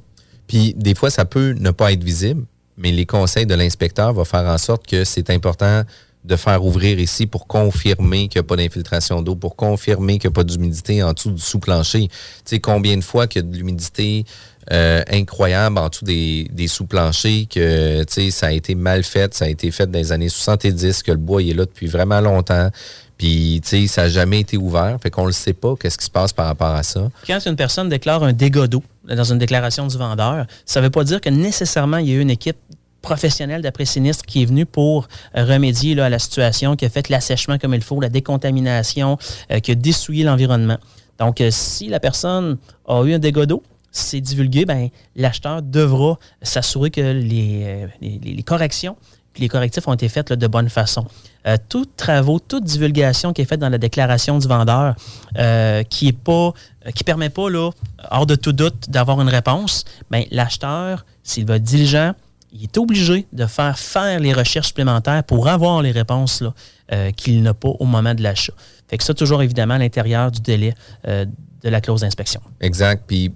Puis 0.48 0.74
des 0.76 0.96
fois, 0.96 1.12
ça 1.12 1.26
peut 1.26 1.54
ne 1.60 1.70
pas 1.72 1.92
être 1.92 2.04
visible, 2.04 2.46
mais 2.78 2.92
les 2.92 3.06
conseils 3.06 3.46
de 3.46 3.54
l'inspecteur 3.54 4.14
vont 4.14 4.26
faire 4.26 4.46
en 4.46 4.58
sorte 4.58 4.88
que 4.88 5.04
c'est 5.04 5.30
important 5.30 5.84
de 6.26 6.36
faire 6.36 6.64
ouvrir 6.64 7.00
ici 7.00 7.26
pour 7.26 7.48
confirmer 7.48 8.28
qu'il 8.28 8.40
n'y 8.40 8.46
a 8.46 8.48
pas 8.48 8.58
d'infiltration 8.58 9.22
d'eau, 9.22 9.36
pour 9.36 9.56
confirmer 9.56 10.20
qu'il 10.20 10.30
n'y 10.30 10.34
a 10.34 10.36
pas 10.36 10.44
d'humidité 10.44 11.02
en 11.02 11.14
dessous 11.14 11.32
du 11.32 11.42
sous-plancher. 11.42 12.08
Tu 12.08 12.16
sais, 12.46 12.60
combien 12.60 12.98
de 12.98 13.04
fois 13.04 13.28
qu'il 13.28 13.42
y 13.42 13.46
a 13.46 13.48
de 13.50 13.56
l'humidité 13.56 14.26
euh, 14.72 15.02
incroyable 15.10 15.78
en 15.78 15.88
dessous 15.88 16.06
des, 16.06 16.68
sous-planchers, 16.68 17.48
que 17.50 18.04
ça 18.30 18.48
a 18.48 18.52
été 18.52 18.76
mal 18.76 19.04
fait, 19.04 19.34
ça 19.34 19.46
a 19.46 19.48
été 19.48 19.72
fait 19.72 19.90
dans 19.90 19.98
les 19.98 20.12
années 20.12 20.30
70, 20.30 21.04
que 21.04 21.12
le 21.12 21.18
bois 21.18 21.42
est 21.42 21.54
là 21.54 21.66
depuis 21.66 21.88
vraiment 21.88 22.20
longtemps. 22.20 22.70
Puis, 23.18 23.60
tu 23.64 23.70
sais, 23.70 23.88
ça 23.88 24.04
n'a 24.04 24.10
jamais 24.10 24.42
été 24.42 24.58
ouvert. 24.58 24.98
Fait 25.02 25.10
qu'on 25.10 25.24
ne 25.24 25.28
le 25.28 25.34
sait 25.34 25.54
pas, 25.54 25.76
qu'est-ce 25.80 25.98
qui 25.98 26.06
se 26.06 26.12
passe 26.12 26.32
par 26.32 26.46
rapport 26.46 26.76
à 26.76 26.84
ça. 26.84 27.10
Quand 27.28 27.40
une 27.46 27.56
personne 27.56 27.90
déclare 27.90 28.24
un 28.24 28.32
dégât 28.32 28.68
d'eau 28.68 28.84
dans 29.06 29.24
une 29.24 29.40
déclaration 29.40 29.88
du 29.88 29.98
vendeur, 29.98 30.46
ça 30.66 30.80
ne 30.80 30.86
veut 30.86 30.92
pas 30.92 31.04
dire 31.04 31.20
que 31.20 31.30
nécessairement 31.30 31.98
il 31.98 32.10
y 32.10 32.12
a 32.12 32.16
eu 32.16 32.22
une 32.22 32.30
équipe 32.30 32.58
professionnelle 33.02 33.62
d'après 33.62 33.86
sinistre 33.86 34.26
qui 34.26 34.42
est 34.42 34.46
venue 34.46 34.66
pour 34.66 35.08
euh, 35.38 35.46
remédier 35.46 35.96
là, 35.96 36.06
à 36.06 36.10
la 36.10 36.20
situation, 36.20 36.76
qui 36.76 36.86
a 36.86 36.90
fait 36.90 37.10
l'assèchement 37.10 37.58
comme 37.58 37.74
il 37.74 37.82
faut, 37.82 38.00
la 38.02 38.10
décontamination, 38.10 39.18
euh, 39.52 39.60
qui 39.60 39.72
a 39.72 39.76
dessouillé 39.76 40.24
l'environnement. 40.24 40.78
Donc, 41.20 41.42
euh, 41.42 41.50
si 41.52 41.88
la 41.88 42.00
personne 42.00 42.58
a 42.88 43.04
eu 43.04 43.14
un 43.14 43.20
dégât 43.20 43.46
d'eau, 43.46 43.64
c'est 43.92 44.22
divulgué, 44.22 44.66
ben, 44.66 44.90
l'acheteur 45.16 45.62
devra 45.62 46.18
s'assurer 46.42 46.92
que 46.92 47.02
les, 47.02 47.64
euh, 47.66 47.88
les- 48.02 48.20
les 48.24 48.44
corrections 48.44 48.96
les 49.38 49.48
correctifs 49.48 49.88
ont 49.88 49.94
été 49.94 50.10
faits 50.10 50.32
là, 50.32 50.36
de 50.36 50.48
bonne 50.48 50.68
façon. 50.68 51.06
Tout 51.70 51.86
travaux, 51.96 52.40
toute 52.40 52.66
divulgation 52.66 53.32
qui 53.32 53.42
est 53.42 53.46
faite 53.46 53.62
dans 53.62 53.70
la 53.70 53.78
déclaration 53.78 54.38
du 54.38 54.46
vendeur, 54.50 54.96
qui 55.88 56.10
est 56.10 56.18
pas, 56.18 56.52
qui 56.94 57.06
permet 57.06 57.30
pas 57.30 57.50
là, 57.50 57.70
hors 58.12 58.26
de 58.26 58.36
tout 58.36 58.52
doute 58.52 58.90
d'avoir 58.90 59.22
une 59.22 59.30
réponse, 59.30 59.86
ben, 60.12 60.26
l'acheteur, 60.32 61.06
s'il 61.24 61.46
va 61.46 61.56
être 61.56 61.64
diligent, 61.64 62.14
il 62.52 62.64
est 62.64 62.78
obligé 62.78 63.28
de 63.32 63.46
faire 63.46 63.78
faire 63.78 64.20
les 64.20 64.34
recherches 64.34 64.68
supplémentaires 64.68 65.24
pour 65.24 65.48
avoir 65.48 65.82
les 65.82 65.92
réponses 65.92 66.44
euh, 66.92 67.12
qu'il 67.12 67.42
n'a 67.44 67.54
pas 67.54 67.70
au 67.70 67.86
moment 67.86 68.16
de 68.16 68.24
l'achat. 68.24 68.54
Fait 68.88 68.98
que 68.98 69.04
ça, 69.04 69.14
toujours 69.14 69.44
évidemment 69.44 69.76
à 69.76 69.78
l'intérieur 69.78 70.32
du 70.32 70.42
délai 70.42 70.74
euh, 71.08 71.26
de 71.64 71.70
la 71.70 71.82
clause 71.82 72.02
d'inspection. 72.02 72.42
Exact. 72.60 73.04
Puis, 73.06 73.30
tu 73.30 73.36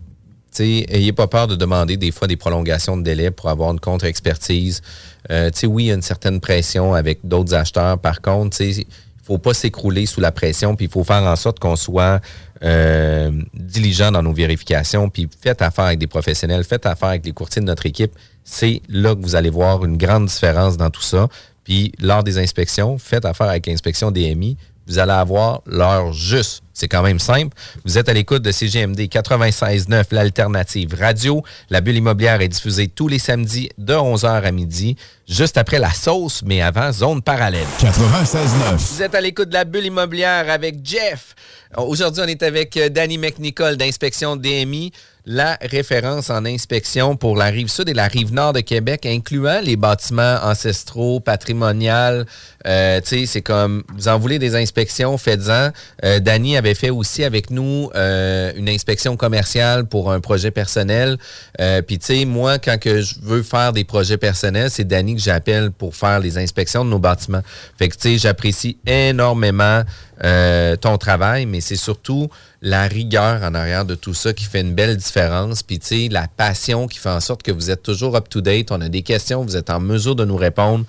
sais, 0.51 0.85
ayez 0.89 1.13
pas 1.13 1.27
peur 1.27 1.47
de 1.47 1.55
demander 1.55 1.97
des 1.97 2.11
fois 2.11 2.27
des 2.27 2.37
prolongations 2.37 2.97
de 2.97 3.03
délai 3.03 3.31
pour 3.31 3.49
avoir 3.49 3.71
une 3.71 3.79
contre-expertise. 3.79 4.81
Euh, 5.29 5.51
oui, 5.65 5.85
il 5.85 5.87
y 5.87 5.91
a 5.91 5.95
une 5.95 6.01
certaine 6.01 6.39
pression 6.39 6.93
avec 6.93 7.19
d'autres 7.23 7.53
acheteurs. 7.53 7.99
Par 7.99 8.21
contre, 8.21 8.61
il 8.61 8.85
faut 9.23 9.37
pas 9.37 9.53
s'écrouler 9.53 10.05
sous 10.05 10.21
la 10.21 10.31
pression, 10.31 10.75
puis 10.75 10.85
il 10.87 10.91
faut 10.91 11.03
faire 11.03 11.23
en 11.23 11.35
sorte 11.35 11.59
qu'on 11.59 11.75
soit 11.75 12.19
euh, 12.63 13.31
diligent 13.53 14.11
dans 14.11 14.23
nos 14.23 14.33
vérifications, 14.33 15.09
puis 15.09 15.29
faites 15.41 15.61
affaire 15.61 15.85
avec 15.85 15.99
des 15.99 16.07
professionnels, 16.07 16.63
faites 16.63 16.85
affaire 16.85 17.09
avec 17.09 17.25
les 17.25 17.31
courtiers 17.31 17.61
de 17.61 17.67
notre 17.67 17.85
équipe. 17.85 18.13
C'est 18.43 18.81
là 18.89 19.15
que 19.15 19.21
vous 19.21 19.35
allez 19.35 19.49
voir 19.49 19.83
une 19.85 19.97
grande 19.97 20.25
différence 20.27 20.77
dans 20.77 20.89
tout 20.89 21.01
ça. 21.01 21.27
Puis, 21.63 21.93
lors 21.99 22.23
des 22.23 22.37
inspections, 22.37 22.97
faites 22.97 23.25
affaire 23.25 23.47
avec 23.47 23.67
l'inspection 23.67 24.11
DMI, 24.11 24.57
vous 24.85 24.99
allez 24.99 25.13
avoir 25.13 25.61
l'heure 25.65 26.11
juste. 26.11 26.61
C'est 26.73 26.87
quand 26.87 27.03
même 27.03 27.19
simple. 27.19 27.55
Vous 27.85 27.97
êtes 27.97 28.09
à 28.09 28.13
l'écoute 28.13 28.41
de 28.41 28.51
CGMD 28.51 28.99
96.9, 28.99 30.05
l'alternative 30.11 30.95
radio. 30.99 31.43
La 31.69 31.81
bulle 31.81 31.97
immobilière 31.97 32.41
est 32.41 32.49
diffusée 32.49 32.87
tous 32.87 33.07
les 33.07 33.19
samedis 33.19 33.69
de 33.77 33.93
11h 33.93 34.41
à 34.43 34.51
midi, 34.51 34.97
juste 35.27 35.57
après 35.57 35.79
la 35.79 35.93
sauce, 35.93 36.41
mais 36.43 36.61
avant 36.61 36.91
zone 36.91 37.21
parallèle. 37.21 37.67
96.9. 37.79 38.95
Vous 38.95 39.01
êtes 39.03 39.15
à 39.15 39.21
l'écoute 39.21 39.49
de 39.49 39.53
la 39.53 39.65
bulle 39.65 39.85
immobilière 39.85 40.49
avec 40.49 40.77
Jeff. 40.83 41.35
Aujourd'hui, 41.77 42.23
on 42.25 42.27
est 42.27 42.43
avec 42.43 42.75
euh, 42.77 42.89
Danny 42.89 43.17
McNicol 43.17 43.77
d'Inspection 43.77 44.35
DMI, 44.35 44.91
la 45.25 45.57
référence 45.61 46.29
en 46.29 46.43
inspection 46.45 47.15
pour 47.15 47.37
la 47.37 47.45
rive 47.45 47.69
sud 47.69 47.87
et 47.87 47.93
la 47.93 48.07
rive 48.07 48.33
nord 48.33 48.51
de 48.53 48.59
Québec, 48.59 49.05
incluant 49.05 49.61
les 49.61 49.77
bâtiments 49.77 50.37
ancestraux, 50.43 51.21
patrimoniales. 51.21 52.25
Euh, 52.65 52.99
c'est 53.03 53.41
comme, 53.41 53.83
vous 53.95 54.07
en 54.07 54.17
voulez 54.17 54.39
des 54.39 54.55
inspections, 54.55 55.17
faites-en. 55.17 55.69
Euh, 56.03 56.19
Danny 56.19 56.57
avait 56.57 56.73
fait 56.73 56.89
aussi 56.89 57.23
avec 57.23 57.49
nous 57.49 57.89
euh, 57.95 58.51
une 58.55 58.69
inspection 58.69 59.17
commerciale 59.17 59.85
pour 59.85 60.11
un 60.11 60.19
projet 60.19 60.51
personnel. 60.51 61.17
Euh, 61.59 61.81
Puis, 61.81 61.99
tu 61.99 62.25
moi, 62.25 62.59
quand 62.59 62.79
que 62.79 63.01
je 63.01 63.15
veux 63.21 63.43
faire 63.43 63.73
des 63.73 63.83
projets 63.83 64.17
personnels, 64.17 64.69
c'est 64.69 64.85
Danny 64.85 65.15
que 65.15 65.21
j'appelle 65.21 65.71
pour 65.71 65.95
faire 65.95 66.19
les 66.19 66.37
inspections 66.37 66.85
de 66.85 66.89
nos 66.89 66.99
bâtiments. 66.99 67.41
Fait 67.77 67.89
que, 67.89 68.17
j'apprécie 68.17 68.77
énormément 68.85 69.83
euh, 70.23 70.75
ton 70.75 70.97
travail, 70.97 71.45
mais 71.45 71.59
c'est 71.59 71.75
surtout 71.75 72.29
la 72.61 72.83
rigueur 72.83 73.43
en 73.43 73.55
arrière 73.55 73.83
de 73.83 73.95
tout 73.95 74.13
ça 74.13 74.31
qui 74.31 74.45
fait 74.45 74.61
une 74.61 74.73
belle 74.73 74.95
différence. 74.95 75.63
Puis, 75.63 75.79
tu 75.79 76.07
la 76.07 76.27
passion 76.27 76.87
qui 76.87 76.99
fait 76.99 77.09
en 77.09 77.19
sorte 77.19 77.43
que 77.43 77.51
vous 77.51 77.71
êtes 77.71 77.83
toujours 77.83 78.15
up-to-date. 78.15 78.71
On 78.71 78.79
a 78.81 78.89
des 78.89 79.01
questions, 79.01 79.43
vous 79.43 79.57
êtes 79.57 79.69
en 79.69 79.79
mesure 79.79 80.15
de 80.15 80.23
nous 80.23 80.37
répondre. 80.37 80.85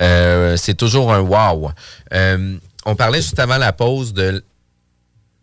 Euh, 0.00 0.56
c'est 0.56 0.74
toujours 0.74 1.12
un 1.12 1.20
wow. 1.20 1.70
Euh, 2.12 2.56
on 2.86 2.94
parlait 2.94 3.20
juste 3.20 3.38
avant 3.38 3.58
la 3.58 3.72
pause 3.72 4.12
de 4.12 4.44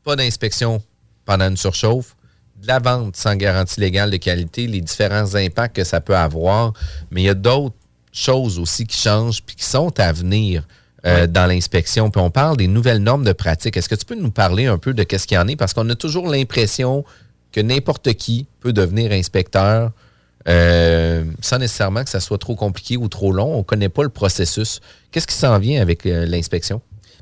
pas 0.03 0.15
d'inspection 0.15 0.81
pendant 1.25 1.49
une 1.49 1.57
surchauffe, 1.57 2.15
de 2.61 2.67
la 2.67 2.79
vente 2.79 3.15
sans 3.15 3.35
garantie 3.35 3.79
légale 3.79 4.11
de 4.11 4.17
qualité, 4.17 4.67
les 4.67 4.81
différents 4.81 5.35
impacts 5.35 5.75
que 5.75 5.83
ça 5.83 5.99
peut 5.99 6.15
avoir, 6.15 6.73
mais 7.11 7.23
il 7.23 7.25
y 7.25 7.29
a 7.29 7.33
d'autres 7.33 7.75
choses 8.11 8.59
aussi 8.59 8.85
qui 8.85 8.97
changent 8.97 9.41
puis 9.43 9.55
qui 9.55 9.65
sont 9.65 9.99
à 9.99 10.11
venir 10.13 10.63
euh, 11.05 11.27
dans 11.27 11.45
l'inspection. 11.45 12.09
Puis 12.09 12.21
on 12.21 12.31
parle 12.31 12.57
des 12.57 12.67
nouvelles 12.67 13.03
normes 13.03 13.25
de 13.25 13.33
pratique. 13.33 13.77
Est-ce 13.77 13.89
que 13.89 13.95
tu 13.95 14.05
peux 14.05 14.15
nous 14.15 14.31
parler 14.31 14.67
un 14.67 14.77
peu 14.77 14.93
de 14.93 15.03
qu'est-ce 15.03 15.27
qu'il 15.27 15.35
y 15.35 15.37
en 15.37 15.47
est? 15.47 15.55
Parce 15.55 15.73
qu'on 15.73 15.89
a 15.89 15.95
toujours 15.95 16.27
l'impression 16.27 17.03
que 17.51 17.61
n'importe 17.61 18.13
qui 18.13 18.47
peut 18.59 18.73
devenir 18.73 19.11
inspecteur 19.11 19.91
euh, 20.47 21.23
sans 21.41 21.57
nécessairement 21.57 22.03
que 22.03 22.09
ça 22.09 22.19
soit 22.19 22.37
trop 22.37 22.55
compliqué 22.55 22.97
ou 22.97 23.07
trop 23.07 23.31
long. 23.31 23.53
On 23.53 23.57
ne 23.59 23.63
connaît 23.63 23.89
pas 23.89 24.03
le 24.03 24.09
processus. 24.09 24.79
Qu'est-ce 25.11 25.27
qui 25.27 25.35
s'en 25.35 25.57
vient 25.59 25.81
avec 25.81 26.05
euh, 26.05 26.25
l'inspection? 26.25 26.81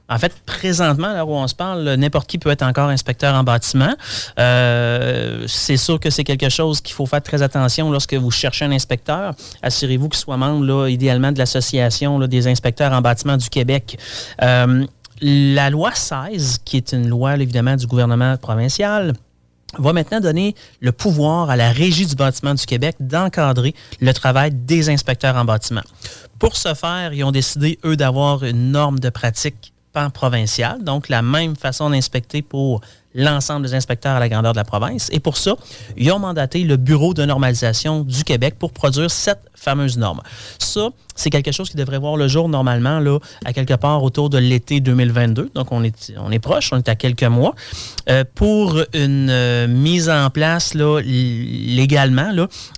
En 0.10 0.18
fait, 0.18 0.34
présentement, 0.46 1.14
là 1.14 1.26
où 1.26 1.32
on 1.32 1.48
se 1.48 1.56
parle, 1.56 1.94
n'importe 1.94 2.28
qui 2.28 2.38
peut 2.38 2.50
être 2.50 2.62
encore 2.62 2.90
inspecteur 2.90 3.34
en 3.34 3.44
bâtiment. 3.44 3.96
Euh, 4.38 5.46
c'est 5.48 5.78
sûr 5.78 5.98
que 6.00 6.10
c'est 6.10 6.26
quelque 6.26 6.50
chose 6.50 6.82
qu'il 6.82 6.94
faut 6.94 7.06
faire 7.06 7.24
très 7.24 7.42
attention 7.42 7.90
lorsque 7.90 8.14
vous 8.14 8.30
cherchez 8.30 8.66
un 8.66 8.72
inspecteur. 8.74 9.34
Assurez-vous 9.62 10.10
qu'il 10.10 10.20
soit 10.20 10.36
membre, 10.36 10.66
là, 10.66 10.90
idéalement, 10.90 11.32
de 11.32 11.40
l'Association 11.40 12.20
des 12.20 12.48
inspecteurs 12.48 12.92
en 12.92 13.02
bâtiment 13.02 13.38
du 13.38 13.50
Québec. 13.50 13.98
La 15.22 15.70
loi 15.70 15.92
16, 15.94 16.60
qui 16.66 16.76
est 16.76 16.92
une 16.92 17.08
loi 17.08 17.36
évidemment 17.36 17.78
du 17.78 17.88
gouvernement 17.88 18.36
provincial, 18.36 19.14
va 19.78 19.94
maintenant 19.94 20.20
donner 20.20 20.56
le 20.82 20.92
pouvoir 20.92 21.50
à 21.50 21.56
la 21.56 21.72
Régie 21.72 22.06
du 22.06 22.16
bâtiment 22.16 22.54
du 22.54 22.66
Québec 22.66 22.96
d'encadrer 23.00 23.74
le 24.02 24.14
travail 24.14 24.52
des 24.52 24.90
inspecteurs 24.90 25.36
en 25.36 25.46
bâtiment. 25.46 25.84
Pour 26.40 26.56
ce 26.56 26.74
faire, 26.74 27.14
ils 27.14 27.24
ont 27.24 27.32
décidé, 27.32 27.80
eux, 27.86 27.96
d'avoir 27.96 28.44
une 28.44 28.72
norme 28.72 29.00
de 29.00 29.10
pratique 29.10 29.74
pan-provinciale, 29.94 30.84
donc 30.84 31.08
la 31.08 31.22
même 31.22 31.56
façon 31.56 31.90
d'inspecter 31.90 32.42
pour 32.42 32.82
l'ensemble 33.16 33.66
des 33.66 33.74
inspecteurs 33.74 34.16
à 34.16 34.20
la 34.20 34.30
grandeur 34.30 34.54
de 34.54 34.58
la 34.58 34.64
province. 34.64 35.10
Et 35.12 35.20
pour 35.20 35.38
ça, 35.38 35.56
ils 35.98 36.12
ont 36.12 36.20
mandaté 36.20 36.64
le 36.64 36.78
Bureau 36.78 37.14
de 37.14 37.26
normalisation 37.26 38.02
du 38.02 38.24
Québec 38.24 38.56
pour 38.58 38.72
produire 38.72 39.12
cette 39.12 39.42
fameuse 39.56 39.98
norme. 39.98 40.22
Ça, 40.60 40.90
c'est 41.16 41.30
quelque 41.30 41.52
chose 41.52 41.70
qui 41.70 41.78
devrait 41.78 42.00
voir 42.00 42.18
le 42.18 42.28
jour 42.28 42.50
normalement 42.50 43.02
à 43.46 43.54
quelque 43.54 43.76
part 43.76 44.04
autour 44.04 44.30
de 44.30 44.38
l'été 44.38 44.80
2022. 44.80 45.52
Donc, 45.54 45.72
on 45.72 45.84
est, 45.84 46.40
proche, 46.40 46.72
on 46.74 46.78
est 46.78 46.90
à 46.90 46.96
quelques 46.96 47.24
mois. 47.24 47.56
Euh, 48.10 48.24
pour 48.36 48.78
une 48.94 49.30
euh, 49.30 49.68
mise 49.68 50.10
en 50.10 50.30
place 50.30 50.74
là, 50.74 51.00
légalement, 51.02 52.32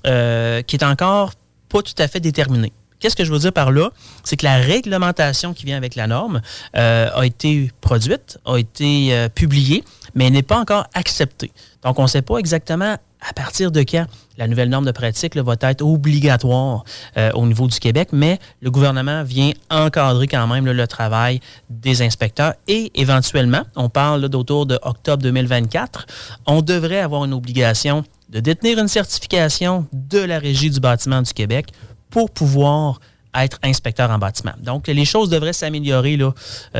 euh, 0.05 0.61
qui 0.61 0.75
est 0.75 0.83
encore 0.83 1.31
pas 1.69 1.81
tout 1.81 1.93
à 1.97 2.07
fait 2.07 2.19
déterminée. 2.19 2.73
Qu'est-ce 3.05 3.15
que 3.15 3.23
je 3.23 3.31
veux 3.31 3.37
dire 3.37 3.53
par 3.53 3.71
là? 3.71 3.91
C'est 4.23 4.35
que 4.35 4.45
la 4.45 4.55
réglementation 4.55 5.53
qui 5.53 5.67
vient 5.67 5.77
avec 5.77 5.93
la 5.93 6.07
norme 6.07 6.41
a 6.73 7.23
été 7.23 7.71
produite, 7.79 8.39
a 8.45 8.57
été 8.57 9.27
publiée, 9.35 9.83
mais 10.15 10.31
n'est 10.31 10.41
pas 10.41 10.57
encore 10.57 10.87
acceptée. 10.95 11.51
Donc, 11.83 11.99
on 11.99 12.03
ne 12.03 12.07
sait 12.07 12.23
pas 12.23 12.37
exactement 12.39 12.97
à 13.21 13.33
partir 13.33 13.71
de 13.71 13.81
quand 13.81 14.05
la 14.37 14.47
nouvelle 14.47 14.69
norme 14.69 14.85
de 14.85 14.91
pratique 14.91 15.37
va 15.37 15.55
être 15.61 15.83
obligatoire 15.83 16.83
euh, 17.15 17.31
au 17.33 17.45
niveau 17.45 17.67
du 17.67 17.79
Québec, 17.79 18.09
mais 18.11 18.39
le 18.61 18.71
gouvernement 18.71 19.23
vient 19.23 19.51
encadrer 19.69 20.27
quand 20.27 20.47
même 20.47 20.65
le 20.65 20.87
travail 20.87 21.39
des 21.69 22.01
inspecteurs 22.01 22.53
et 22.67 22.91
éventuellement, 22.95 23.63
on 23.75 23.89
parle 23.89 24.27
d'autour 24.29 24.65
de 24.65 24.79
octobre 24.81 25.21
2024, 25.21 26.07
on 26.47 26.61
devrait 26.61 26.99
avoir 26.99 27.25
une 27.25 27.33
obligation 27.33 28.03
de 28.29 28.39
détenir 28.39 28.79
une 28.79 28.87
certification 28.87 29.87
de 29.93 30.19
la 30.19 30.39
Régie 30.39 30.71
du 30.71 30.79
bâtiment 30.79 31.21
du 31.21 31.31
Québec 31.33 31.67
pour 32.09 32.31
pouvoir 32.31 32.99
être 33.35 33.59
inspecteur 33.63 34.09
en 34.09 34.17
bâtiment. 34.17 34.53
Donc, 34.61 34.87
les 34.87 35.05
choses 35.05 35.29
devraient 35.29 35.53
s'améliorer 35.53 36.17
euh, 36.21 36.31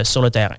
sur 0.04 0.22
le 0.22 0.30
terrain. 0.30 0.56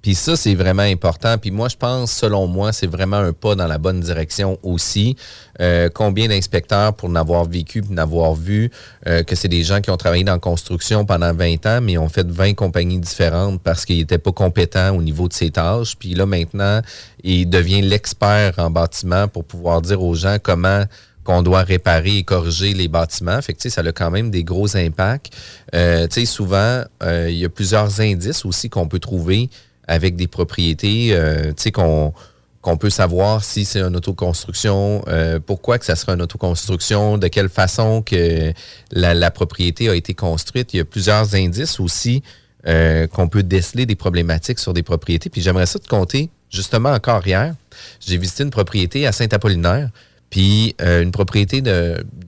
Puis 0.00 0.14
ça, 0.14 0.36
c'est 0.36 0.54
vraiment 0.54 0.82
important. 0.82 1.38
Puis 1.38 1.50
moi, 1.50 1.68
je 1.68 1.76
pense, 1.76 2.12
selon 2.12 2.46
moi, 2.46 2.72
c'est 2.72 2.86
vraiment 2.86 3.16
un 3.16 3.32
pas 3.32 3.56
dans 3.56 3.66
la 3.66 3.78
bonne 3.78 4.00
direction 4.00 4.56
aussi. 4.62 5.16
Euh, 5.60 5.88
combien 5.92 6.28
d'inspecteurs, 6.28 6.94
pour 6.94 7.08
n'avoir 7.08 7.46
vécu, 7.46 7.82
pour 7.82 7.92
n'avoir 7.92 8.34
vu, 8.34 8.70
euh, 9.08 9.24
que 9.24 9.34
c'est 9.34 9.48
des 9.48 9.64
gens 9.64 9.80
qui 9.80 9.90
ont 9.90 9.96
travaillé 9.96 10.22
dans 10.22 10.38
construction 10.38 11.04
pendant 11.04 11.34
20 11.34 11.66
ans, 11.66 11.80
mais 11.82 11.98
ont 11.98 12.08
fait 12.08 12.26
20 12.26 12.54
compagnies 12.54 13.00
différentes 13.00 13.60
parce 13.60 13.84
qu'ils 13.84 13.98
n'étaient 13.98 14.18
pas 14.18 14.32
compétents 14.32 14.94
au 14.94 15.02
niveau 15.02 15.26
de 15.26 15.32
ces 15.32 15.50
tâches. 15.50 15.96
Puis 15.98 16.14
là, 16.14 16.26
maintenant, 16.26 16.80
il 17.24 17.50
devient 17.50 17.82
l'expert 17.82 18.54
en 18.58 18.70
bâtiment 18.70 19.26
pour 19.26 19.44
pouvoir 19.44 19.82
dire 19.82 20.00
aux 20.00 20.14
gens 20.14 20.36
comment 20.40 20.84
qu'on 21.28 21.42
doit 21.42 21.62
réparer 21.62 22.16
et 22.16 22.22
corriger 22.22 22.72
les 22.72 22.88
bâtiments. 22.88 23.40
Ça 23.42 23.82
a 23.82 23.92
quand 23.92 24.10
même 24.10 24.30
des 24.30 24.44
gros 24.44 24.78
impacts. 24.78 25.30
Euh, 25.74 26.08
souvent, 26.24 26.84
euh, 27.02 27.26
il 27.28 27.36
y 27.36 27.44
a 27.44 27.50
plusieurs 27.50 28.00
indices 28.00 28.46
aussi 28.46 28.70
qu'on 28.70 28.88
peut 28.88 28.98
trouver 28.98 29.50
avec 29.86 30.16
des 30.16 30.26
propriétés, 30.26 31.10
euh, 31.12 31.52
qu'on 31.74 32.14
qu'on 32.62 32.78
peut 32.78 32.88
savoir 32.90 33.44
si 33.44 33.66
c'est 33.66 33.80
une 33.80 33.94
autoconstruction, 33.94 35.04
pourquoi 35.46 35.78
que 35.78 35.84
ça 35.84 35.94
sera 35.94 36.14
une 36.14 36.22
autoconstruction, 36.22 37.16
de 37.16 37.28
quelle 37.28 37.48
façon 37.48 38.02
que 38.02 38.52
la, 38.90 39.30
propriété 39.30 39.88
a 39.88 39.94
été 39.94 40.12
construite. 40.12 40.74
Il 40.74 40.78
y 40.78 40.80
a 40.80 40.84
plusieurs 40.84 41.34
indices 41.36 41.78
aussi 41.78 42.22
qu'on 42.64 43.28
peut 43.28 43.44
déceler 43.44 43.86
des 43.86 43.94
problématiques 43.94 44.58
sur 44.58 44.74
des 44.74 44.82
propriétés. 44.82 45.30
Puis 45.30 45.40
j'aimerais 45.40 45.66
ça 45.66 45.78
te 45.78 45.86
compter, 45.86 46.30
justement 46.50 46.90
encore 46.90 47.24
hier, 47.26 47.54
j'ai 48.00 48.18
visité 48.18 48.42
une 48.42 48.50
propriété 48.50 49.06
à 49.06 49.12
Saint-Apollinaire, 49.12 49.90
puis 50.30 50.74
une 50.78 51.10
propriété 51.10 51.62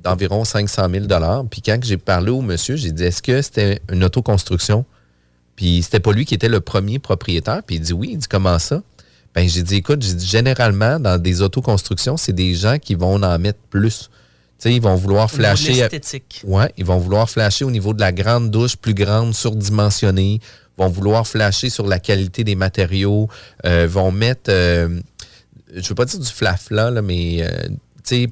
d'environ 0.03 0.45
500 0.45 0.89
000 0.91 1.07
Puis 1.51 1.61
quand 1.63 1.79
j'ai 1.83 1.99
parlé 1.99 2.31
au 2.31 2.41
monsieur, 2.41 2.77
j'ai 2.77 2.93
dit, 2.93 3.05
est-ce 3.05 3.23
que 3.23 3.43
c'était 3.43 3.81
une 3.93 4.05
autoconstruction? 4.05 4.85
Puis 5.61 5.83
c'était 5.83 6.01
pas 6.01 6.13
lui 6.13 6.25
qui 6.25 6.33
était 6.33 6.49
le 6.49 6.61
premier 6.61 6.99
propriétaire. 6.99 7.61
Puis 7.67 7.77
il 7.77 7.83
dit 7.83 7.93
oui, 7.93 8.09
il 8.13 8.17
dit 8.17 8.27
comment 8.27 8.59
ça? 8.59 8.83
Ben 9.35 9.47
j'ai 9.47 9.63
dit 9.63 9.75
écoute, 9.75 10.01
j'ai 10.01 10.15
dit 10.15 10.27
généralement 10.27 10.99
dans 10.99 11.21
des 11.21 11.43
autoconstructions, 11.43 12.17
c'est 12.17 12.33
des 12.33 12.55
gens 12.55 12.79
qui 12.79 12.95
vont 12.95 13.23
en 13.23 13.39
mettre 13.39 13.59
plus. 13.69 14.09
Tu 14.59 14.69
sais, 14.69 14.75
ils 14.75 14.81
vont 14.81 14.95
vouloir 14.95 15.31
flasher. 15.31 15.87
Ouais, 16.45 16.73
ils 16.79 16.85
vont 16.87 16.97
vouloir 16.97 17.29
flasher 17.29 17.67
au 17.67 17.71
niveau 17.71 17.93
de 17.93 18.01
la 18.01 18.11
grande 18.11 18.51
douche, 18.51 18.75
plus 18.75 18.95
grande, 18.95 19.35
surdimensionnée. 19.35 20.41
Vont 20.79 20.89
vouloir 20.89 21.27
flasher 21.27 21.69
sur 21.69 21.87
la 21.87 21.99
qualité 21.99 22.43
des 22.43 22.55
matériaux. 22.55 23.29
Euh, 23.67 23.87
vont 23.87 24.13
mettre, 24.13 24.51
euh, 24.51 24.99
je 25.75 25.87
veux 25.91 25.95
pas 25.95 26.07
dire 26.07 26.21
du 26.21 26.27
flafla, 26.27 26.91
là, 26.91 27.03
mais 27.03 27.43
euh, 27.43 27.69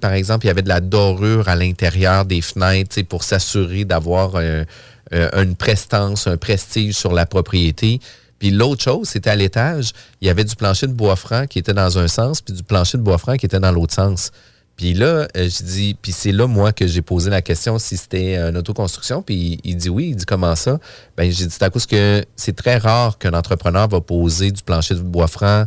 par 0.00 0.12
exemple, 0.12 0.46
il 0.46 0.48
y 0.48 0.50
avait 0.50 0.62
de 0.62 0.68
la 0.68 0.80
dorure 0.80 1.48
à 1.48 1.56
l'intérieur 1.56 2.24
des 2.24 2.40
fenêtres 2.40 3.02
pour 3.02 3.24
s'assurer 3.24 3.84
d'avoir 3.84 4.32
euh, 4.36 4.64
une 5.12 5.56
prestance, 5.56 6.26
un 6.26 6.36
prestige 6.36 6.94
sur 6.94 7.12
la 7.12 7.26
propriété. 7.26 8.00
Puis 8.38 8.50
l'autre 8.50 8.82
chose, 8.82 9.08
c'était 9.08 9.30
à 9.30 9.36
l'étage, 9.36 9.92
il 10.20 10.28
y 10.28 10.30
avait 10.30 10.44
du 10.44 10.54
plancher 10.54 10.86
de 10.86 10.92
bois 10.92 11.16
franc 11.16 11.46
qui 11.46 11.58
était 11.58 11.74
dans 11.74 11.98
un 11.98 12.08
sens, 12.08 12.40
puis 12.40 12.54
du 12.54 12.62
plancher 12.62 12.98
de 12.98 13.02
bois 13.02 13.18
franc 13.18 13.36
qui 13.36 13.46
était 13.46 13.60
dans 13.60 13.72
l'autre 13.72 13.94
sens. 13.94 14.30
Puis 14.76 14.94
là, 14.94 15.26
euh, 15.36 15.48
je 15.48 15.64
dis, 15.64 15.96
puis 16.00 16.12
c'est 16.12 16.30
là, 16.30 16.46
moi, 16.46 16.72
que 16.72 16.86
j'ai 16.86 17.02
posé 17.02 17.30
la 17.30 17.42
question 17.42 17.80
si 17.80 17.96
c'était 17.96 18.36
une 18.36 18.56
autoconstruction. 18.56 19.22
Puis 19.22 19.58
il, 19.64 19.76
dit 19.76 19.88
oui, 19.88 20.10
il 20.10 20.16
dit 20.16 20.24
comment 20.24 20.54
ça? 20.54 20.78
Ben 21.16 21.30
j'ai 21.32 21.46
dit, 21.46 21.50
c'est 21.50 21.64
à 21.64 21.70
cause 21.70 21.84
que 21.84 22.24
c'est 22.36 22.54
très 22.54 22.78
rare 22.78 23.18
qu'un 23.18 23.34
entrepreneur 23.34 23.88
va 23.88 24.00
poser 24.00 24.52
du 24.52 24.62
plancher 24.62 24.94
de 24.94 25.00
bois 25.00 25.26
franc 25.26 25.64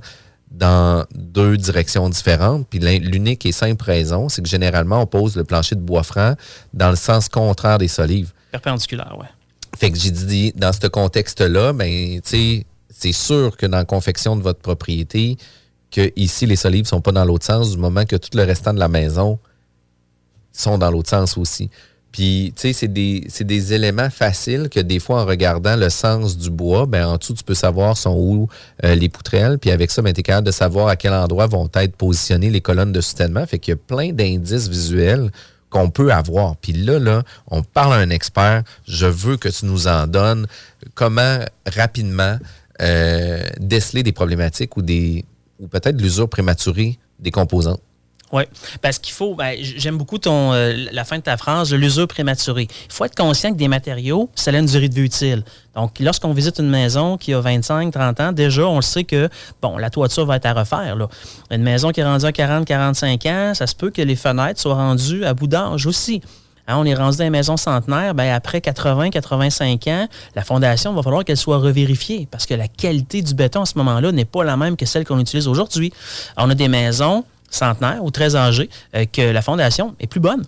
dans 0.52 1.06
deux 1.16 1.58
directions 1.58 2.10
différentes. 2.10 2.68
Puis 2.68 2.80
l'unique 2.80 3.45
et 3.45 3.52
simple 3.52 3.84
raison, 3.84 4.30
c'est 4.30 4.41
que 4.41 4.49
généralement, 4.49 5.02
on 5.02 5.08
pose 5.08 5.36
le 5.36 5.43
plancher 5.43 5.76
de 5.76 5.82
bois 5.82 6.04
franc 6.04 6.36
dans 6.74 6.89
le 6.89 6.95
sens 6.95 7.30
contraire 7.30 7.78
des 7.78 7.88
solives. 7.88 8.34
Perpendiculaire, 8.52 9.16
oui. 9.20 9.26
Fait 9.78 9.89
que 9.89 9.97
j'ai 9.97 10.12
dit, 10.12 10.52
dans 10.56 10.74
ce 10.74 10.88
contexte-là, 10.88 11.72
ben, 11.72 12.20
tu 12.22 12.30
sais, 12.30 12.66
c'est 12.89 13.14
sûr 13.14 13.56
que 13.56 13.66
dans 13.66 13.78
la 13.78 13.86
confection 13.86 14.36
de 14.36 14.41
votre 14.41 14.60
propriété, 14.60 15.38
que 15.89 16.12
ici, 16.16 16.45
les 16.45 16.58
solives 16.58 16.84
ne 16.84 16.88
sont 16.88 17.02
pas 17.02 17.12
dans 17.12 17.26
l'autre 17.26 17.45
sens, 17.45 17.72
du 17.72 17.78
moment 17.78 18.06
que 18.06 18.18
tout 18.18 18.30
le 18.36 18.43
restant 18.43 18.74
de 18.74 18.80
la 18.80 18.89
maison 18.89 19.39
sont 20.52 20.78
dans 20.78 20.91
l'autre 20.91 21.10
sens 21.10 21.38
aussi. 21.38 21.70
Puis, 22.12 22.53
tu 22.55 22.74
sais, 22.74 22.74
c'est 22.74 22.88
des, 23.43 23.74
éléments 23.74 24.09
faciles 24.09 24.68
que 24.70 24.82
des 24.82 24.99
fois, 24.99 25.22
en 25.22 25.26
regardant 25.26 25.78
le 25.78 25.89
sens 25.89 26.38
du 26.38 26.49
bois, 26.49 26.86
ben 26.86 27.05
en 27.07 27.18
dessous, 27.18 27.34
tu 27.34 27.43
peux 27.43 27.53
savoir 27.53 27.95
sont 27.95 28.16
où 28.18 28.49
euh, 28.84 28.95
les 28.95 29.07
poutrelles. 29.07 29.59
Puis 29.59 29.72
avec 29.72 29.91
ça, 29.91 30.01
ben, 30.01 30.14
tu 30.14 30.20
es 30.20 30.24
capable 30.24 30.47
de 30.47 30.51
savoir 30.51 30.88
à 30.88 30.97
quel 30.97 31.14
endroit 31.14 31.47
vont 31.47 31.70
être 31.74 31.95
positionnées 31.95 32.49
les 32.49 32.59
colonnes 32.59 32.91
de 32.91 32.99
soutènement. 32.99 33.45
Fait 33.45 33.59
qu'il 33.59 33.72
y 33.72 33.76
a 33.76 33.78
plein 33.78 34.12
d'indices 34.12 34.68
visuels 34.68 35.32
qu'on 35.70 35.89
peut 35.89 36.12
avoir. 36.12 36.57
Puis 36.57 36.74
là, 36.74 36.99
là, 36.99 37.24
on 37.47 37.64
parle 37.64 37.93
à 37.93 37.97
un 37.97 38.09
expert. 38.09 38.64
Je 38.86 39.07
veux 39.07 39.38
que 39.38 39.47
tu 39.47 39.66
nous 39.66 39.88
en 39.88 40.05
donnes 40.05 40.47
comment 40.95 41.39
rapidement 41.66 42.38
euh, 42.82 43.41
déceler 43.59 44.03
des 44.03 44.12
problématiques 44.12 44.76
ou 44.76 44.82
ou 44.82 45.68
peut-être 45.68 46.01
l'usure 46.01 46.28
prématurée 46.28 46.97
des 47.20 47.32
composantes. 47.32 47.82
Oui, 48.32 48.44
parce 48.82 48.98
qu'il 48.98 49.14
faut, 49.14 49.36
ben, 49.36 49.58
j'aime 49.60 49.98
beaucoup 49.98 50.18
euh, 50.26 50.88
la 50.92 51.04
fin 51.04 51.18
de 51.18 51.24
ta 51.24 51.36
phrase, 51.36 51.74
l'usure 51.74 52.08
prématurée. 52.08 52.68
Il 52.70 52.94
faut 52.94 53.04
être 53.04 53.16
conscient 53.16 53.52
que 53.52 53.58
des 53.58 53.68
matériaux, 53.68 54.30
ça 54.36 54.52
a 54.52 54.58
une 54.58 54.66
durée 54.66 54.88
de 54.88 54.96
vie 54.96 55.02
utile. 55.02 55.44
Donc, 55.76 56.00
lorsqu'on 56.00 56.32
visite 56.32 56.60
une 56.60 56.70
maison 56.70 57.18
qui 57.18 57.34
a 57.34 57.42
25, 57.42 57.92
30 57.92 58.20
ans, 58.22 58.32
déjà, 58.32 58.66
on 58.68 58.78
le 58.78 58.82
sait 58.82 59.04
que, 59.04 59.30
bon, 59.62 59.78
la 59.78 59.90
toiture 59.90 60.26
va 60.26 60.38
être 60.38 60.46
à 60.46 60.54
refaire. 60.54 60.98
Une 61.50 61.64
maison 61.64 61.92
qui 61.92 62.00
est 62.00 62.06
rendue 62.06 62.26
à 62.26 62.32
40, 62.32 62.66
45 62.66 63.26
ans, 63.26 63.52
ça 63.54 63.68
se 63.68 63.76
peut 63.76 63.90
que 63.90 64.02
les 64.02 64.16
fenêtres 64.16 64.62
soient 64.62 64.76
rendues 64.76 65.26
à 65.26 65.34
bout 65.34 65.48
d'âge 65.48 65.86
aussi. 65.86 66.22
Hein, 66.68 66.78
on 66.78 66.86
est 66.86 66.94
rendu 66.94 67.18
dans 67.18 67.24
une 67.24 67.32
maison 67.32 67.58
centenaire, 67.58 68.14
ben 68.14 68.34
après 68.34 68.62
80, 68.62 69.10
85 69.10 69.88
ans, 69.88 70.08
la 70.36 70.44
fondation, 70.44 70.94
va 70.94 71.02
falloir 71.02 71.26
qu'elle 71.26 71.38
soit 71.38 71.58
revérifiée 71.58 72.28
parce 72.30 72.46
que 72.46 72.54
la 72.54 72.68
qualité 72.68 73.22
du 73.22 73.34
béton 73.34 73.64
à 73.64 73.66
ce 73.66 73.78
moment-là 73.80 74.12
n'est 74.12 74.26
pas 74.26 74.44
la 74.44 74.56
même 74.58 74.78
que 74.78 74.86
celle 74.86 75.06
qu'on 75.06 75.20
utilise 75.20 75.48
aujourd'hui. 75.48 75.92
On 76.38 76.50
a 76.50 76.56
des 76.56 76.68
maisons 76.68 77.26
centenaire 77.52 78.04
ou 78.04 78.10
très 78.10 78.36
âgé, 78.36 78.70
euh, 78.95 79.06
que 79.06 79.22
la 79.22 79.41
fondation 79.43 79.95
est 79.99 80.08
plus 80.08 80.20
bonne. 80.20 80.43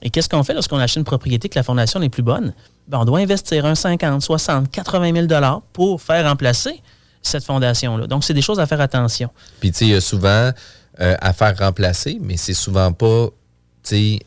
Et 0.00 0.10
qu'est-ce 0.10 0.28
qu'on 0.28 0.44
fait 0.44 0.54
lorsqu'on 0.54 0.78
achète 0.78 0.96
une 0.96 1.04
propriété 1.04 1.48
que 1.48 1.58
la 1.58 1.62
fondation 1.62 2.00
n'est 2.00 2.08
plus 2.08 2.22
bonne? 2.22 2.54
Ben, 2.86 3.00
on 3.00 3.04
doit 3.04 3.18
investir 3.18 3.66
un 3.66 3.74
50, 3.74 4.22
60, 4.22 4.70
80 4.70 5.28
000 5.28 5.60
pour 5.72 6.00
faire 6.00 6.26
remplacer 6.26 6.80
cette 7.20 7.44
fondation-là. 7.44 8.06
Donc, 8.06 8.24
c'est 8.24 8.32
des 8.32 8.42
choses 8.42 8.60
à 8.60 8.66
faire 8.66 8.80
attention. 8.80 9.28
Puis, 9.60 9.72
tu 9.72 9.78
sais, 9.78 9.84
il 9.86 9.90
y 9.90 9.94
a 9.94 10.00
souvent 10.00 10.52
euh, 11.00 11.16
à 11.20 11.32
faire 11.32 11.58
remplacer, 11.58 12.18
mais 12.22 12.36
c'est 12.36 12.54
souvent 12.54 12.92
pas 12.92 13.28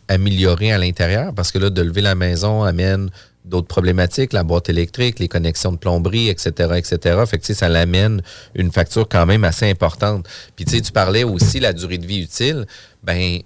amélioré 0.08 0.72
à 0.72 0.78
l'intérieur 0.78 1.34
parce 1.34 1.52
que 1.52 1.60
là, 1.60 1.70
de 1.70 1.82
lever 1.82 2.02
la 2.02 2.16
maison 2.16 2.64
amène 2.64 3.10
d'autres 3.46 3.68
problématiques, 3.68 4.34
la 4.34 4.44
boîte 4.44 4.70
électrique, 4.70 5.20
les 5.20 5.28
connexions 5.28 5.72
de 5.72 5.78
plomberie, 5.78 6.30
etc., 6.30 6.74
etc. 6.76 7.24
Fait 7.26 7.38
que, 7.40 7.54
ça 7.54 7.70
l'amène 7.70 8.22
une 8.56 8.72
facture 8.72 9.08
quand 9.08 9.26
même 9.26 9.44
assez 9.44 9.70
importante. 9.70 10.28
Puis, 10.56 10.66
tu 10.66 10.82
tu 10.82 10.92
parlais 10.92 11.24
aussi 11.24 11.60
la 11.60 11.74
durée 11.74 11.98
de 11.98 12.06
vie 12.06 12.22
utile. 12.22 12.66
Ben, 13.04 13.40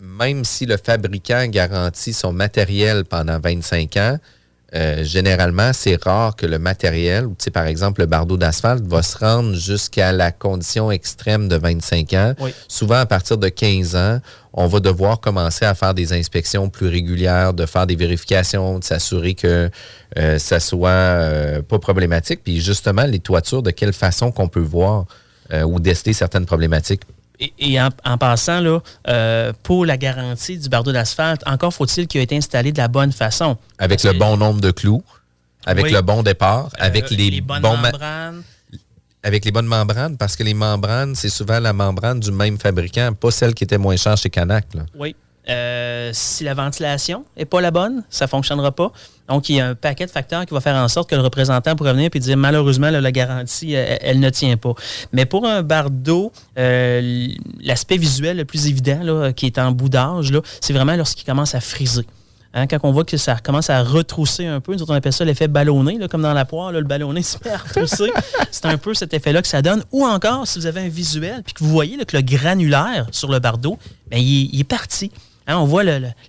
même 0.00 0.44
si 0.44 0.66
le 0.66 0.76
fabricant 0.76 1.46
garantit 1.46 2.12
son 2.12 2.32
matériel 2.32 3.04
pendant 3.04 3.38
25 3.38 3.96
ans, 3.98 4.18
euh, 4.74 5.04
généralement, 5.04 5.72
c'est 5.72 6.02
rare 6.02 6.34
que 6.34 6.46
le 6.46 6.58
matériel, 6.58 7.26
tu 7.38 7.44
sais, 7.44 7.50
par 7.50 7.66
exemple, 7.66 8.00
le 8.00 8.06
bardeau 8.06 8.36
d'asphalte, 8.36 8.84
va 8.86 9.02
se 9.02 9.18
rendre 9.18 9.54
jusqu'à 9.54 10.12
la 10.12 10.32
condition 10.32 10.90
extrême 10.90 11.48
de 11.48 11.56
25 11.56 12.12
ans. 12.14 12.34
Oui. 12.40 12.54
Souvent, 12.68 12.96
à 12.96 13.06
partir 13.06 13.36
de 13.36 13.48
15 13.48 13.96
ans, 13.96 14.20
on 14.54 14.66
va 14.66 14.80
devoir 14.80 15.20
commencer 15.20 15.64
à 15.64 15.74
faire 15.74 15.94
des 15.94 16.12
inspections 16.12 16.68
plus 16.68 16.88
régulières, 16.88 17.54
de 17.54 17.66
faire 17.66 17.86
des 17.86 17.96
vérifications, 17.96 18.78
de 18.78 18.84
s'assurer 18.84 19.34
que 19.34 19.70
euh, 20.18 20.38
ça 20.38 20.60
soit 20.60 20.90
euh, 20.90 21.62
pas 21.62 21.78
problématique. 21.78 22.40
Puis 22.44 22.60
justement, 22.60 23.04
les 23.04 23.20
toitures, 23.20 23.62
de 23.62 23.70
quelle 23.70 23.92
façon 23.92 24.30
qu'on 24.32 24.48
peut 24.48 24.60
voir 24.60 25.06
euh, 25.52 25.62
ou 25.62 25.80
déceler 25.80 26.12
certaines 26.12 26.46
problématiques. 26.46 27.02
Et, 27.40 27.52
et 27.58 27.80
en, 27.80 27.88
en 28.04 28.18
passant, 28.18 28.60
là, 28.60 28.78
euh, 29.08 29.52
pour 29.62 29.84
la 29.86 29.96
garantie 29.96 30.58
du 30.58 30.68
bardeau 30.68 30.92
d'asphalte, 30.92 31.42
encore 31.46 31.72
faut-il 31.74 32.06
qu'il 32.06 32.20
ait 32.20 32.24
été 32.24 32.36
installé 32.36 32.72
de 32.72 32.78
la 32.78 32.88
bonne 32.88 33.12
façon. 33.12 33.56
Avec 33.78 34.02
le 34.04 34.12
bon 34.12 34.36
nombre 34.36 34.60
de 34.60 34.70
clous, 34.70 35.02
avec 35.66 35.86
Oui. 35.86 35.92
le 35.92 36.00
bon 36.02 36.22
départ, 36.22 36.66
euh, 36.66 36.84
avec 36.84 37.10
les, 37.10 37.40
bonnes 37.40 37.62
bons 37.62 37.76
membranes. 37.76 38.42
avec 39.24 39.44
les 39.44 39.50
bonnes 39.52 39.66
membranes, 39.66 40.16
parce 40.16 40.36
que 40.36 40.42
les 40.44 40.54
membranes, 40.54 41.14
c'est 41.14 41.28
souvent 41.30 41.58
la 41.60 41.72
membrane 41.72 42.20
du 42.20 42.30
même 42.30 42.58
fabricant, 42.58 43.12
pas 43.12 43.30
celle 43.30 43.54
qui 43.54 43.64
était 43.64 43.78
moins 43.78 43.96
chère 43.96 44.16
chez 44.16 44.30
Canac. 44.30 44.66
là. 44.74 44.82
Oui. 44.96 45.14
Euh, 45.48 46.10
si 46.12 46.44
la 46.44 46.54
ventilation 46.54 47.24
n'est 47.36 47.44
pas 47.44 47.60
la 47.60 47.72
bonne, 47.72 48.04
ça 48.10 48.26
ne 48.26 48.28
fonctionnera 48.30 48.70
pas. 48.70 48.92
Donc, 49.28 49.48
il 49.48 49.56
y 49.56 49.60
a 49.60 49.68
un 49.68 49.74
paquet 49.74 50.06
de 50.06 50.10
facteurs 50.10 50.46
qui 50.46 50.54
va 50.54 50.60
faire 50.60 50.76
en 50.76 50.86
sorte 50.88 51.10
que 51.10 51.16
le 51.16 51.20
représentant 51.22 51.74
pourra 51.74 51.92
venir 51.94 52.10
et 52.14 52.18
dire 52.20 52.36
malheureusement, 52.36 52.90
là, 52.90 53.00
la 53.00 53.10
garantie, 53.12 53.72
elle, 53.72 53.98
elle 54.02 54.20
ne 54.20 54.30
tient 54.30 54.56
pas. 54.56 54.74
Mais 55.12 55.26
pour 55.26 55.46
un 55.46 55.62
bardeau, 55.62 56.30
euh, 56.58 57.26
l'aspect 57.60 57.96
visuel 57.96 58.36
le 58.36 58.44
plus 58.44 58.68
évident, 58.68 59.00
là, 59.02 59.32
qui 59.32 59.46
est 59.46 59.58
en 59.58 59.72
bout 59.72 59.88
d'âge, 59.88 60.32
c'est 60.60 60.72
vraiment 60.72 60.94
lorsqu'il 60.94 61.24
commence 61.26 61.54
à 61.56 61.60
friser. 61.60 62.06
Hein, 62.54 62.66
quand 62.66 62.78
on 62.82 62.92
voit 62.92 63.04
que 63.04 63.16
ça 63.16 63.36
commence 63.36 63.70
à 63.70 63.82
retrousser 63.82 64.46
un 64.46 64.60
peu, 64.60 64.74
nous 64.74 64.82
autres, 64.82 64.92
on 64.92 64.96
appelle 64.96 65.12
ça 65.14 65.24
l'effet 65.24 65.48
ballonné, 65.48 65.96
là, 65.98 66.06
comme 66.06 66.20
dans 66.22 66.34
la 66.34 66.44
poire, 66.44 66.70
là, 66.70 66.80
le 66.80 66.86
ballonné 66.86 67.22
se 67.22 67.38
met 67.42 67.50
à 67.50 67.56
retrousser. 67.56 68.12
c'est 68.50 68.66
un 68.66 68.76
peu 68.76 68.92
cet 68.94 69.14
effet-là 69.14 69.40
que 69.40 69.48
ça 69.48 69.62
donne. 69.62 69.82
Ou 69.90 70.04
encore, 70.04 70.46
si 70.46 70.58
vous 70.58 70.66
avez 70.66 70.82
un 70.82 70.88
visuel, 70.88 71.42
puis 71.44 71.54
que 71.54 71.64
vous 71.64 71.70
voyez 71.70 71.96
là, 71.96 72.04
que 72.04 72.14
le 72.16 72.22
granulaire 72.22 73.06
sur 73.10 73.32
le 73.32 73.38
bardeau, 73.38 73.78
il, 74.12 74.18
est- 74.18 74.48
il 74.52 74.60
est 74.60 74.64
parti. 74.64 75.10
Hein, 75.46 75.56
on 75.58 75.64
voit 75.64 75.82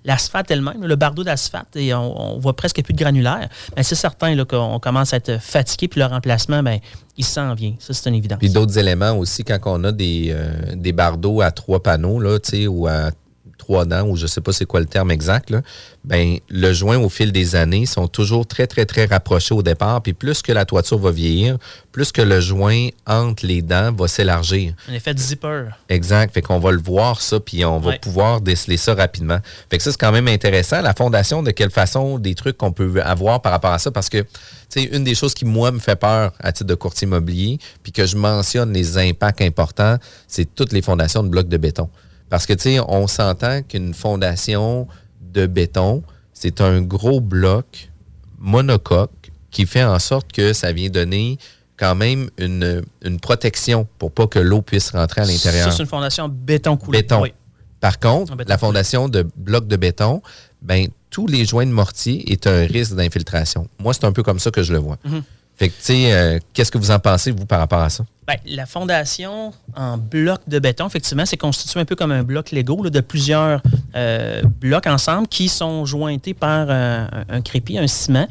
l'asphalte 0.04 0.50
elle-même, 0.50 0.84
le 0.84 0.96
bardeau 0.96 1.24
d'asphalte, 1.24 1.76
et 1.76 1.94
on, 1.94 2.36
on 2.36 2.38
voit 2.38 2.54
presque 2.54 2.82
plus 2.82 2.94
de 2.94 2.98
granulaire. 2.98 3.48
Mais 3.76 3.82
c'est 3.82 3.94
certain 3.94 4.44
qu'on 4.44 4.78
commence 4.78 5.12
à 5.12 5.16
être 5.18 5.40
fatigué, 5.40 5.88
puis 5.88 6.00
le 6.00 6.06
remplacement, 6.06 6.62
ben, 6.62 6.78
il 7.16 7.24
s'en 7.24 7.54
vient. 7.54 7.74
Ça, 7.78 7.94
c'est 7.94 8.08
une 8.08 8.16
évidence. 8.16 8.38
Puis 8.38 8.50
d'autres 8.50 8.78
éléments 8.78 9.12
aussi, 9.12 9.44
quand 9.44 9.58
on 9.66 9.84
a 9.84 9.92
des, 9.92 10.28
euh, 10.30 10.74
des 10.74 10.92
bardeaux 10.92 11.40
à 11.40 11.50
trois 11.50 11.82
panneaux, 11.82 12.18
là, 12.18 12.38
ou 12.68 12.86
à 12.86 13.10
trois 13.58 13.84
dents, 13.84 14.06
ou 14.06 14.16
je 14.16 14.26
sais 14.26 14.40
pas 14.40 14.52
c'est 14.52 14.64
quoi 14.66 14.80
le 14.80 14.86
terme 14.86 15.10
exact, 15.10 15.50
là, 15.50 15.62
ben, 16.04 16.36
le 16.50 16.72
joint 16.72 16.98
au 16.98 17.08
fil 17.08 17.32
des 17.32 17.56
années 17.56 17.86
sont 17.86 18.08
toujours 18.08 18.46
très, 18.46 18.66
très, 18.66 18.84
très 18.84 19.06
rapprochés 19.06 19.54
au 19.54 19.62
départ. 19.62 20.02
Puis 20.02 20.12
plus 20.12 20.42
que 20.42 20.52
la 20.52 20.64
toiture 20.66 20.98
va 20.98 21.10
vieillir, 21.10 21.56
plus 21.92 22.12
que 22.12 22.20
le 22.20 22.40
joint 22.40 22.88
entre 23.06 23.46
les 23.46 23.62
dents 23.62 23.90
va 23.92 24.06
s'élargir. 24.08 24.74
Un 24.90 24.92
effet 24.92 25.14
de 25.14 25.18
zipper. 25.18 25.64
Exact. 25.88 26.34
Fait 26.34 26.42
qu'on 26.42 26.58
va 26.58 26.72
le 26.72 26.80
voir, 26.80 27.20
ça, 27.22 27.40
puis 27.40 27.64
on 27.64 27.78
va 27.78 27.90
Ouais. 27.92 27.98
pouvoir 27.98 28.40
déceler 28.42 28.76
ça 28.76 28.94
rapidement. 28.94 29.38
Fait 29.70 29.78
que 29.78 29.82
ça, 29.82 29.92
c'est 29.92 30.00
quand 30.00 30.12
même 30.12 30.28
intéressant. 30.28 30.82
La 30.82 30.92
fondation, 30.94 31.42
de 31.42 31.50
quelle 31.52 31.70
façon, 31.70 32.18
des 32.18 32.34
trucs 32.34 32.58
qu'on 32.58 32.72
peut 32.72 33.00
avoir 33.02 33.40
par 33.40 33.52
rapport 33.52 33.72
à 33.72 33.78
ça, 33.78 33.90
parce 33.90 34.08
que, 34.10 34.18
tu 34.18 34.26
sais, 34.68 34.82
une 34.84 35.04
des 35.04 35.14
choses 35.14 35.32
qui, 35.32 35.44
moi, 35.46 35.70
me 35.70 35.78
fait 35.78 35.96
peur 35.96 36.32
à 36.38 36.52
titre 36.52 36.66
de 36.68 36.74
courtier 36.74 37.06
immobilier, 37.06 37.58
puis 37.82 37.92
que 37.92 38.04
je 38.04 38.16
mentionne 38.16 38.72
les 38.74 38.98
impacts 38.98 39.40
importants, 39.40 39.96
c'est 40.28 40.54
toutes 40.54 40.72
les 40.72 40.82
fondations 40.82 41.22
de 41.22 41.28
blocs 41.28 41.48
de 41.48 41.56
béton. 41.56 41.88
Parce 42.30 42.46
que, 42.46 42.52
tu 42.52 42.62
sais, 42.62 42.80
on 42.80 43.06
s'entend 43.06 43.62
qu'une 43.62 43.94
fondation 43.94 44.88
de 45.20 45.46
béton, 45.46 46.02
c'est 46.32 46.60
un 46.60 46.80
gros 46.80 47.20
bloc 47.20 47.90
monocoque 48.38 49.30
qui 49.50 49.66
fait 49.66 49.84
en 49.84 49.98
sorte 49.98 50.32
que 50.32 50.52
ça 50.52 50.72
vient 50.72 50.90
donner 50.90 51.38
quand 51.76 51.94
même 51.94 52.28
une, 52.38 52.82
une 53.02 53.20
protection 53.20 53.86
pour 53.98 54.12
pas 54.12 54.26
que 54.26 54.38
l'eau 54.38 54.62
puisse 54.62 54.90
rentrer 54.90 55.22
à 55.22 55.24
l'intérieur. 55.24 55.64
Ça, 55.64 55.76
c'est 55.76 55.82
une 55.82 55.88
fondation 55.88 56.28
béton 56.28 56.76
coulé. 56.76 57.02
Béton. 57.02 57.22
Oui. 57.22 57.32
Par 57.80 57.98
contre, 57.98 58.36
béton 58.36 58.48
la 58.48 58.56
coulé. 58.56 58.68
fondation 58.68 59.08
de 59.08 59.26
blocs 59.36 59.66
de 59.66 59.76
béton, 59.76 60.22
ben, 60.62 60.88
tous 61.10 61.26
les 61.26 61.44
joints 61.44 61.66
de 61.66 61.72
mortier 61.72 62.32
est 62.32 62.46
un 62.46 62.66
risque 62.66 62.94
d'infiltration. 62.94 63.68
Moi, 63.78 63.92
c'est 63.94 64.04
un 64.04 64.12
peu 64.12 64.22
comme 64.22 64.38
ça 64.38 64.50
que 64.50 64.62
je 64.62 64.72
le 64.72 64.78
vois. 64.78 64.98
Mhm. 65.04 65.22
Fait 65.56 65.72
euh, 65.90 66.38
qu'est-ce 66.52 66.72
que 66.72 66.78
vous 66.78 66.90
en 66.90 66.98
pensez, 66.98 67.30
vous, 67.30 67.46
par 67.46 67.60
rapport 67.60 67.80
à 67.80 67.90
ça? 67.90 68.04
Ben, 68.26 68.36
la 68.46 68.66
fondation 68.66 69.52
en 69.76 69.98
bloc 69.98 70.40
de 70.48 70.58
béton, 70.58 70.86
effectivement, 70.86 71.26
c'est 71.26 71.36
constitué 71.36 71.78
un 71.78 71.84
peu 71.84 71.94
comme 71.94 72.10
un 72.10 72.22
bloc 72.24 72.50
Lego 72.50 72.88
de 72.88 73.00
plusieurs 73.00 73.62
euh, 73.94 74.42
blocs 74.60 74.86
ensemble 74.86 75.28
qui 75.28 75.48
sont 75.48 75.84
jointés 75.84 76.34
par 76.34 76.70
un, 76.70 77.08
un 77.28 77.40
crépi, 77.40 77.78
un 77.78 77.86
ciment. 77.86 78.26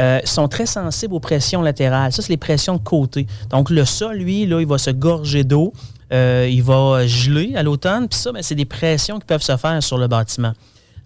Euh, 0.00 0.20
sont 0.24 0.46
très 0.46 0.66
sensibles 0.66 1.14
aux 1.14 1.20
pressions 1.20 1.60
latérales. 1.60 2.12
Ça, 2.12 2.22
c'est 2.22 2.30
les 2.30 2.36
pressions 2.36 2.76
de 2.76 2.82
côté. 2.82 3.26
Donc, 3.50 3.68
le 3.68 3.84
sol, 3.84 4.16
lui, 4.16 4.42
il 4.42 4.66
va 4.66 4.78
se 4.78 4.90
gorger 4.90 5.44
d'eau. 5.44 5.72
Il 6.10 6.62
va 6.62 7.06
geler 7.06 7.54
à 7.56 7.62
l'automne. 7.62 8.08
Puis 8.08 8.18
ça, 8.18 8.32
ben, 8.32 8.42
c'est 8.42 8.54
des 8.54 8.64
pressions 8.64 9.18
qui 9.18 9.26
peuvent 9.26 9.42
se 9.42 9.56
faire 9.56 9.82
sur 9.82 9.98
le 9.98 10.06
bâtiment. 10.06 10.54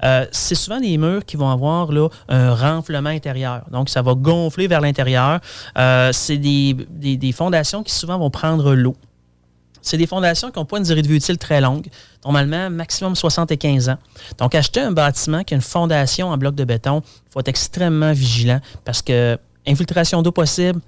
Euh, 0.05 0.26
c'est 0.32 0.55
souvent 0.55 0.80
des 0.80 0.96
murs 0.98 1.24
qui 1.24 1.36
vont 1.36 1.48
avoir 1.48 1.90
un 2.28 2.55
renflement 2.55 3.11
intérieur. 3.11 3.62
Donc, 3.70 3.88
ça 3.88 4.03
va 4.03 4.14
gonfler 4.14 4.66
vers 4.66 4.80
l'intérieur. 4.80 5.40
Euh, 5.78 6.11
c'est 6.12 6.38
des 6.38 7.32
fondations 7.32 7.82
qui 7.82 7.94
souvent 7.94 8.18
vont 8.18 8.30
prendre 8.30 8.74
l'eau. 8.74 8.96
C'est 9.82 9.98
des 9.98 10.07
fondations 10.07 10.50
qui 10.50 10.59
n'ont 10.59 10.64
pas 10.64 10.78
une 10.78 10.84
durée 10.84 11.03
de 11.03 11.09
vie 11.09 11.16
utile 11.16 11.38
très 11.38 11.61
longue, 11.61 11.88
normalement 12.24 12.70
maximum 12.70 13.16
75 13.16 13.88
ans. 13.88 13.98
Donc, 14.38 14.55
acheter 14.55 14.80
un 14.80 14.92
bâtiment 14.92 15.42
qui 15.42 15.55
a 15.55 15.57
une 15.57 15.62
fondation 15.62 16.28
en 16.28 16.38
bloc 16.38 16.55
de 16.55 16.64
béton, 16.64 17.03
il 17.05 17.32
faut 17.32 17.40
être 17.40 17.48
extrêmement 17.48 18.12
vigilant 18.12 18.61
parce 18.84 19.03
que 19.03 19.36
infiltration 19.66 20.22
d'eau 20.22 20.30
possible, 20.30 20.80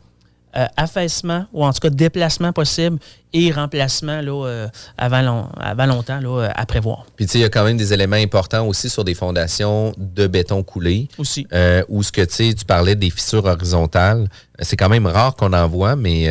euh, 0.56 0.66
affaissement 0.76 1.46
ou 1.52 1.64
en 1.64 1.72
tout 1.72 1.80
cas 1.80 1.90
déplacement 1.90 2.52
possible 2.52 2.98
et 3.32 3.50
remplacement 3.50 4.20
là, 4.20 4.46
euh, 4.46 4.68
avant, 4.96 5.22
long- 5.22 5.48
avant 5.58 5.86
longtemps 5.86 6.20
là, 6.20 6.44
euh, 6.44 6.48
à 6.54 6.64
prévoir 6.66 7.06
Puis, 7.16 7.26
tu 7.26 7.32
sais, 7.32 7.38
il 7.38 7.42
y 7.42 7.44
a 7.44 7.48
quand 7.48 7.64
même 7.64 7.76
des 7.76 7.92
éléments 7.92 8.14
importants 8.16 8.66
aussi 8.66 8.88
sur 8.88 9.04
des 9.04 9.14
fondations 9.14 9.92
de 9.98 10.26
béton 10.28 10.62
coulé. 10.62 11.08
aussi. 11.18 11.46
Euh, 11.52 11.82
où 11.88 12.02
ce 12.04 12.12
que 12.12 12.20
tu 12.22 12.34
sais, 12.34 12.54
tu 12.54 12.64
parlais 12.64 12.94
des 12.94 13.10
fissures 13.10 13.44
horizontales. 13.44 14.28
C'est 14.60 14.76
quand 14.76 14.88
même 14.88 15.06
rare 15.06 15.34
qu'on 15.34 15.52
en 15.52 15.66
voit, 15.66 15.96
mais 15.96 16.28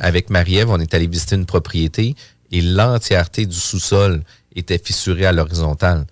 avec 0.00 0.30
Marie-Ève, 0.30 0.70
on 0.70 0.78
est 0.78 0.94
allé 0.94 1.06
visiter 1.08 1.34
une 1.34 1.46
propriété 1.46 2.14
et 2.52 2.60
l'entièreté 2.60 3.46
du 3.46 3.56
sous-sol 3.56 4.22
était 4.54 4.78
fissurée 4.78 5.26
à 5.26 5.32
l'horizontale. 5.32 6.04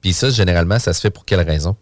Puis 0.00 0.14
ça, 0.14 0.30
généralement, 0.30 0.78
ça 0.78 0.94
se 0.94 1.00
fait 1.02 1.10
pour 1.10 1.26
quelle 1.26 1.42
raison? 1.42 1.76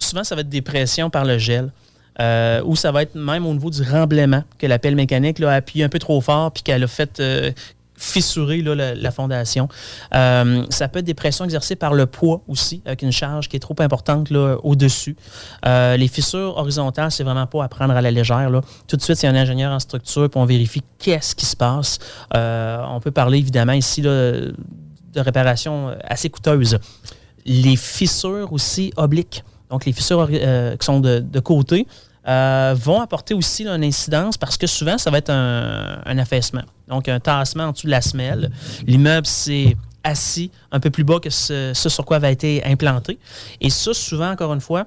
souvent, 0.00 0.22
ça 0.24 0.34
va 0.36 0.42
être 0.42 0.48
des 0.48 0.62
pressions 0.62 1.10
par 1.10 1.24
le 1.24 1.38
gel. 1.38 1.72
Euh, 2.20 2.62
ou 2.64 2.76
ça 2.76 2.92
va 2.92 3.02
être 3.02 3.14
même 3.14 3.46
au 3.46 3.52
niveau 3.52 3.70
du 3.70 3.82
remblaiement, 3.82 4.42
que 4.58 4.66
la 4.66 4.78
pelle 4.78 4.96
mécanique 4.96 5.38
là, 5.38 5.52
a 5.52 5.54
appuyé 5.54 5.84
un 5.84 5.88
peu 5.88 5.98
trop 5.98 6.20
fort 6.20 6.52
puis 6.52 6.62
qu'elle 6.62 6.84
a 6.84 6.88
fait 6.88 7.20
euh, 7.20 7.50
fissurer 7.98 8.62
là, 8.62 8.74
la, 8.74 8.94
la 8.94 9.10
fondation. 9.10 9.68
Euh, 10.14 10.64
ça 10.70 10.88
peut 10.88 11.00
être 11.00 11.04
des 11.04 11.14
pressions 11.14 11.44
exercées 11.44 11.76
par 11.76 11.94
le 11.94 12.06
poids 12.06 12.42
aussi, 12.48 12.80
avec 12.86 13.02
une 13.02 13.12
charge 13.12 13.48
qui 13.48 13.56
est 13.56 13.60
trop 13.60 13.76
importante 13.80 14.30
au-dessus. 14.62 15.16
Euh, 15.66 15.96
les 15.96 16.08
fissures 16.08 16.56
horizontales, 16.56 17.10
c'est 17.10 17.24
vraiment 17.24 17.46
pas 17.46 17.64
à 17.64 17.68
prendre 17.68 17.94
à 17.94 18.00
la 18.00 18.10
légère. 18.10 18.50
Là. 18.50 18.62
Tout 18.86 18.96
de 18.96 19.02
suite, 19.02 19.22
a 19.24 19.28
un 19.28 19.34
ingénieur 19.34 19.72
en 19.72 19.80
structure, 19.80 20.30
puis 20.30 20.40
on 20.40 20.44
vérifie 20.44 20.82
qu'est-ce 20.98 21.34
qui 21.34 21.44
se 21.46 21.56
passe. 21.56 21.98
Euh, 22.34 22.82
on 22.88 23.00
peut 23.00 23.10
parler 23.10 23.38
évidemment 23.38 23.72
ici 23.72 24.00
là, 24.00 24.10
de 24.10 25.20
réparation 25.20 25.96
assez 26.04 26.30
coûteuse. 26.30 26.78
Les 27.44 27.76
fissures 27.76 28.52
aussi 28.52 28.92
obliques, 28.96 29.42
donc 29.70 29.84
les 29.84 29.92
fissures 29.92 30.28
euh, 30.30 30.76
qui 30.76 30.84
sont 30.84 31.00
de, 31.00 31.18
de 31.18 31.40
côté, 31.40 31.86
euh, 32.28 32.74
vont 32.78 33.00
apporter 33.00 33.34
aussi 33.34 33.64
là, 33.64 33.74
une 33.76 33.84
incidence 33.84 34.36
parce 34.36 34.56
que 34.56 34.66
souvent, 34.66 34.98
ça 34.98 35.10
va 35.10 35.18
être 35.18 35.30
un, 35.30 36.00
un 36.04 36.18
affaissement. 36.18 36.62
Donc, 36.88 37.08
un 37.08 37.20
tassement 37.20 37.64
en 37.64 37.72
dessous 37.72 37.86
de 37.86 37.90
la 37.92 38.02
semelle. 38.02 38.50
L'immeuble 38.86 39.26
s'est 39.26 39.76
assis 40.04 40.50
un 40.70 40.80
peu 40.80 40.90
plus 40.90 41.04
bas 41.04 41.20
que 41.20 41.30
ce, 41.30 41.72
ce 41.74 41.88
sur 41.88 42.04
quoi 42.04 42.16
avait 42.16 42.32
été 42.32 42.62
implanté. 42.64 43.18
Et 43.60 43.70
ça, 43.70 43.94
souvent, 43.94 44.30
encore 44.30 44.52
une 44.52 44.60
fois, 44.60 44.86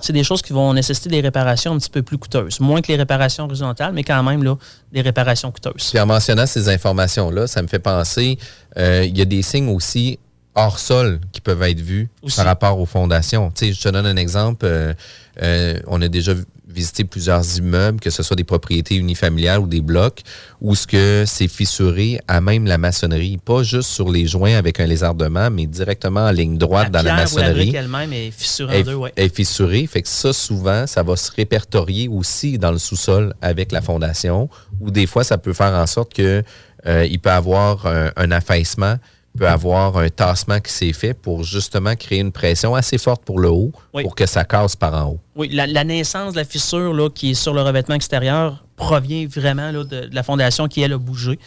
c'est 0.00 0.12
des 0.12 0.22
choses 0.22 0.42
qui 0.42 0.52
vont 0.52 0.72
nécessiter 0.74 1.08
des 1.08 1.20
réparations 1.20 1.72
un 1.74 1.78
petit 1.78 1.90
peu 1.90 2.02
plus 2.02 2.18
coûteuses. 2.18 2.60
Moins 2.60 2.80
que 2.80 2.88
les 2.88 2.96
réparations 2.96 3.44
horizontales, 3.44 3.92
mais 3.92 4.04
quand 4.04 4.22
même 4.22 4.44
là, 4.44 4.54
des 4.92 5.00
réparations 5.00 5.50
coûteuses. 5.50 5.90
Puis 5.90 5.98
en 5.98 6.06
mentionnant 6.06 6.46
ces 6.46 6.68
informations-là, 6.68 7.46
ça 7.48 7.62
me 7.62 7.66
fait 7.66 7.80
penser, 7.80 8.38
euh, 8.76 9.04
il 9.04 9.18
y 9.18 9.22
a 9.22 9.24
des 9.24 9.42
signes 9.42 9.68
aussi 9.68 10.18
hors 10.54 10.78
sol 10.78 11.20
qui 11.32 11.40
peuvent 11.40 11.62
être 11.62 11.80
vus 11.80 12.08
Aussi. 12.22 12.36
par 12.36 12.44
rapport 12.46 12.78
aux 12.78 12.86
fondations. 12.86 13.50
Tu 13.50 13.66
sais, 13.66 13.72
je 13.72 13.80
te 13.82 13.88
donne 13.88 14.06
un 14.06 14.16
exemple. 14.16 14.66
euh, 14.66 14.94
euh, 15.42 15.78
on 15.86 16.00
a 16.02 16.08
déjà 16.08 16.32
visité 16.78 17.04
plusieurs 17.04 17.44
immeubles, 17.58 17.98
que 18.00 18.10
ce 18.10 18.22
soit 18.22 18.36
des 18.36 18.44
propriétés 18.44 18.94
unifamiliales 18.94 19.60
ou 19.60 19.66
des 19.66 19.80
blocs, 19.80 20.20
où 20.60 20.74
ce 20.74 20.86
que 20.86 21.24
c'est 21.26 21.48
fissuré 21.48 22.20
à 22.28 22.40
même 22.40 22.66
la 22.66 22.78
maçonnerie, 22.78 23.38
pas 23.38 23.62
juste 23.62 23.90
sur 23.90 24.10
les 24.10 24.26
joints 24.26 24.54
avec 24.54 24.78
un 24.80 24.86
lézardement, 24.86 25.50
mais 25.50 25.66
directement 25.66 26.26
en 26.26 26.30
ligne 26.30 26.56
droite 26.56 26.90
dans 26.90 27.02
la 27.02 27.14
maçonnerie 27.14 27.74
elle-même 27.74 28.12
est 28.12 28.30
fissurée 28.30 28.76
en 28.76 28.80
est, 28.80 28.84
deux, 28.84 28.94
ouais. 28.94 29.12
est 29.16 29.34
fissurée. 29.34 29.86
Fait 29.86 30.02
que 30.02 30.08
ça, 30.08 30.32
souvent, 30.32 30.86
ça 30.86 31.02
va 31.02 31.16
se 31.16 31.30
répertorier 31.32 32.08
aussi 32.08 32.58
dans 32.58 32.70
le 32.70 32.78
sous-sol 32.78 33.34
avec 33.42 33.72
la 33.72 33.82
fondation, 33.82 34.48
ou 34.80 34.90
des 34.90 35.06
fois, 35.06 35.24
ça 35.24 35.38
peut 35.38 35.52
faire 35.52 35.74
en 35.74 35.86
sorte 35.86 36.14
que 36.14 36.42
euh, 36.86 37.06
il 37.10 37.18
peut 37.18 37.30
avoir 37.30 37.86
un, 37.86 38.10
un 38.16 38.30
affaissement, 38.30 38.96
peut 39.38 39.48
avoir 39.48 39.96
un 39.96 40.08
tassement 40.08 40.60
qui 40.60 40.72
s'est 40.72 40.92
fait 40.92 41.14
pour 41.14 41.44
justement 41.44 41.94
créer 41.94 42.18
une 42.20 42.32
pression 42.32 42.74
assez 42.74 42.98
forte 42.98 43.22
pour 43.24 43.38
le 43.38 43.50
haut 43.50 43.72
Oui. 43.94 44.02
pour 44.02 44.14
que 44.14 44.26
ça 44.26 44.44
casse 44.44 44.76
par 44.76 44.94
en 44.94 45.12
haut. 45.12 45.20
Oui, 45.36 45.48
la, 45.52 45.66
la 45.66 45.84
naissance 45.84 46.32
de 46.32 46.38
la 46.38 46.44
fissure 46.44 46.92
là, 46.92 47.08
qui 47.08 47.30
est 47.30 47.34
sur 47.34 47.54
le 47.54 47.62
revêtement 47.62 47.94
extérieur 47.94 48.64
provient 48.76 49.26
vraiment 49.28 49.70
là, 49.70 49.84
de, 49.84 50.06
de 50.06 50.14
la 50.14 50.22
fondation 50.22 50.68
qui, 50.68 50.82
elle, 50.82 50.92
a 50.92 50.98
bougé. 50.98 51.38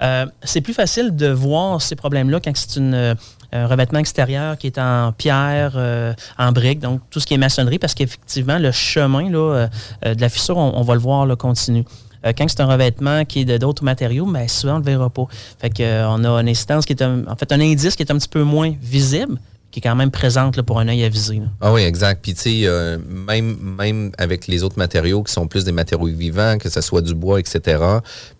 Euh, 0.00 0.26
c'est 0.44 0.60
plus 0.60 0.74
facile 0.74 1.16
de 1.16 1.28
voir 1.28 1.82
ces 1.82 1.96
problèmes-là 1.96 2.38
quand 2.38 2.56
c'est 2.56 2.78
une, 2.78 2.94
euh, 2.94 3.14
un 3.52 3.66
revêtement 3.66 3.98
extérieur 3.98 4.56
qui 4.56 4.68
est 4.68 4.78
en 4.78 5.10
pierre, 5.12 5.72
euh, 5.74 6.12
en 6.38 6.52
briques, 6.52 6.78
donc 6.78 7.00
tout 7.10 7.18
ce 7.18 7.26
qui 7.26 7.34
est 7.34 7.38
maçonnerie, 7.38 7.80
parce 7.80 7.94
qu'effectivement, 7.94 8.58
le 8.58 8.70
chemin 8.70 9.28
là, 9.28 9.68
euh, 10.04 10.14
de 10.14 10.20
la 10.20 10.28
fissure, 10.28 10.56
on, 10.56 10.72
on 10.76 10.82
va 10.82 10.94
le 10.94 11.00
voir 11.00 11.26
là, 11.26 11.34
continue. 11.34 11.84
Euh, 12.26 12.32
quand 12.36 12.46
c'est 12.48 12.60
un 12.60 12.66
revêtement 12.66 13.24
qui 13.24 13.40
est 13.40 13.44
de 13.44 13.56
d'autres 13.58 13.84
matériaux, 13.84 14.26
mais 14.26 14.48
souvent, 14.48 14.74
on 14.76 14.80
ne 14.80 14.84
le 14.84 14.90
verra 14.90 15.10
pas. 15.10 15.26
Fait 15.60 15.70
que, 15.70 15.82
euh, 15.82 16.08
on 16.08 16.24
a 16.24 16.40
une 16.40 16.48
incidence 16.48 16.84
qui 16.86 16.92
est 16.92 17.02
un, 17.02 17.26
en 17.26 17.36
fait 17.36 17.50
un 17.52 17.60
indice 17.60 17.96
qui 17.96 18.02
est 18.02 18.10
un 18.10 18.18
petit 18.18 18.28
peu 18.28 18.42
moins 18.42 18.74
visible, 18.80 19.38
qui 19.70 19.80
est 19.80 19.82
quand 19.82 19.94
même 19.94 20.10
présente 20.10 20.56
là, 20.56 20.62
pour 20.62 20.80
un 20.80 20.88
œil 20.88 21.04
avisé. 21.04 21.36
là. 21.36 21.46
Ah 21.60 21.72
oui, 21.74 21.82
exact. 21.82 22.22
Puis 22.22 22.32
tu 22.32 22.40
sais, 22.40 22.60
euh, 22.64 22.96
même, 23.06 23.56
même 23.78 24.12
avec 24.16 24.46
les 24.46 24.62
autres 24.62 24.78
matériaux 24.78 25.22
qui 25.22 25.32
sont 25.32 25.46
plus 25.46 25.64
des 25.64 25.72
matériaux 25.72 26.06
vivants, 26.06 26.56
que 26.58 26.70
ce 26.70 26.80
soit 26.80 27.02
du 27.02 27.14
bois, 27.14 27.38
etc., 27.38 27.60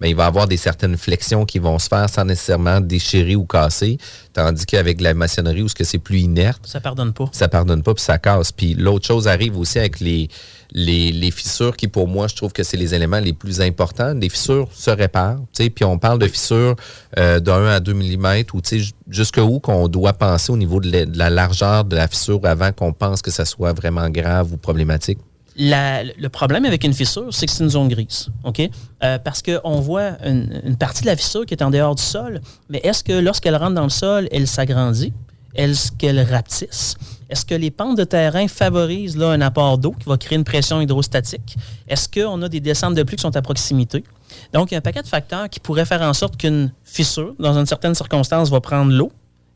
ben, 0.00 0.08
il 0.08 0.16
va 0.16 0.24
y 0.24 0.26
avoir 0.26 0.48
des 0.48 0.56
certaines 0.56 0.96
flexions 0.96 1.44
qui 1.44 1.58
vont 1.58 1.78
se 1.78 1.88
faire 1.88 2.08
sans 2.08 2.24
nécessairement 2.24 2.80
déchirer 2.80 3.36
ou 3.36 3.44
casser. 3.44 3.98
Tandis 4.32 4.64
qu'avec 4.64 5.02
la 5.02 5.12
maçonnerie, 5.12 5.62
où 5.62 5.68
ce 5.68 5.74
que 5.74 5.84
c'est 5.84 5.98
plus 5.98 6.20
inerte, 6.20 6.62
Ça 6.64 6.80
pardonne 6.80 7.12
pas. 7.12 7.28
ça 7.32 7.48
pardonne 7.48 7.82
pas 7.82 7.92
puis 7.92 8.04
ça 8.04 8.18
casse. 8.18 8.50
Puis 8.50 8.72
l'autre 8.72 9.06
chose 9.06 9.28
arrive 9.28 9.58
aussi 9.58 9.78
avec 9.78 10.00
les, 10.00 10.30
les, 10.72 11.12
les 11.12 11.30
fissures 11.30 11.76
qui, 11.76 11.88
pour 11.88 12.08
moi, 12.08 12.28
je 12.28 12.34
trouve 12.36 12.52
que 12.52 12.62
c'est 12.62 12.76
les 12.76 12.94
éléments 12.94 13.20
les 13.20 13.32
plus 13.32 13.60
importants. 13.60 14.12
Les 14.14 14.28
fissures 14.28 14.68
se 14.72 14.90
réparent. 14.90 15.40
Puis 15.56 15.84
on 15.84 15.98
parle 15.98 16.18
de 16.18 16.26
fissures 16.26 16.76
euh, 17.18 17.40
de 17.40 17.50
1 17.50 17.66
à 17.68 17.80
2 17.80 17.94
mm 17.94 18.42
ou 18.52 18.60
tu 18.60 18.68
sais, 18.68 18.78
ju- 18.80 18.92
jusqu'où 19.08 19.60
qu'on 19.60 19.88
doit 19.88 20.12
penser 20.12 20.52
au 20.52 20.56
niveau 20.56 20.80
de 20.80 20.90
la, 20.92 21.06
de 21.06 21.16
la 21.18 21.30
largeur 21.30 21.84
de 21.84 21.96
la 21.96 22.06
fissure 22.08 22.40
avant 22.44 22.72
qu'on 22.72 22.92
pense 22.92 23.22
que 23.22 23.30
ça 23.30 23.44
soit 23.44 23.72
vraiment 23.72 24.08
grave 24.10 24.52
ou 24.52 24.56
problématique? 24.56 25.18
La- 25.60 26.04
le 26.04 26.28
problème 26.28 26.64
avec 26.66 26.84
une 26.84 26.92
fissure, 26.92 27.34
c'est 27.34 27.46
que 27.46 27.52
c'est 27.52 27.64
une 27.64 27.70
zone 27.70 27.88
grise. 27.88 28.28
OK? 28.44 28.60
Euh, 29.02 29.18
parce 29.18 29.42
qu'on 29.42 29.80
voit 29.80 30.12
une, 30.24 30.60
une 30.64 30.76
partie 30.76 31.02
de 31.02 31.06
la 31.08 31.16
fissure 31.16 31.44
qui 31.46 31.54
est 31.54 31.62
en 31.62 31.70
dehors 31.70 31.94
du 31.96 32.02
sol, 32.02 32.40
mais 32.68 32.78
est-ce 32.84 33.02
que 33.02 33.12
lorsqu'elle 33.18 33.56
rentre 33.56 33.74
dans 33.74 33.82
le 33.84 33.88
sol, 33.90 34.28
elle 34.30 34.46
s'agrandit? 34.46 35.12
Est-ce 35.58 35.90
qu'elle 35.90 36.20
rapetisse? 36.20 36.96
Est-ce 37.28 37.44
que 37.44 37.54
les 37.54 37.72
pentes 37.72 37.98
de 37.98 38.04
terrain 38.04 38.46
favorisent 38.46 39.16
là, 39.16 39.30
un 39.30 39.40
apport 39.40 39.76
d'eau 39.76 39.90
qui 39.90 40.08
va 40.08 40.16
créer 40.16 40.38
une 40.38 40.44
pression 40.44 40.80
hydrostatique? 40.80 41.56
Est-ce 41.88 42.08
qu'on 42.08 42.40
a 42.42 42.48
des 42.48 42.60
descentes 42.60 42.94
de 42.94 43.02
pluie 43.02 43.16
qui 43.16 43.22
sont 43.22 43.36
à 43.36 43.42
proximité? 43.42 44.04
Donc, 44.52 44.70
il 44.70 44.74
y 44.74 44.76
a 44.76 44.78
un 44.78 44.82
paquet 44.82 45.02
de 45.02 45.08
facteurs 45.08 45.48
qui 45.48 45.58
pourraient 45.58 45.84
faire 45.84 46.02
en 46.02 46.12
sorte 46.12 46.36
qu'une 46.36 46.72
fissure, 46.84 47.34
dans 47.40 47.58
une 47.58 47.66
certaine 47.66 47.96
circonstance, 47.96 48.50
va 48.50 48.60
prendre 48.60 48.92
l'eau, 48.92 49.10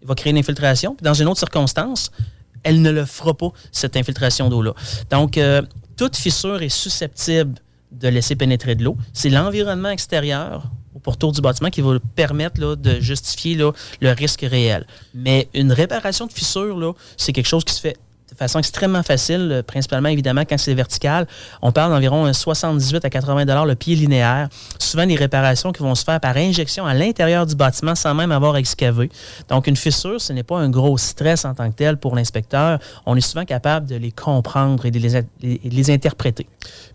va 0.04 0.16
créer 0.16 0.32
une 0.32 0.38
infiltration, 0.38 0.96
puis 0.96 1.04
dans 1.04 1.14
une 1.14 1.28
autre 1.28 1.38
circonstance, 1.38 2.10
elle 2.64 2.82
ne 2.82 2.90
le 2.90 3.04
fera 3.04 3.34
pas, 3.34 3.52
cette 3.70 3.96
infiltration 3.96 4.48
d'eau-là. 4.48 4.74
Donc, 5.08 5.38
euh, 5.38 5.62
toute 5.96 6.16
fissure 6.16 6.62
est 6.62 6.68
susceptible 6.68 7.54
de 7.92 8.08
laisser 8.08 8.34
pénétrer 8.34 8.74
de 8.74 8.82
l'eau. 8.82 8.96
C'est 9.12 9.30
l'environnement 9.30 9.90
extérieur 9.90 10.68
pourtour 11.02 11.32
du 11.32 11.40
bâtiment 11.40 11.70
qui 11.70 11.80
va 11.80 11.98
permettre 12.14 12.60
là, 12.60 12.76
de 12.76 13.00
justifier 13.00 13.54
là, 13.54 13.72
le 14.00 14.10
risque 14.12 14.42
réel. 14.42 14.86
Mais 15.14 15.48
une 15.54 15.72
réparation 15.72 16.26
de 16.26 16.32
fissure, 16.32 16.94
c'est 17.16 17.32
quelque 17.32 17.46
chose 17.46 17.64
qui 17.64 17.74
se 17.74 17.80
fait 17.80 17.96
de 18.32 18.36
façon 18.36 18.58
extrêmement 18.58 19.02
facile, 19.02 19.48
euh, 19.52 19.62
principalement 19.62 20.08
évidemment 20.08 20.42
quand 20.48 20.58
c'est 20.58 20.74
vertical. 20.74 21.26
On 21.60 21.70
parle 21.72 21.92
d'environ 21.92 22.24
un 22.24 22.32
78 22.32 23.04
à 23.04 23.10
80 23.10 23.44
dollars 23.44 23.66
le 23.66 23.74
pied 23.74 23.94
linéaire. 23.94 24.48
Souvent 24.78 25.06
des 25.06 25.14
réparations 25.16 25.70
qui 25.72 25.82
vont 25.82 25.94
se 25.94 26.04
faire 26.04 26.18
par 26.20 26.36
injection 26.36 26.86
à 26.86 26.94
l'intérieur 26.94 27.46
du 27.46 27.54
bâtiment 27.54 27.94
sans 27.94 28.14
même 28.14 28.32
avoir 28.32 28.56
excavé. 28.56 29.10
Donc 29.48 29.66
une 29.66 29.76
fissure, 29.76 30.20
ce 30.20 30.32
n'est 30.32 30.42
pas 30.42 30.58
un 30.58 30.70
gros 30.70 30.96
stress 30.98 31.44
en 31.44 31.54
tant 31.54 31.70
que 31.70 31.76
tel 31.76 31.96
pour 31.98 32.16
l'inspecteur. 32.16 32.78
On 33.06 33.16
est 33.16 33.20
souvent 33.20 33.44
capable 33.44 33.86
de 33.86 33.96
les 33.96 34.12
comprendre 34.12 34.86
et 34.86 34.90
de 34.90 34.98
les, 34.98 35.16
et 35.16 35.22
de 35.68 35.74
les 35.74 35.90
interpréter. 35.90 36.46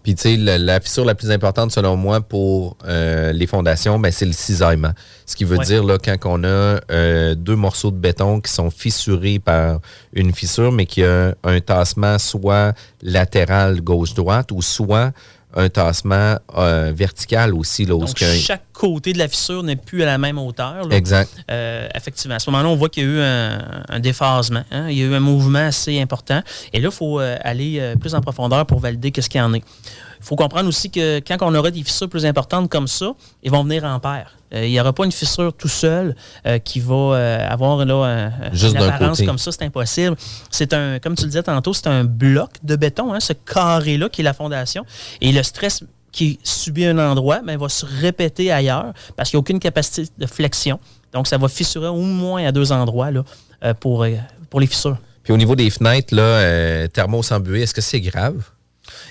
Puis, 0.03 0.15
tu 0.15 0.21
sais, 0.21 0.37
la, 0.37 0.57
la 0.57 0.79
fissure 0.79 1.03
la 1.05 1.15
plus 1.15 1.31
importante, 1.31 1.71
selon 1.71 1.97
moi, 1.97 2.21
pour 2.21 2.77
euh, 2.85 3.33
les 3.33 3.45
fondations, 3.45 3.99
ben, 3.99 4.11
c'est 4.11 4.25
le 4.25 4.31
cisaillement. 4.31 4.91
Ce 5.25 5.35
qui 5.35 5.43
veut 5.43 5.57
Ouais. 5.57 5.65
dire, 5.65 5.83
là, 5.83 5.97
quand 5.97 6.15
on 6.25 6.43
a 6.43 6.79
euh, 6.91 7.35
deux 7.35 7.55
morceaux 7.55 7.91
de 7.91 7.97
béton 7.97 8.39
qui 8.39 8.51
sont 8.51 8.69
fissurés 8.69 9.39
par 9.39 9.79
une 10.13 10.33
fissure, 10.33 10.71
mais 10.71 10.85
qui 10.85 11.03
a 11.03 11.26
un 11.43 11.59
tassement 11.59 12.17
soit 12.19 12.73
latéral 13.01 13.81
gauche-droite 13.81 14.51
ou 14.51 14.61
soit 14.61 15.11
un 15.55 15.69
tassement 15.69 16.35
euh, 16.57 16.91
vertical 16.95 17.53
aussi. 17.55 17.85
Là, 17.85 17.93
Donc 17.95 18.09
chaque 18.17 18.63
côté 18.73 19.13
de 19.13 19.17
la 19.17 19.27
fissure 19.27 19.63
n'est 19.63 19.75
plus 19.77 20.03
à 20.03 20.05
la 20.05 20.17
même 20.17 20.37
hauteur. 20.37 20.87
là. 20.87 20.95
Exact. 20.95 21.31
Euh, 21.49 21.87
effectivement, 21.95 22.35
à 22.35 22.39
ce 22.39 22.49
moment-là, 22.51 22.69
on 22.69 22.75
voit 22.75 22.89
qu'il 22.89 23.03
y 23.03 23.07
a 23.07 23.09
eu 23.09 23.21
un, 23.21 23.59
un 23.89 23.99
déphasement. 23.99 24.63
hein. 24.71 24.87
Il 24.89 24.97
y 24.97 25.01
a 25.01 25.05
eu 25.05 25.13
un 25.15 25.19
mouvement 25.19 25.65
assez 25.67 25.99
important. 25.99 26.43
Et 26.73 26.79
là, 26.79 26.89
il 26.89 26.93
faut 26.95 27.19
euh, 27.19 27.37
aller 27.41 27.93
plus 27.99 28.13
en 28.13 28.21
profondeur 28.21 28.65
pour 28.67 28.79
valider 28.79 29.09
qu'est-ce 29.11 29.29
qu'il 29.29 29.39
y 29.39 29.43
en 29.43 29.53
est. 29.53 29.63
Il 30.19 30.25
faut 30.25 30.35
comprendre 30.35 30.67
aussi 30.67 30.89
que 30.89 31.19
quand 31.19 31.37
on 31.41 31.53
aura 31.55 31.71
des 31.71 31.83
fissures 31.83 32.09
plus 32.09 32.25
importantes 32.25 32.69
comme 32.69 32.87
ça, 32.87 33.11
ils 33.43 33.51
vont 33.51 33.63
venir 33.63 33.83
en 33.85 33.99
paire. 33.99 34.33
Euh, 34.53 34.65
il 34.65 34.71
n'y 34.71 34.79
aura 34.79 34.93
pas 34.93 35.03
une 35.05 35.11
fissure 35.11 35.51
tout 35.53 35.67
seul 35.67 36.15
euh, 36.45 36.57
qui 36.59 36.79
va 36.79 36.95
euh, 36.95 37.47
avoir 37.49 37.83
là, 37.85 37.95
un- 38.05 38.53
Juste 38.53 38.75
une 38.75 38.81
apparence 38.93 39.17
comme 39.27 39.37
ça, 39.37 39.51
c'est 39.51 39.63
impossible. 39.63 40.15
C'est 40.49 40.73
un, 40.73 40.99
comme 40.99 41.15
tu 41.15 41.23
le 41.23 41.29
disais 41.29 41.43
tantôt, 41.43 41.73
c'est 41.73 41.87
un 41.87 42.03
bloc 42.05 42.51
de 42.63 42.75
béton, 42.77 43.13
hein, 43.13 43.19
ce 43.19 43.33
carré-là 43.33 44.07
qui 44.09 44.21
est 44.21 44.23
la 44.23 44.33
fondation. 44.33 44.85
Et 45.21 45.31
le 45.33 45.43
stress 45.43 45.83
qui 46.13 46.39
subit 46.43 46.85
un 46.85 46.97
endroit, 46.97 47.41
ben, 47.45 47.57
va 47.59 47.67
se 47.69 47.85
répéter 47.85 48.51
ailleurs 48.51 48.93
parce 49.15 49.29
qu'il 49.29 49.37
n'y 49.37 49.39
a 49.39 49.41
aucune 49.41 49.59
capacité 49.59 50.09
de 50.17 50.25
flexion. 50.25 50.79
Donc, 51.13 51.27
ça 51.27 51.37
va 51.37 51.47
fissurer 51.47 51.87
au 51.87 51.95
moins 52.01 52.45
à 52.45 52.51
deux 52.51 52.71
endroits 52.71 53.11
là, 53.11 53.23
pour, 53.79 54.05
pour 54.49 54.59
les 54.59 54.67
fissures. 54.67 54.97
Puis 55.23 55.33
au 55.33 55.37
niveau 55.37 55.55
des 55.55 55.69
fenêtres, 55.69 56.15
là, 56.15 56.87
embué, 57.31 57.61
est-ce 57.63 57.73
que 57.73 57.81
c'est 57.81 57.99
grave? 58.01 58.41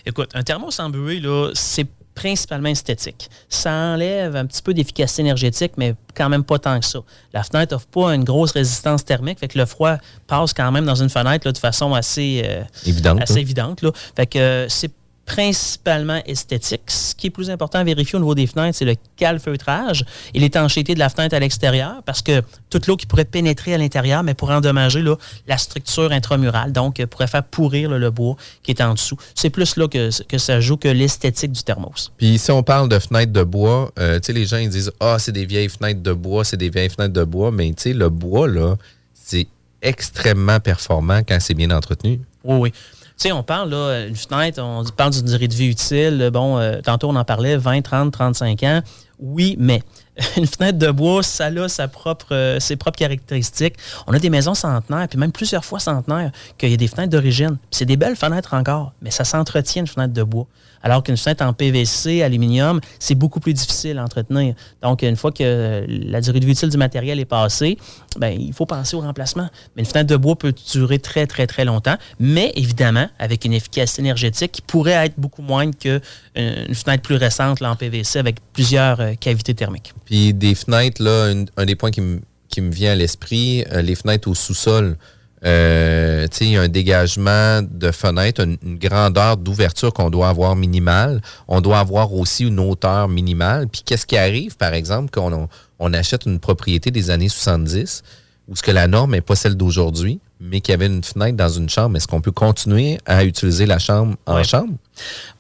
Écoute, 0.05 0.31
un 0.35 0.43
thermos 0.43 0.79
embué, 0.81 1.21
là, 1.21 1.51
c'est 1.55 1.87
principalement 2.15 2.71
esthétique. 2.71 3.29
Ça 3.49 3.71
enlève 3.71 4.35
un 4.37 4.47
petit 4.47 4.63
peu 4.63 4.73
d'efficacité 4.75 5.23
énergétique, 5.23 5.73
mais 5.77 5.95
quand 6.15 6.29
même 6.29 6.45
pas 6.45 6.59
tant 6.59 6.81
que 6.81 6.87
ça. 6.87 7.01
La 7.33 7.43
fenêtre 7.45 7.75
n'offre 7.75 7.87
pas 7.89 8.15
une 8.15 8.25
grosse 8.25 8.53
résistance 8.53 9.05
thermique, 9.05 9.39
fait 9.39 9.49
que 9.49 9.59
le 9.59 9.67
froid 9.67 9.99
passe 10.27 10.55
quand 10.55 10.73
même 10.73 10.87
dans 10.87 10.95
une 10.95 11.11
fenêtre 11.11 11.47
là, 11.47 11.53
de 11.53 11.59
façon 11.59 11.95
assez, 11.95 12.43
euh, 12.45 12.63
Évidente. 12.87 13.21
assez 13.21 13.35
hein? 13.35 13.37
évidente. 13.37 13.83
Là. 13.83 13.91
Fait 14.17 14.27
que 14.27 14.39
euh, 14.39 14.69
c'est 14.69 14.91
principalement 15.27 16.23
esthétique. 16.25 16.83
Ce 16.87 17.15
qui 17.15 17.27
est 17.27 17.31
plus 17.31 17.51
important 17.51 17.81
à 17.81 17.85
vérifier 17.85 18.17
au 18.17 18.21
niveau 18.21 18.35
des 18.35 18.47
fenêtres, 18.47 18.79
c'est 18.79 18.85
le 18.85 18.95
calfeutrage 19.17 20.05
et 20.33 20.39
l'étanchéité 20.39 20.95
de 20.95 21.01
la 21.01 21.09
fenêtre 21.09 21.35
à 21.35 21.41
l'extérieur, 21.41 22.03
parce 22.07 22.23
que 22.23 22.43
toute 22.71 22.87
l'eau 22.87 22.97
qui 22.97 23.07
pourrait 23.07 23.25
pénétrer 23.25 23.75
à 23.75 23.79
l'intérieur, 23.79 24.23
mais 24.23 24.35
pourrait 24.35 24.55
endommager 24.55 25.03
là, 25.03 25.17
la 25.49 25.59
structure 25.59 26.13
intramurale, 26.13 26.73
donc 26.73 27.01
euh, 27.01 27.07
pourrait 27.07 27.27
faire 27.27 27.43
pourrir 27.43 27.91
là, 27.91 27.99
le 27.99 28.11
bois 28.11 28.37
qui 28.63 28.71
est 28.71 28.81
en 28.81 28.95
dessous. 28.95 29.17
C'est 29.35 29.51
plus 29.51 29.77
là 29.77 29.89
que, 29.89 30.11
que 30.23 30.39
ça 30.39 30.61
joue 30.61 30.77
que 30.77 30.89
l'esthétique 30.89 31.53
du 31.53 31.63
thermos. 31.63 32.13
Puis 32.17 32.39
si 32.39 32.51
on 32.53 32.63
parle 32.63 32.89
de 32.89 32.99
fenêtres 32.99 33.33
de 33.33 33.43
bois, 33.43 33.91
euh, 33.99 34.21
tu 34.21 34.27
sais, 34.27 34.33
les 34.33 34.47
gens 34.47 34.59
ils 34.59 34.71
disent 34.71 34.93
Ah, 35.01 35.17
c'est 35.19 35.33
des 35.33 35.45
vieilles 35.45 35.69
fenêtres 35.69 36.03
de 36.03 36.13
bois, 36.13 36.45
c'est 36.45 36.57
des 36.57 36.71
vieilles 36.71 36.91
fenêtres 36.91 37.15
de 37.15 37.25
bois, 37.25 37.51
mais 37.51 37.69
tu 37.71 37.83
sais, 37.83 37.93
le 37.93 38.09
bois, 38.09 38.47
là, 38.47 38.77
c'est 39.13 39.49
extrêmement 39.83 40.61
performant 40.61 41.21
quand 41.27 41.39
c'est 41.41 41.55
bien 41.55 41.71
entretenu. 41.71 42.21
Oui, 42.45 42.59
oui. 42.59 42.73
Tu 43.19 43.23
sais, 43.29 43.33
on 43.33 43.43
parle, 43.43 43.71
là, 43.71 44.07
une 44.07 44.15
fenêtre, 44.17 44.63
on 44.63 44.85
parle 44.85 45.13
d'une 45.13 45.25
durée 45.25 45.49
de 45.49 45.55
vie 45.55 45.69
utile. 45.69 46.29
Bon, 46.31 46.59
euh, 46.59 46.81
tantôt, 46.83 47.09
on 47.09 47.17
en 47.17 47.25
parlait, 47.25 47.57
20, 47.57 47.81
30, 47.81 48.13
35 48.13 48.63
ans. 48.65 48.83
Oui, 49.19 49.57
mais 49.59 49.83
une 50.37 50.47
fenêtre 50.47 50.79
de 50.79 50.91
bois, 50.91 51.23
ça 51.23 51.47
a 51.47 51.69
sa 51.69 51.89
euh, 52.31 52.61
ses 52.61 52.77
propres 52.77 52.99
caractéristiques. 52.99 53.75
On 54.07 54.13
a 54.13 54.19
des 54.19 54.31
maisons 54.31 54.55
centenaires, 54.55 55.09
puis 55.09 55.19
même 55.19 55.33
plusieurs 55.33 55.65
fois 55.65 55.79
centenaires, 55.79 56.33
qu'il 56.57 56.71
y 56.71 56.75
a 56.75 56.77
des 56.77 56.89
fenêtres 56.89 57.11
d'origine. 57.11 57.59
C'est 57.71 57.85
des 57.85 57.97
belles 57.97 58.17
fenêtres 58.17 58.55
encore, 58.55 58.93
mais 59.03 59.11
ça 59.11 59.25
s'entretient 59.25 59.83
une 59.83 59.89
fenêtre 59.89 60.15
de 60.15 60.23
bois. 60.23 60.47
Alors 60.83 61.03
qu'une 61.03 61.17
fenêtre 61.17 61.45
en 61.45 61.53
PVC, 61.53 62.23
aluminium, 62.23 62.81
c'est 62.99 63.17
beaucoup 63.17 63.41
plus 63.41 63.53
difficile 63.53 63.99
à 63.99 64.05
entretenir. 64.05 64.55
Donc, 64.83 65.03
une 65.03 65.17
fois 65.17 65.33
que 65.33 65.85
la 65.89 66.21
durée 66.21 66.39
de 66.39 66.47
vie 66.47 66.53
utile 66.53 66.69
du 66.69 66.77
matériel 66.77 67.19
est 67.19 67.25
passée, 67.25 67.77
ben, 68.19 68.29
il 68.29 68.53
faut 68.53 68.67
penser 68.67 68.95
au 68.95 69.01
remplacement. 69.01 69.49
Mais 69.75 69.83
une 69.83 69.89
fenêtre 69.89 70.09
de 70.09 70.17
bois 70.17 70.37
peut 70.37 70.55
durer 70.73 71.01
très, 71.01 71.27
très, 71.27 71.49
très 71.49 71.65
longtemps, 71.65 71.97
mais 72.21 72.53
évidemment, 72.55 73.09
avec 73.19 73.45
une 73.45 73.53
efficacité 73.53 74.03
énergétique 74.03 74.53
qui 74.53 74.63
pourrait 74.63 75.07
être 75.07 75.15
beaucoup 75.19 75.43
moindre 75.43 75.77
qu'une 75.77 76.01
une 76.37 76.75
fenêtre 76.75 77.03
plus 77.03 77.17
récente 77.17 77.59
là, 77.59 77.73
en 77.73 77.77
PVC 77.77 78.19
avec 78.19 78.37
plusieurs 78.53 79.01
euh, 79.01 79.15
cavités 79.15 79.55
thermiques. 79.55 79.93
Puis 80.07 80.33
des 80.33 80.55
fenêtres, 80.55 81.03
là, 81.03 81.33
un, 81.57 81.65
des 81.67 81.75
points 81.75 81.91
qui, 81.91 82.01
me- 82.01 82.21
vient 82.59 82.93
à 82.93 82.95
l'esprit, 82.95 83.65
euh, 83.73 83.83
les 83.83 83.95
fenêtres 83.95 84.31
au 84.31 84.35
sous-sol. 84.35 84.97
Euh, 85.45 86.27
il 86.41 86.49
y 86.49 86.57
a 86.57 86.63
un 86.63 86.69
dégagement 86.69 87.61
de 87.63 87.91
fenêtre, 87.91 88.41
une, 88.43 88.79
grandeur 88.79 89.37
d'ouverture 89.37 89.93
qu'on 89.93 90.09
doit 90.09 90.29
avoir 90.31 90.57
minimale. 90.57 91.21
On 91.49 91.61
doit 91.61 91.81
avoir 91.81 92.15
aussi 92.15 92.45
une 92.45 92.59
hauteur 92.59 93.09
minimale. 93.09 93.69
Puis 93.69 93.83
qu'est-ce 93.85 94.07
qui 94.07 94.17
arrive, 94.17 94.57
par 94.57 94.73
exemple, 94.73 95.11
quand 95.13 95.31
on, 95.31 95.49
on 95.79 95.93
achète 95.93 96.25
une 96.25 96.41
propriété 96.41 96.91
des 96.91 97.11
années 97.11 97.29
70, 97.29 98.03
où 98.49 98.57
ce 98.57 98.63
que 98.63 98.71
la 98.71 98.87
norme 98.87 99.11
n'est 99.11 99.21
pas 99.21 99.37
celle 99.37 99.57
d'aujourd'hui, 99.57 100.21
mais 100.41 100.61
qu'il 100.61 100.73
y 100.73 100.75
avait 100.75 100.87
une 100.87 101.03
fenêtre 101.03 101.37
dans 101.37 101.49
une 101.49 101.69
chambre, 101.69 101.97
est-ce 101.97 102.07
qu'on 102.07 102.21
peut 102.21 102.33
continuer 102.33 102.99
à 103.07 103.25
utiliser 103.25 103.67
la 103.67 103.79
chambre 103.79 104.17
en 104.27 104.43
chambre? 104.43 104.75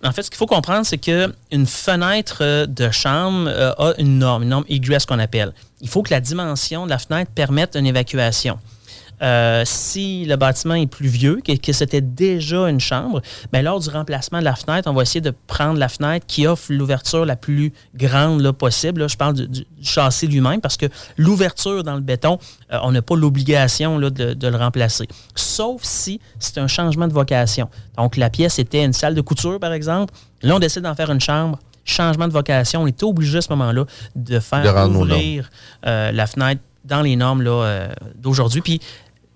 En 0.03 0.12
fait, 0.12 0.22
ce 0.22 0.30
qu'il 0.30 0.38
faut 0.38 0.47
comprendre, 0.47 0.86
c'est 0.86 0.99
qu'une 0.99 1.66
fenêtre 1.66 2.38
euh, 2.40 2.66
de 2.66 2.90
chambre 2.90 3.49
euh, 3.49 3.72
a 3.72 3.94
une 3.99 4.18
norme, 4.18 4.42
une 4.44 4.51
norme 4.51 4.64
egress 4.68 5.05
qu'on 5.07 5.18
appelle. 5.18 5.53
Il 5.80 5.88
faut 5.88 6.03
que 6.03 6.11
la 6.11 6.20
dimension 6.20 6.84
de 6.86 6.90
la 6.90 6.99
fenêtre 6.99 7.30
permette 7.34 7.76
une 7.76 7.86
évacuation. 7.86 8.59
Euh, 9.22 9.62
si 9.64 10.24
le 10.26 10.36
bâtiment 10.36 10.74
est 10.74 10.86
plus 10.86 11.08
vieux, 11.08 11.40
que, 11.44 11.56
que 11.56 11.72
c'était 11.72 12.02
déjà 12.02 12.68
une 12.68 12.80
chambre, 12.80 13.22
ben 13.52 13.64
lors 13.64 13.80
du 13.80 13.88
remplacement 13.88 14.40
de 14.40 14.44
la 14.44 14.54
fenêtre, 14.54 14.90
on 14.90 14.94
va 14.94 15.02
essayer 15.02 15.22
de 15.22 15.32
prendre 15.46 15.78
la 15.78 15.88
fenêtre 15.88 16.26
qui 16.26 16.46
offre 16.46 16.66
l'ouverture 16.70 17.24
la 17.24 17.36
plus 17.36 17.72
grande 17.94 18.42
là, 18.42 18.52
possible. 18.52 19.00
Là, 19.00 19.08
je 19.08 19.16
parle 19.16 19.34
du, 19.34 19.48
du- 19.48 19.60
du 19.60 19.86
châssis 19.88 20.26
lui-même 20.26 20.60
parce 20.60 20.76
que 20.76 20.86
l'ouverture 21.16 21.82
dans 21.82 21.94
le 21.94 22.00
béton, 22.02 22.38
euh, 22.72 22.78
on 22.82 22.92
n'a 22.92 23.00
pas 23.02 23.16
l'obligation 23.16 23.98
là, 23.98 24.10
de, 24.10 24.34
de 24.34 24.48
le 24.48 24.56
remplacer. 24.56 25.08
Sauf 25.34 25.82
si 25.82 26.20
c'est 26.38 26.58
un 26.58 26.66
changement 26.66 27.08
de 27.08 27.12
vocation. 27.14 27.68
Donc 27.96 28.16
la 28.16 28.28
pièce 28.30 28.58
était 28.58 28.84
une 28.84 28.92
salle 28.92 29.14
de 29.14 29.20
couture, 29.22 29.58
par 29.58 29.72
exemple. 29.72 30.12
Là, 30.42 30.56
on 30.56 30.58
décide 30.58 30.82
d'en 30.82 30.94
faire 30.94 31.10
une 31.10 31.20
chambre. 31.20 31.58
Changement 31.84 32.26
de 32.28 32.32
vocation, 32.32 32.82
on 32.82 32.86
est 32.86 33.02
obligé 33.02 33.38
à 33.38 33.42
ce 33.42 33.48
moment-là 33.50 33.84
de 34.16 34.40
faire 34.40 34.62
De 34.62 34.68
ouvrir 35.14 35.50
euh, 35.86 36.12
la 36.12 36.26
fenêtre 36.26 36.60
dans 36.84 37.00
les 37.00 37.16
normes 37.16 37.42
là, 37.42 37.50
euh, 37.64 37.88
d'aujourd'hui. 38.16 38.60
Puis, 38.60 38.80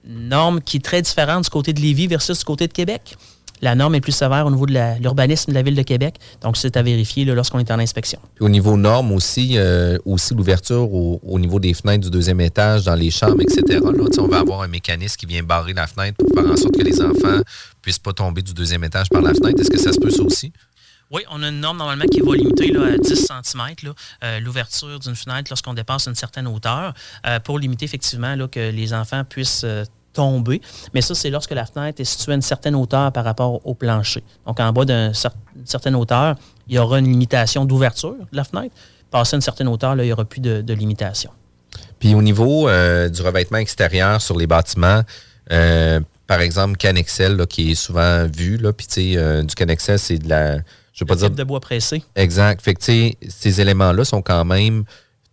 norme 0.04 0.60
qui 0.60 0.78
est 0.78 0.84
très 0.84 1.02
différente 1.02 1.44
du 1.44 1.50
côté 1.50 1.72
de 1.72 1.80
Lévis 1.80 2.06
versus 2.06 2.38
du 2.38 2.44
côté 2.44 2.66
de 2.66 2.72
Québec. 2.72 3.16
La 3.62 3.74
norme 3.74 3.94
est 3.94 4.00
plus 4.00 4.12
sévère 4.12 4.46
au 4.46 4.50
niveau 4.50 4.64
de 4.64 4.72
l'urbanisme 5.00 5.50
de 5.50 5.54
la 5.54 5.62
ville 5.62 5.74
de 5.74 5.82
Québec. 5.82 6.14
Donc, 6.40 6.56
c'est 6.56 6.76
à 6.78 6.82
vérifier 6.82 7.26
lorsqu'on 7.26 7.58
est 7.58 7.70
en 7.70 7.78
inspection. 7.78 8.18
Au 8.40 8.48
niveau 8.48 8.76
normes 8.76 9.12
aussi, 9.12 9.58
euh, 9.58 9.98
aussi 10.06 10.34
l'ouverture 10.34 10.92
au, 10.92 11.20
au 11.22 11.38
niveau 11.38 11.60
des 11.60 11.74
fenêtres 11.74 12.04
du 12.04 12.10
deuxième 12.10 12.40
étage, 12.40 12.84
dans 12.84 12.94
les 12.94 13.10
chambres, 13.10 13.42
etc. 13.42 13.80
On 14.18 14.26
va 14.28 14.38
avoir 14.38 14.62
un 14.62 14.68
mécanisme 14.68 15.16
qui 15.16 15.26
vient 15.26 15.42
barrer 15.42 15.74
la 15.74 15.86
fenêtre 15.86 16.16
pour 16.16 16.28
faire 16.34 16.50
en 16.50 16.56
sorte 16.56 16.74
que 16.76 16.82
les 16.82 17.02
enfants 17.02 17.42
puissent 17.82 17.98
pas 17.98 18.12
tomber 18.12 18.42
du 18.42 18.54
deuxième 18.54 18.84
étage 18.84 19.08
par 19.10 19.20
la 19.20 19.34
fenêtre. 19.34 19.60
Est-ce 19.60 19.70
que 19.70 19.78
ça 19.78 19.92
se 19.92 19.98
peut 19.98 20.10
ça 20.10 20.22
aussi? 20.22 20.52
Oui, 21.10 21.22
on 21.30 21.42
a 21.42 21.48
une 21.48 21.60
norme 21.60 21.78
normalement 21.78 22.04
qui 22.04 22.20
va 22.20 22.36
limiter 22.36 22.70
là, 22.70 22.94
à 22.94 22.96
10 22.96 23.26
cm 23.26 23.94
l'ouverture 24.42 25.00
d'une 25.00 25.16
fenêtre 25.16 25.50
lorsqu'on 25.50 25.74
dépasse 25.74 26.06
une 26.06 26.14
certaine 26.14 26.46
hauteur 26.46 26.94
euh, 27.26 27.40
pour 27.40 27.58
limiter 27.58 27.84
effectivement 27.84 28.36
là, 28.36 28.46
que 28.46 28.70
les 28.70 28.94
enfants 28.94 29.24
puissent 29.24 29.62
euh, 29.64 29.84
tomber. 30.12 30.60
Mais 30.94 31.00
ça, 31.00 31.14
c'est 31.14 31.30
lorsque 31.30 31.50
la 31.50 31.66
fenêtre 31.66 32.00
est 32.00 32.04
située 32.04 32.32
à 32.32 32.34
une 32.36 32.42
certaine 32.42 32.74
hauteur 32.74 33.12
par 33.12 33.24
rapport 33.24 33.64
au 33.66 33.74
plancher. 33.74 34.22
Donc, 34.46 34.60
en 34.60 34.72
bas 34.72 34.84
d'une 34.84 35.10
cer- 35.10 35.32
une 35.56 35.66
certaine 35.66 35.94
hauteur, 35.96 36.36
il 36.68 36.76
y 36.76 36.78
aura 36.78 36.98
une 36.98 37.06
limitation 37.06 37.64
d'ouverture 37.64 38.14
de 38.14 38.36
la 38.36 38.44
fenêtre. 38.44 38.74
Passé 39.10 39.34
une 39.34 39.42
certaine 39.42 39.68
hauteur, 39.68 39.96
il 39.96 40.04
n'y 40.04 40.12
aura 40.12 40.24
plus 40.24 40.40
de, 40.40 40.72
limitation. 40.72 41.30
Puis 41.98 42.14
au 42.14 42.22
niveau 42.22 42.68
euh, 42.68 43.08
du 43.08 43.22
revêtement 43.22 43.58
extérieur 43.58 44.22
sur 44.22 44.38
les 44.38 44.46
bâtiments, 44.46 45.02
euh, 45.52 46.00
par 46.26 46.40
exemple, 46.40 46.76
Canexel, 46.76 47.44
qui 47.48 47.72
est 47.72 47.74
souvent 47.74 48.26
vu, 48.26 48.56
là, 48.56 48.72
puis 48.72 49.16
euh, 49.16 49.42
du 49.42 49.54
Canexel, 49.54 49.98
c'est 49.98 50.18
de 50.18 50.28
la... 50.28 50.58
Je 51.00 51.04
veux 51.04 51.08
pas 51.08 51.16
dire 51.16 51.28
type 51.28 51.38
de 51.38 51.44
bois 51.44 51.60
pressé. 51.60 52.02
Exact. 52.14 52.60
Fait 52.60 52.74
que, 52.74 52.82
ces 52.82 53.60
éléments-là 53.60 54.04
sont 54.04 54.20
quand 54.20 54.44
même 54.44 54.84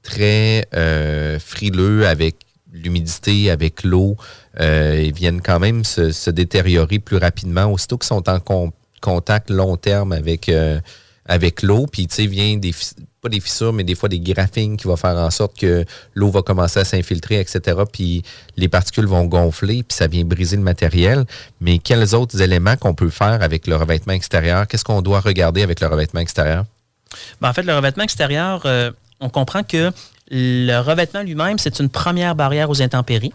très 0.01 0.65
euh, 0.73 1.39
frileux 1.39 2.07
avec 2.07 2.37
l'humidité, 2.71 3.51
avec 3.51 3.83
l'eau. 3.83 4.15
Euh, 4.61 5.03
ils 5.03 5.13
viennent 5.13 5.41
quand 5.41 5.59
même 5.59 5.83
se, 5.83 6.11
se 6.11 6.29
détériorer 6.29 6.99
plus 6.99 7.17
rapidement. 7.17 7.65
Aussitôt 7.65 7.97
qu'ils 7.97 8.07
sont 8.07 8.29
en 8.29 8.39
con- 8.39 8.71
contact 9.01 9.49
long 9.49 9.75
terme 9.75 10.13
avec, 10.13 10.47
euh, 10.47 10.79
avec 11.25 11.61
l'eau, 11.63 11.85
puis, 11.85 12.07
tu 12.07 12.15
sais, 12.15 12.27
vient 12.27 12.55
des, 12.55 12.71
des 13.29 13.39
fissures, 13.39 13.73
mais 13.73 13.83
des 13.83 13.95
fois 13.95 14.09
des 14.09 14.19
graphines 14.19 14.77
qui 14.77 14.87
vont 14.87 14.95
faire 14.95 15.15
en 15.17 15.29
sorte 15.31 15.57
que 15.57 15.85
l'eau 16.15 16.29
va 16.29 16.41
commencer 16.41 16.79
à 16.79 16.85
s'infiltrer, 16.85 17.39
etc. 17.39 17.81
Puis 17.91 18.23
les 18.55 18.67
particules 18.67 19.07
vont 19.07 19.25
gonfler, 19.25 19.83
puis 19.83 19.95
ça 19.95 20.07
vient 20.07 20.23
briser 20.23 20.57
le 20.57 20.63
matériel. 20.63 21.25
Mais 21.61 21.79
quels 21.79 22.15
autres 22.15 22.41
éléments 22.41 22.75
qu'on 22.77 22.93
peut 22.93 23.09
faire 23.09 23.41
avec 23.41 23.67
le 23.67 23.75
revêtement 23.75 24.13
extérieur? 24.13 24.67
Qu'est-ce 24.67 24.83
qu'on 24.83 25.01
doit 25.01 25.19
regarder 25.19 25.61
avec 25.61 25.79
le 25.79 25.87
revêtement 25.87 26.21
extérieur? 26.21 26.65
Ben, 27.41 27.49
en 27.49 27.53
fait, 27.53 27.63
le 27.63 27.75
revêtement 27.75 28.03
extérieur, 28.03 28.63
euh, 28.65 28.91
on 29.19 29.29
comprend 29.29 29.63
que 29.63 29.91
le 30.29 30.79
revêtement 30.79 31.21
lui-même, 31.21 31.57
c'est 31.57 31.79
une 31.79 31.89
première 31.89 32.35
barrière 32.35 32.69
aux 32.69 32.81
intempéries, 32.81 33.33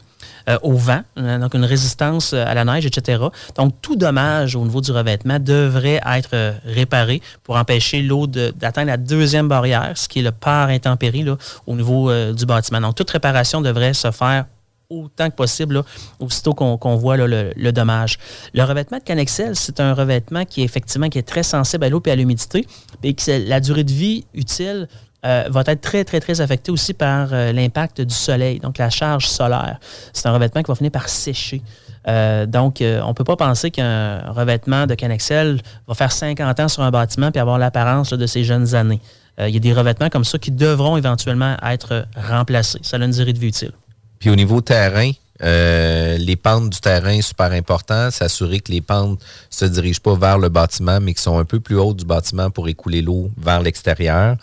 euh, 0.49 0.59
au 0.63 0.75
vent, 0.75 1.03
euh, 1.19 1.39
donc 1.39 1.55
une 1.55 1.65
résistance 1.65 2.33
euh, 2.33 2.45
à 2.47 2.55
la 2.55 2.65
neige, 2.65 2.87
etc. 2.87 3.23
Donc, 3.57 3.75
tout 3.81 3.97
dommage 3.97 4.57
au 4.57 4.65
niveau 4.65 4.81
du 4.81 4.91
revêtement 4.93 5.39
devrait 5.39 6.01
être 6.05 6.55
réparé 6.65 7.23
pour 7.45 7.57
empêcher 7.57 8.03
l'eau 8.03 8.27
d'atteindre 8.27 8.89
la 8.89 8.97
deuxième 8.97 9.49
barrière, 9.49 9.93
ce 9.95 10.09
qui 10.09 10.21
est 10.21 10.23
le 10.23 10.33
par 10.33 10.69
intempérie 10.69 11.25
au 11.67 11.77
niveau 11.77 12.11
du 12.33 12.47
bâtiment. 12.47 12.81
Donc, 12.81 12.95
toute 12.95 13.11
réparation 13.11 13.61
devrait 13.61 13.95
se 13.95 14.11
faire 14.11 14.47
autant 14.93 15.31
que 15.31 15.37
possible, 15.37 15.83
aussitôt 16.21 16.55
qu'on 16.55 16.97
voit 16.97 17.17
le, 17.17 17.71
dommage. 17.73 18.19
Le 18.55 18.63
revêtement 18.65 18.99
de 18.99 19.03
Canexel, 19.03 19.57
c'est 19.57 19.81
un 19.81 19.95
revêtement 19.95 20.45
qui 20.45 20.63
est 20.63 20.65
effectivement 20.65 21.09
très 21.27 21.43
sensible 21.43 21.85
à 21.85 21.89
l'eau 21.89 22.03
et 22.05 22.11
à 22.11 22.17
l'humidité, 22.17 22.67
et 23.03 23.15
que 23.15 23.49
la 23.49 23.61
durée 23.61 23.85
de 23.85 23.93
vie 23.93 24.25
utile 24.35 24.89
euh, 25.25 25.45
va 25.49 25.63
être 25.67 25.81
très, 25.81 26.05
très, 26.05 26.21
très 26.21 26.41
affectée 26.41 26.73
aussi 26.73 26.95
par 26.95 27.29
euh, 27.33 27.53
l'impact 27.53 28.01
du 28.01 28.15
soleil, 28.15 28.59
donc 28.59 28.79
la 28.79 28.91
charge 28.91 29.29
solaire. 29.29 29.79
C'est 30.13 30.27
un 30.29 30.33
revêtement 30.33 30.63
qui 30.63 30.69
va 30.69 30.75
finir 30.75 30.91
par 30.91 31.09
sécher. 31.09 31.63
Euh, 32.09 32.47
donc, 32.47 32.81
euh, 32.81 33.01
on 33.05 33.09
ne 33.09 33.13
peut 33.13 33.25
pas 33.25 33.37
penser 33.37 33.71
qu'un 33.71 34.33
revêtement 34.33 34.87
de 34.87 34.95
Canexel 34.95 35.61
va 35.87 35.95
faire 35.95 36.13
50 36.13 36.61
ans 36.61 36.69
sur 36.69 36.83
un 36.83 36.91
bâtiment 36.91 37.31
puis 37.31 37.41
avoir 37.41 37.59
l'apparence 37.59 38.13
de 38.13 38.27
ses 38.27 38.45
jeunes 38.45 38.75
années. 38.75 39.01
Euh, 39.41 39.49
Il 39.49 39.55
y 39.55 39.57
a 39.57 39.61
des 39.61 39.73
revêtements 39.73 40.09
comme 40.09 40.25
ça 40.25 40.39
qui 40.39 40.51
devront 40.51 40.97
éventuellement 40.97 41.57
être 41.65 42.07
remplacés. 42.17 42.81
Ça 42.83 42.97
a 42.97 43.05
une 43.05 43.13
durée 43.13 43.33
de 43.33 43.39
vie 43.39 43.49
utile. 43.49 43.73
Puis 44.19 44.31
au 44.31 44.37
niveau 44.37 44.61
terrain, 44.61 45.11
euh, 45.43 46.17
les 46.19 46.37
pentes 46.37 46.71
du 46.71 46.81
terrain, 46.81 47.21
super 47.21 47.53
important, 47.53 48.11
s'assurer 48.11 48.61
que 48.61 48.71
les 48.71 48.81
pentes 48.81 49.21
se 49.51 49.65
dirigent 49.65 50.01
pas 50.01 50.15
vers 50.15 50.39
le 50.39 50.49
bâtiment, 50.49 51.01
mais 51.01 51.15
qui 51.15 51.23
sont 51.23 51.39
un 51.39 51.45
peu 51.45 51.61
plus 51.61 51.77
hautes 51.79 51.99
du 51.99 52.05
bâtiment 52.05 52.51
pour 52.51 52.69
écouler 52.69 53.03
l'eau 53.03 53.31
vers 53.37 53.63
l'extérieur. 53.63 54.37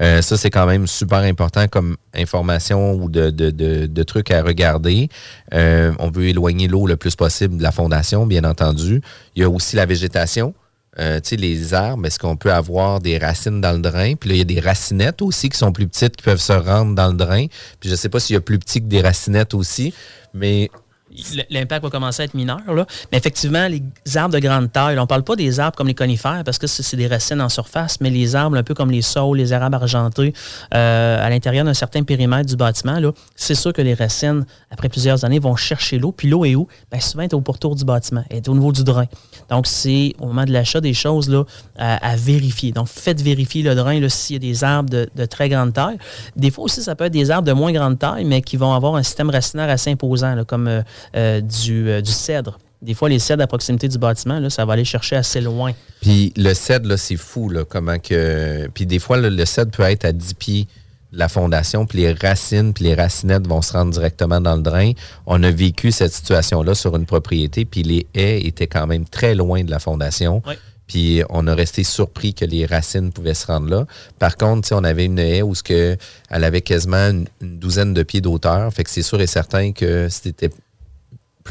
Euh, 0.00 0.22
ça, 0.22 0.36
c'est 0.36 0.50
quand 0.50 0.66
même 0.66 0.86
super 0.86 1.18
important 1.18 1.68
comme 1.68 1.96
information 2.14 2.94
ou 2.94 3.10
de, 3.10 3.30
de, 3.30 3.50
de, 3.50 4.02
trucs 4.02 4.30
à 4.30 4.42
regarder. 4.42 5.08
Euh, 5.52 5.92
on 5.98 6.10
veut 6.10 6.28
éloigner 6.28 6.68
l'eau 6.68 6.86
le 6.86 6.96
plus 6.96 7.14
possible 7.16 7.58
de 7.58 7.62
la 7.62 7.72
fondation, 7.72 8.26
bien 8.26 8.44
entendu. 8.44 9.02
Il 9.34 9.42
y 9.42 9.44
a 9.44 9.50
aussi 9.50 9.76
la 9.76 9.86
végétation. 9.86 10.54
Euh, 10.98 11.20
les 11.32 11.74
arbres, 11.74 12.06
est-ce 12.06 12.18
qu'on 12.18 12.36
peut 12.36 12.52
avoir 12.52 13.00
des 13.00 13.18
racines 13.18 13.60
dans 13.60 13.72
le 13.72 13.80
drain? 13.80 14.14
Puis 14.14 14.30
là, 14.30 14.34
il 14.36 14.38
y 14.38 14.42
a 14.42 14.44
des 14.44 14.60
racinettes 14.60 15.20
aussi 15.20 15.48
qui 15.48 15.58
sont 15.58 15.72
plus 15.72 15.86
petites, 15.86 16.16
qui 16.16 16.22
peuvent 16.22 16.40
se 16.40 16.52
rendre 16.52 16.94
dans 16.94 17.08
le 17.08 17.16
drain. 17.16 17.46
Puis 17.80 17.90
je 17.90 17.94
sais 17.94 18.08
pas 18.08 18.20
s'il 18.20 18.34
y 18.34 18.36
a 18.36 18.40
plus 18.40 18.58
petit 18.58 18.80
que 18.80 18.86
des 18.86 19.02
racinettes 19.02 19.54
aussi, 19.54 19.92
mais 20.32 20.70
l'impact 21.50 21.82
va 21.82 21.90
commencer 21.90 22.22
à 22.22 22.24
être 22.24 22.34
mineur. 22.34 22.60
Là. 22.74 22.86
Mais 23.10 23.18
effectivement, 23.18 23.68
les 23.68 23.82
arbres 24.16 24.34
de 24.34 24.38
grande 24.38 24.70
taille, 24.72 24.98
on 24.98 25.02
ne 25.02 25.06
parle 25.06 25.22
pas 25.22 25.36
des 25.36 25.60
arbres 25.60 25.76
comme 25.76 25.88
les 25.88 25.94
conifères 25.94 26.42
parce 26.44 26.58
que 26.58 26.66
c'est 26.66 26.96
des 26.96 27.06
racines 27.06 27.40
en 27.40 27.48
surface, 27.48 28.00
mais 28.00 28.10
les 28.10 28.36
arbres 28.36 28.56
un 28.56 28.62
peu 28.62 28.74
comme 28.74 28.90
les 28.90 29.02
saules, 29.02 29.38
les 29.38 29.52
arabes 29.52 29.74
argentés, 29.74 30.32
euh, 30.74 31.24
à 31.24 31.30
l'intérieur 31.30 31.64
d'un 31.64 31.74
certain 31.74 32.02
périmètre 32.02 32.48
du 32.48 32.56
bâtiment, 32.56 32.98
c'est 33.34 33.54
sûr 33.54 33.72
que 33.72 33.82
les 33.82 33.94
racines, 33.94 34.44
après 34.70 34.88
plusieurs 34.88 35.24
années, 35.24 35.38
vont 35.38 35.56
chercher 35.56 35.98
l'eau. 35.98 36.12
Puis 36.12 36.28
l'eau 36.28 36.44
est 36.44 36.54
où? 36.54 36.66
Bien, 36.90 37.00
souvent, 37.00 37.22
elle 37.22 37.30
est 37.30 37.34
au 37.34 37.40
pourtour 37.40 37.74
du 37.74 37.84
bâtiment, 37.84 38.24
elle 38.30 38.38
est 38.38 38.48
au 38.48 38.54
niveau 38.54 38.72
du 38.72 38.84
drain. 38.84 39.06
Donc, 39.50 39.66
c'est 39.66 40.14
au 40.18 40.26
moment 40.26 40.44
de 40.44 40.52
l'achat 40.52 40.80
des 40.80 40.94
choses 40.94 41.28
là, 41.28 41.44
à, 41.78 42.16
vérifier. 42.16 42.72
Donc, 42.72 42.88
faites 42.88 43.20
vérifier 43.20 43.62
le 43.62 43.74
drain 43.74 44.00
s'il 44.08 44.34
y 44.34 44.36
a 44.36 44.40
des 44.40 44.64
arbres 44.64 44.90
de, 44.90 45.08
de 45.14 45.24
très 45.24 45.48
grande 45.48 45.72
taille. 45.72 45.98
Des 46.36 46.50
fois 46.50 46.64
aussi, 46.64 46.82
ça 46.82 46.94
peut 46.94 47.04
être 47.04 47.12
des 47.12 47.30
arbres 47.30 47.46
de 47.46 47.52
moins 47.52 47.72
grande 47.72 47.98
taille, 47.98 48.24
mais 48.24 48.42
qui 48.42 48.56
vont 48.56 48.72
avoir 48.72 48.96
un 48.96 49.02
système 49.02 49.30
racinaire 49.30 49.68
assez 49.68 49.90
imposant, 49.90 50.34
là, 50.34 50.44
comme 50.44 50.68
euh, 50.68 50.82
euh, 51.14 51.40
du, 51.40 51.88
euh, 51.88 52.00
du 52.00 52.10
cèdre. 52.10 52.58
Des 52.82 52.94
fois, 52.94 53.08
les 53.08 53.18
cèdres 53.18 53.42
à 53.42 53.46
proximité 53.46 53.88
du 53.88 53.98
bâtiment, 53.98 54.38
là, 54.38 54.50
ça 54.50 54.64
va 54.64 54.74
aller 54.74 54.84
chercher 54.84 55.16
assez 55.16 55.40
loin. 55.40 55.72
Puis 56.02 56.32
le 56.36 56.52
cèdre, 56.54 56.88
là, 56.88 56.96
c'est 56.96 57.16
fou, 57.16 57.48
là, 57.48 57.64
comment 57.64 57.98
que. 57.98 58.68
Puis 58.74 58.86
des 58.86 58.98
fois, 58.98 59.16
là, 59.16 59.30
le 59.30 59.44
cèdre 59.44 59.70
peut 59.70 59.82
être 59.82 60.04
à 60.04 60.12
10 60.12 60.34
pieds 60.34 60.68
de 61.12 61.18
la 61.18 61.28
fondation, 61.28 61.86
puis 61.86 62.00
les 62.00 62.12
racines, 62.12 62.74
puis 62.74 62.84
les 62.84 62.94
racinettes 62.94 63.46
vont 63.46 63.62
se 63.62 63.72
rendre 63.72 63.92
directement 63.92 64.40
dans 64.40 64.56
le 64.56 64.62
drain. 64.62 64.92
On 65.26 65.42
a 65.42 65.50
vécu 65.50 65.90
cette 65.90 66.12
situation-là 66.12 66.74
sur 66.74 66.96
une 66.96 67.06
propriété, 67.06 67.64
puis 67.64 67.82
les 67.82 68.06
haies 68.14 68.46
étaient 68.46 68.66
quand 68.66 68.86
même 68.86 69.06
très 69.06 69.34
loin 69.34 69.64
de 69.64 69.70
la 69.70 69.78
fondation. 69.78 70.42
Oui. 70.46 70.54
Puis 70.86 71.22
on 71.30 71.46
a 71.46 71.54
resté 71.54 71.82
surpris 71.82 72.34
que 72.34 72.44
les 72.44 72.64
racines 72.64 73.12
pouvaient 73.12 73.34
se 73.34 73.46
rendre 73.46 73.68
là. 73.68 73.86
Par 74.18 74.36
contre, 74.36 74.68
on 74.72 74.84
avait 74.84 75.06
une 75.06 75.18
haie 75.18 75.42
où 75.42 75.54
ce 75.54 75.62
que, 75.62 75.96
elle 76.30 76.44
avait 76.44 76.60
quasiment 76.60 77.08
une, 77.08 77.26
une 77.40 77.58
douzaine 77.58 77.92
de 77.92 78.02
pieds 78.02 78.20
d'auteur. 78.20 78.72
Fait 78.72 78.84
que 78.84 78.90
c'est 78.90 79.02
sûr 79.02 79.20
et 79.20 79.26
certain 79.26 79.72
que 79.72 80.08
c'était 80.08 80.50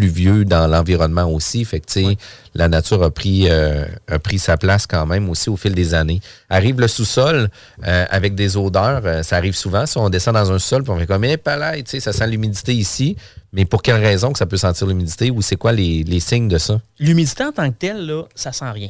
vieux 0.04 0.46
dans 0.46 0.68
l'environnement 0.68 1.26
aussi. 1.26 1.64
Fait 1.66 1.80
que, 1.80 2.16
la 2.54 2.70
nature 2.70 3.04
a 3.04 3.12
pris, 3.12 3.50
euh, 3.50 3.86
a 4.08 4.20
pris 4.20 4.40
sa 4.40 4.58
place 4.58 4.88
quand 4.88 5.06
même 5.06 5.30
aussi 5.30 5.50
au 5.50 5.58
fil 5.58 5.74
des 5.74 5.94
années. 5.94 6.22
Arrive 6.50 6.80
le 6.80 6.88
sous-sol 6.88 7.50
euh, 7.86 8.06
avec 8.10 8.36
des 8.36 8.58
odeurs. 8.58 9.02
euh, 9.06 9.24
ça 9.24 9.38
arrive 9.38 9.56
souvent. 9.56 9.86
Si 9.86 9.98
on 9.98 10.10
descend 10.10 10.34
dans 10.34 10.52
un 10.52 10.60
sol, 10.60 10.84
puis 10.84 10.92
on 10.92 10.98
fait 10.98 11.08
comme, 11.08 11.24
eh, 11.24 11.38
palais, 11.38 11.84
tu 11.84 11.92
sais, 11.92 12.00
ça 12.00 12.14
sent 12.14 12.28
l'humidité 12.28 12.74
ici. 12.74 13.16
Mais 13.54 13.66
pour 13.66 13.82
quelle 13.82 14.02
raison 14.02 14.32
que 14.32 14.40
ça 14.40 14.46
peut 14.46 14.58
sentir 14.58 14.88
l'humidité 14.88 15.32
ou 15.32 15.42
c'est 15.42 15.56
quoi 15.56 15.72
les, 15.72 16.04
les 16.04 16.20
signes 16.20 16.48
de 16.48 16.58
ça? 16.58 16.80
L'humidité 17.00 17.46
en 17.46 17.52
tant 17.52 17.70
que 17.70 17.76
telle, 17.78 18.06
là, 18.06 18.24
ça 18.36 18.52
sent 18.52 18.70
rien. 18.72 18.90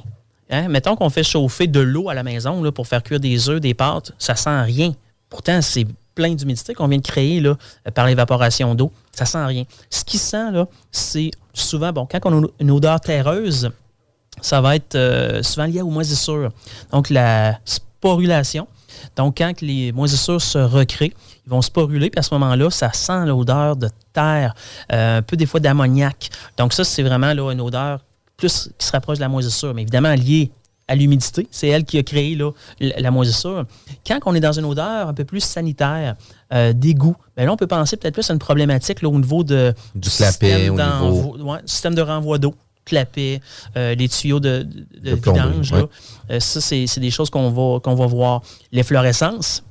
Hein? 0.50 0.68
Mettons 0.70 0.96
qu'on 0.96 1.10
fait 1.10 1.24
chauffer 1.24 1.68
de 1.68 1.80
l'eau 1.80 2.10
à 2.10 2.14
la 2.14 2.24
maison 2.24 2.64
là, 2.64 2.72
pour 2.72 2.88
faire 2.88 3.04
cuire 3.04 3.20
des 3.20 3.50
œufs, 3.50 3.60
des 3.60 3.74
pâtes, 3.74 4.12
ça 4.20 4.36
sent 4.36 4.62
rien. 4.62 4.94
Pourtant, 5.30 5.62
c'est 5.62 5.86
plein 6.14 6.34
d'humidité 6.34 6.74
qu'on 6.74 6.88
vient 6.88 6.98
de 6.98 7.04
créer 7.06 7.42
là, 7.42 7.58
par 7.94 8.08
l'évaporation 8.08 8.74
d'eau. 8.74 8.92
Ça 9.16 9.26
sent 9.26 9.44
rien. 9.46 9.64
Ce 9.90 10.04
qui 10.04 10.18
sent, 10.18 10.52
là, 10.52 10.68
c'est 10.92 11.32
souvent, 11.54 11.92
bon, 11.92 12.08
quand 12.10 12.20
on 12.26 12.44
a 12.44 12.48
une 12.60 12.72
odeur 12.72 13.00
terreuse, 13.00 13.72
ça 14.42 14.62
va 14.62 14.76
être 14.76 14.96
euh, 14.96 15.42
souvent 15.42 15.66
lié 15.66 15.82
aux 15.82 15.90
moisissures. 15.90 16.52
Donc, 16.92 17.10
la 17.10 17.58
sporulation. 17.66 18.68
Donc, 19.16 19.38
quand 19.38 19.62
les 19.62 19.92
moisissures 19.92 20.42
se 20.42 20.58
recréent, 20.58 21.14
ils 21.46 21.50
vont 21.50 21.62
sporuler, 21.62 22.10
puis 22.10 22.20
à 22.20 22.24
ce 22.24 22.34
moment-là, 22.34 22.70
ça 22.70 22.92
sent 22.92 23.26
l'odeur 23.26 23.76
de 23.76 23.90
terre, 24.14 24.54
euh, 24.92 25.20
un 25.20 25.22
peu 25.22 25.38
des 25.38 25.46
fois 25.46 25.60
d'ammoniac. 25.60 26.30
Donc, 26.58 26.74
ça, 26.74 26.84
c'est 26.84 27.04
vraiment 27.04 27.34
là, 27.34 27.52
une 27.52 27.62
odeur 27.62 28.00
plus 28.38 28.70
qui 28.78 28.86
se 28.86 28.92
rapproche 28.92 29.18
de 29.18 29.22
la 29.22 29.30
moisissure, 29.30 29.74
mais 29.74 29.84
évidemment 29.84 30.14
liée 30.14 30.52
à 30.88 30.96
l'humidité. 30.96 31.48
C'est 31.52 31.68
elle 31.68 31.84
qui 31.84 31.98
a 31.98 32.04
créé 32.04 32.36
là, 32.36 32.52
la, 32.80 33.12
moisissure. 33.12 33.66
Quand 34.06 34.20
on 34.26 34.36
est 34.36 34.40
dans 34.40 34.58
une 34.58 34.66
odeur 34.66 35.08
un 35.08 35.14
peu 35.14 35.26
plus 35.26 35.40
sanitaire, 35.42 36.16
euh, 36.54 36.74
d'égout, 36.74 37.16
ben 37.36 37.46
là, 37.46 37.54
on 37.54 37.58
peut 37.58 37.68
penser 37.68 37.98
peut-être 37.98 38.14
plus 38.14 38.30
à 38.30 38.34
une 38.34 38.40
problématique 38.40 39.02
là, 39.02 39.10
au 39.10 39.20
niveau 39.20 39.44
de, 39.44 39.74
Du 39.96 40.10
clapet, 40.10 40.32
système 40.32 40.74
au 40.74 40.78
d'envoi- 40.78 41.42
ouais, 41.42 41.60
système 41.66 41.96
de 41.96 42.02
renvoi 42.02 42.38
d'eau 42.38 42.54
clapet, 42.86 43.42
euh, 43.78 43.96
les 43.96 44.08
tuyaux 44.08 44.40
de, 44.40 44.68
vidange. 45.02 45.72
ouais. 45.72 45.80
là. 45.80 45.88
Euh, 46.32 46.40
ça, 46.40 46.62
c'est 46.62 47.00
des 47.00 47.10
choses 47.10 47.32
qu'on 47.32 47.50
va, 47.50 47.80
qu'on 47.80 47.96
va 47.96 48.06
voir. 48.06 48.44
L'efflorescence, 48.72 49.64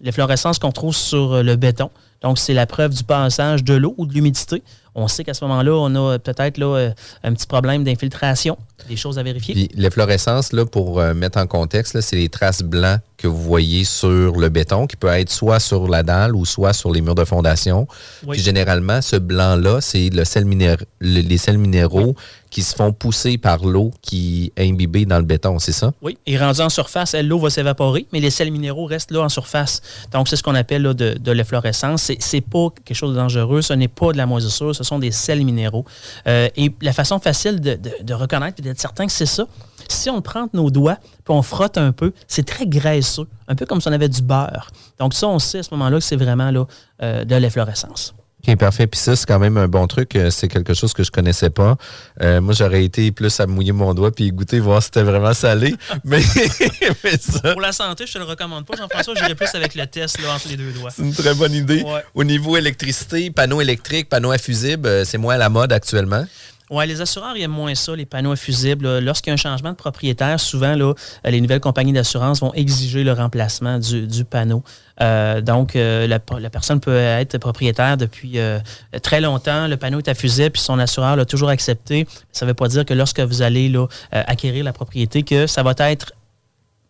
l'efflorescence 0.00 0.58
qu'on 0.58 0.72
trouve 0.72 0.94
sur 0.96 1.42
le 1.42 1.56
béton. 1.56 1.90
Donc, 2.22 2.38
c'est 2.38 2.54
la 2.54 2.66
preuve 2.66 2.92
du 2.94 3.04
passage 3.04 3.64
de 3.64 3.74
l'eau 3.74 3.94
ou 3.98 4.06
de 4.06 4.12
l'humidité. 4.14 4.62
On 4.94 5.08
sait 5.08 5.24
qu'à 5.24 5.32
ce 5.32 5.42
moment-là, 5.46 5.72
on 5.74 5.94
a 6.10 6.18
peut-être 6.18 6.58
là, 6.58 6.66
euh, 6.76 6.90
un 7.24 7.32
petit 7.32 7.46
problème 7.46 7.82
d'infiltration, 7.82 8.58
des 8.90 8.96
choses 8.96 9.18
à 9.18 9.22
vérifier. 9.22 9.54
Puis 9.54 9.70
l'efflorescence, 9.74 10.52
là, 10.52 10.66
pour 10.66 11.00
euh, 11.00 11.14
mettre 11.14 11.38
en 11.38 11.46
contexte, 11.46 11.94
là, 11.94 12.02
c'est 12.02 12.16
les 12.16 12.28
traces 12.28 12.62
blancs 12.62 13.00
que 13.16 13.26
vous 13.26 13.40
voyez 13.42 13.84
sur 13.84 14.36
le 14.36 14.48
béton, 14.50 14.86
qui 14.86 14.96
peut 14.96 15.06
être 15.06 15.30
soit 15.30 15.60
sur 15.60 15.88
la 15.88 16.02
dalle 16.02 16.34
ou 16.34 16.44
soit 16.44 16.72
sur 16.74 16.92
les 16.92 17.00
murs 17.00 17.14
de 17.14 17.24
fondation. 17.24 17.86
Oui. 18.26 18.36
Puis 18.36 18.42
généralement, 18.42 19.00
ce 19.00 19.16
blanc-là, 19.16 19.80
c'est 19.80 20.10
le 20.10 20.24
sel 20.24 20.44
minér- 20.44 20.84
le- 21.00 21.20
les 21.20 21.38
sels 21.38 21.56
minéraux 21.58 22.14
qui 22.50 22.62
se 22.62 22.74
font 22.74 22.92
pousser 22.92 23.38
par 23.38 23.64
l'eau 23.64 23.92
qui 24.02 24.52
est 24.56 24.68
imbibée 24.68 25.06
dans 25.06 25.16
le 25.18 25.24
béton, 25.24 25.58
c'est 25.58 25.72
ça? 25.72 25.92
Oui, 26.02 26.18
et 26.26 26.36
rendu 26.36 26.60
en 26.60 26.68
surface, 26.68 27.14
elle, 27.14 27.28
l'eau 27.28 27.38
va 27.38 27.48
s'évaporer, 27.48 28.06
mais 28.12 28.20
les 28.20 28.28
sels 28.30 28.50
minéraux 28.50 28.84
restent 28.84 29.12
là 29.12 29.20
en 29.22 29.30
surface. 29.30 29.80
Donc, 30.12 30.28
c'est 30.28 30.36
ce 30.36 30.42
qu'on 30.42 30.54
appelle 30.56 30.82
là, 30.82 30.92
de, 30.92 31.16
de 31.18 31.32
l'efflorescence. 31.32 32.11
C'est, 32.20 32.40
pas 32.40 32.68
quelque 32.84 32.96
chose 32.96 33.10
de 33.12 33.16
dangereux, 33.16 33.62
ce 33.62 33.72
n'est 33.72 33.88
pas 33.88 34.12
de 34.12 34.16
la 34.16 34.26
moisissure, 34.26 34.74
ce 34.74 34.84
sont 34.84 34.98
des 34.98 35.10
sels 35.10 35.44
minéraux. 35.44 35.84
Euh, 36.26 36.48
et 36.56 36.74
la 36.80 36.92
façon 36.92 37.18
facile 37.18 37.60
de, 37.60 38.14
reconnaître 38.14 38.56
et 38.58 38.62
d'être 38.62 38.80
certain 38.80 39.06
que 39.06 39.12
c'est 39.12 39.26
ça, 39.26 39.46
si 39.88 40.10
on 40.10 40.22
prend 40.22 40.48
nos 40.52 40.70
doigts 40.70 40.98
puis 41.24 41.34
on 41.34 41.42
frotte 41.42 41.78
un 41.78 41.92
peu, 41.92 42.12
c'est 42.26 42.46
très 42.46 42.66
graisseux, 42.66 43.26
un 43.48 43.54
peu 43.54 43.66
comme 43.66 43.80
si 43.80 43.88
on 43.88 43.92
avait 43.92 44.08
du 44.08 44.22
beurre. 44.22 44.70
Donc, 44.98 45.14
ça, 45.14 45.28
on 45.28 45.38
sait 45.38 45.58
à 45.58 45.62
ce 45.62 45.70
moment-là 45.72 45.98
que 45.98 46.04
c'est 46.04 46.16
vraiment 46.16 46.50
euh, 47.02 47.24
de 47.24 47.36
l'efflorescence. 47.36 48.14
OK, 48.46 48.56
parfait. 48.56 48.86
Puis 48.88 48.98
ça, 48.98 49.14
c'est 49.14 49.26
quand 49.26 49.38
même 49.38 49.56
un 49.56 49.68
bon 49.68 49.86
truc. 49.86 50.16
Euh, 50.16 50.30
C'est 50.30 50.48
quelque 50.48 50.74
chose 50.74 50.92
que 50.92 51.04
je 51.04 51.10
connaissais 51.10 51.50
pas. 51.50 51.76
Euh, 52.20 52.40
moi, 52.40 52.54
j'aurais 52.54 52.84
été 52.84 53.12
plus 53.12 53.38
à 53.38 53.46
mouiller 53.46 53.72
mon 53.72 53.94
doigt 53.94 54.10
puis 54.10 54.32
goûter, 54.32 54.58
voir 54.58 54.82
si 54.82 54.86
c'était 54.86 55.02
vraiment 55.02 55.32
salé. 55.32 55.74
mais, 56.04 56.20
mais 57.04 57.16
ça, 57.18 57.52
Pour 57.52 57.60
la 57.60 57.72
santé, 57.72 58.04
je 58.06 58.14
te 58.14 58.18
le 58.18 58.24
recommande 58.24 58.66
pas, 58.66 58.76
Jean-François, 58.76 59.14
j'irai 59.14 59.34
plus 59.36 59.54
avec 59.54 59.74
le 59.74 59.86
test 59.86 60.20
là, 60.20 60.34
entre 60.34 60.48
les 60.48 60.56
deux 60.56 60.72
doigts. 60.72 60.90
c'est 60.90 61.02
une 61.02 61.14
très 61.14 61.34
bonne 61.34 61.52
idée. 61.52 61.82
Ouais. 61.82 62.04
Au 62.14 62.24
niveau 62.24 62.56
électricité, 62.56 63.30
panneaux 63.30 63.60
électriques, 63.60 64.08
panneaux 64.08 64.32
à 64.32 64.38
fusibles, 64.38 64.88
euh, 64.88 65.04
c'est 65.04 65.18
moins 65.18 65.34
à 65.34 65.38
la 65.38 65.48
mode 65.48 65.72
actuellement? 65.72 66.24
Oui, 66.72 66.86
les 66.86 67.02
assureurs 67.02 67.36
ils 67.36 67.42
aiment 67.42 67.50
moins 67.50 67.74
ça, 67.74 67.94
les 67.94 68.06
panneaux 68.06 68.32
à. 68.32 68.82
Lorsqu'il 68.82 69.28
y 69.28 69.32
a 69.32 69.34
un 69.34 69.36
changement 69.36 69.72
de 69.72 69.76
propriétaire, 69.76 70.40
souvent, 70.40 70.74
là, 70.74 70.94
euh, 71.26 71.30
les 71.30 71.42
nouvelles 71.42 71.60
compagnies 71.60 71.92
d'assurance 71.92 72.40
vont 72.40 72.54
exiger 72.54 73.04
le 73.04 73.12
remplacement 73.12 73.78
du, 73.78 74.24
panneau. 74.24 74.62
Euh, 75.02 75.42
donc, 75.42 75.76
euh, 75.76 76.06
la, 76.06 76.18
personne 76.18 76.80
peut 76.80 76.96
être 76.96 77.36
propriétaire 77.36 77.98
depuis 77.98 78.38
très 79.02 79.20
longtemps. 79.20 79.68
Le 79.68 79.76
panneau 79.76 79.98
est 79.98 80.08
à 80.08 80.14
fusible, 80.14 80.52
puis 80.52 80.62
son 80.62 80.78
assureur 80.78 81.14
l'a 81.14 81.26
toujours 81.26 81.50
accepté. 81.50 82.06
Ça 82.32 82.46
ne 82.46 82.50
veut 82.50 82.54
pas 82.54 82.68
dire 82.68 82.86
que 82.86 82.94
lorsque 82.94 83.20
vous 83.20 83.42
allez 83.42 83.70
acquérir 84.10 84.64
la 84.64 84.72
propriété, 84.72 85.24
que 85.24 85.46
ça 85.46 85.62
va 85.62 85.74
être 85.78 86.14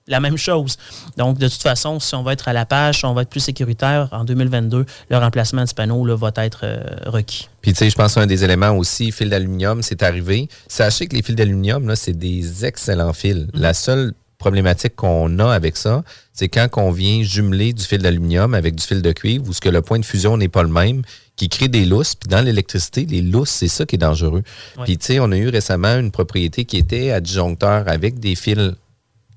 la 0.07 0.21
même 0.21 0.37
chose. 0.37 0.77
Donc, 1.17 1.39
de 1.39 1.49
toute 1.49 1.63
façon, 1.63 2.01
si 2.01 2.15
on 2.15 2.23
va 2.23 2.33
être 2.33 2.49
à 2.49 2.53
la 2.53 2.67
page, 2.67 2.99
si 2.99 3.05
on 3.05 3.15
va 3.15 3.23
être 3.23 3.31
plus 3.31 3.41
sécuritaire, 3.41 4.09
en 4.13 4.25
2022, 4.25 4.85
le 5.11 5.17
remplacement 5.17 5.65
du 5.65 5.75
panneau 5.75 6.05
là, 6.05 6.17
va 6.17 6.33
être 6.37 6.61
euh, 6.65 6.83
requis. 7.07 7.49
Puis, 7.61 7.73
tu 7.73 7.79
sais, 7.79 7.91
je 7.91 7.97
pense 7.97 8.15
qu'un 8.15 8.27
des 8.27 8.45
éléments 8.45 8.73
aussi, 8.73 9.13
fil 9.13 9.31
d'aluminium, 9.31 9.83
c'est 9.83 10.03
arrivé. 10.03 10.49
Sachez 10.67 11.07
que 11.07 11.15
les 11.15 11.23
fils 11.23 11.37
d'aluminium, 11.37 11.87
là, 11.87 11.97
c'est 11.97 12.17
des 12.19 12.65
excellents 12.65 13.13
fils. 13.13 13.47
La 13.55 13.75
seule 13.75 14.13
problématique 14.39 14.97
qu'on 14.97 15.39
a 15.39 15.53
avec 15.53 15.77
ça, 15.77 16.03
c'est 16.33 16.49
quand 16.49 16.67
on 16.77 16.91
vient 16.91 17.23
jumeler 17.23 17.73
du 17.73 17.85
fil 17.85 17.99
d'aluminium 17.99 18.55
avec 18.55 18.75
du 18.75 18.85
fil 18.85 19.01
de 19.01 19.13
cuivre, 19.13 19.49
où 19.49 19.53
ce 19.53 19.61
que 19.61 19.69
le 19.69 19.83
point 19.83 20.01
de 20.01 20.05
fusion 20.05 20.37
n'est 20.37 20.49
pas 20.49 20.65
le 20.65 20.69
même, 20.69 21.03
qui 21.37 21.49
crée 21.49 21.69
des 21.69 21.85
lousses. 21.85 22.17
Puis 22.17 22.29
dans 22.29 22.41
l'électricité, 22.41 23.07
les 23.07 23.23
lousses, 23.23 23.51
c'est 23.51 23.69
ça 23.69 23.87
qui 23.87 23.95
est 23.95 23.99
dangereux. 23.99 24.43
Ouais. 24.77 24.85
Puis, 24.85 24.99
tu 24.99 25.07
sais, 25.07 25.21
on 25.21 25.31
a 25.31 25.37
eu 25.37 25.49
récemment 25.49 25.97
une 25.97 26.11
propriété 26.11 26.65
qui 26.65 26.77
était 26.77 27.13
adjoncteur 27.13 27.85
avec 27.87 28.19
des 28.19 28.35
fils 28.35 28.73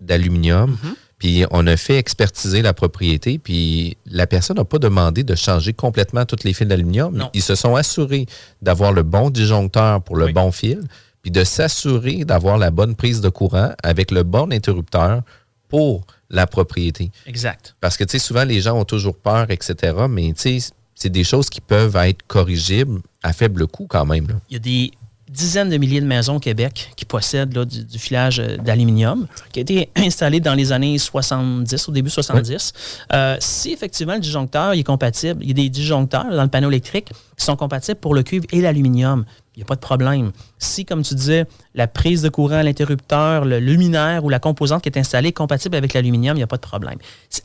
d'aluminium. 0.02 0.78
Puis 1.18 1.46
on 1.52 1.66
a 1.66 1.78
fait 1.78 1.98
expertiser 1.98 2.62
la 2.62 2.74
propriété, 2.74 3.40
puis 3.40 3.96
la 4.06 4.28
personne 4.28 4.58
n'a 4.58 4.66
pas 4.66 4.80
demandé 4.80 5.24
de 5.24 5.34
changer 5.34 5.72
complètement 5.74 6.26
tous 6.26 6.44
les 6.44 6.54
fils 6.54 6.68
d'aluminium. 6.68 7.30
Ils 7.34 7.42
se 7.42 7.56
sont 7.56 7.76
assurés 7.76 8.26
d'avoir 8.62 8.92
le 8.92 9.04
bon 9.04 9.30
disjoncteur 9.30 10.02
pour 10.02 10.18
le 10.18 10.26
Oui. 10.26 10.34
bon 10.34 10.52
fil, 10.52 10.82
puis 11.22 11.32
de 11.32 11.44
s'assurer 11.44 12.26
d'avoir 12.26 12.58
la 12.58 12.70
bonne 12.70 12.96
prise 12.96 13.22
de 13.22 13.30
courant 13.30 13.72
avec 13.82 14.12
le 14.12 14.24
bon 14.24 14.52
interrupteur 14.52 15.22
pour 15.70 16.06
la 16.30 16.48
propriété. 16.48 17.12
Exact. 17.26 17.76
Parce 17.80 17.98
que, 17.98 18.04
tu 18.04 18.12
sais, 18.12 18.20
souvent, 18.20 18.44
les 18.44 18.60
gens 18.62 18.78
ont 18.78 18.86
toujours 18.86 19.16
peur, 19.16 19.50
etc., 19.52 19.94
mais, 20.10 20.34
tu 20.34 20.60
sais, 20.60 20.70
c'est 20.96 21.10
des 21.10 21.24
choses 21.24 21.50
qui 21.50 21.62
peuvent 21.62 21.96
être 21.96 22.24
corrigibles 22.28 23.02
à 23.24 23.32
faible 23.34 23.68
coût 23.68 23.88
quand 23.88 24.06
même. 24.06 24.28
là. 24.28 24.36
Il 24.50 24.54
y 24.54 24.56
a 24.58 24.60
des 24.60 24.92
dizaines 25.36 25.70
de 25.70 25.78
milliers 25.78 26.02
de 26.02 26.06
maisons 26.06 26.38
au 26.38 26.40
Québec 26.40 26.92
qui 26.96 27.06
possèdent 27.06 27.56
là, 27.56 27.66
du, 27.66 27.84
du 27.84 28.00
filage 28.00 28.40
euh, 28.40 28.58
d'aluminium 28.58 29.28
qui 29.52 29.60
a 29.60 29.62
été 29.62 29.90
installé 29.96 30.40
dans 30.40 30.56
les 30.56 30.72
années 30.72 30.98
70, 30.98 31.90
au 31.90 31.92
début 31.92 32.10
70. 32.10 32.74
Euh, 33.14 33.36
si 33.40 33.72
effectivement 33.72 34.16
le 34.16 34.20
disjoncteur 34.20 34.72
est 34.72 34.84
compatible, 34.84 35.44
il 35.44 35.50
y 35.50 35.52
a 35.52 35.54
des 35.54 35.70
disjoncteurs 35.70 36.26
dans 36.32 36.44
le 36.44 36.50
panneau 36.50 36.70
électrique 36.70 37.10
qui 37.38 37.46
sont 37.46 37.56
compatibles 37.56 38.00
pour 38.00 38.16
le 38.16 38.24
cuivre 38.24 38.46
et 38.52 38.62
l'aluminium. 38.62 39.26
Il 39.56 39.60
n'y 39.60 39.64
a 39.64 39.68
pas 39.68 39.76
de 39.76 39.82
problème. 39.82 40.32
Si, 40.58 40.84
comme 40.84 41.02
tu 41.02 41.16
disais, 41.16 41.46
la 41.76 41.88
prise 41.88 42.22
de 42.22 42.28
courant, 42.28 42.62
l'interrupteur, 42.62 43.46
le 43.46 43.60
luminaire 43.60 44.26
ou 44.26 44.30
la 44.30 44.40
composante 44.40 44.84
qui 44.84 44.90
est 44.90 44.98
installée 44.98 45.30
est 45.30 45.34
compatible 45.34 45.78
avec 45.78 45.94
l'aluminium, 45.94 46.36
il 46.36 46.40
n'y 46.40 46.44
a 46.44 46.48
pas 46.48 46.58
de 46.58 46.62
problème. 46.62 46.98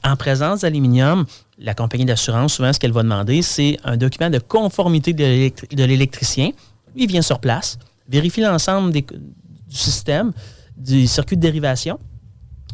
En 0.03 0.17
présence 0.17 0.63
d'aluminium, 0.63 1.25
la 1.59 1.75
compagnie 1.75 2.05
d'assurance, 2.05 2.55
souvent, 2.55 2.73
ce 2.73 2.81
qu'elle 2.81 2.93
va 2.93 3.05
demander, 3.05 3.43
c'est 3.43 3.79
un 3.85 3.97
document 3.97 4.29
de 4.29 4.39
conformité 4.39 5.13
de 5.13 5.85
l'électricien. 5.85 6.51
Lui, 6.95 7.05
il 7.05 7.09
vient 7.09 7.23
sur 7.23 7.39
place, 7.41 7.79
vérifie 8.09 8.41
l'ensemble 8.41 8.93
des- 8.93 9.03
du 9.03 9.77
système, 9.77 10.33
du 10.77 11.07
circuit 11.07 11.37
de 11.37 11.43
dérivation. 11.43 11.99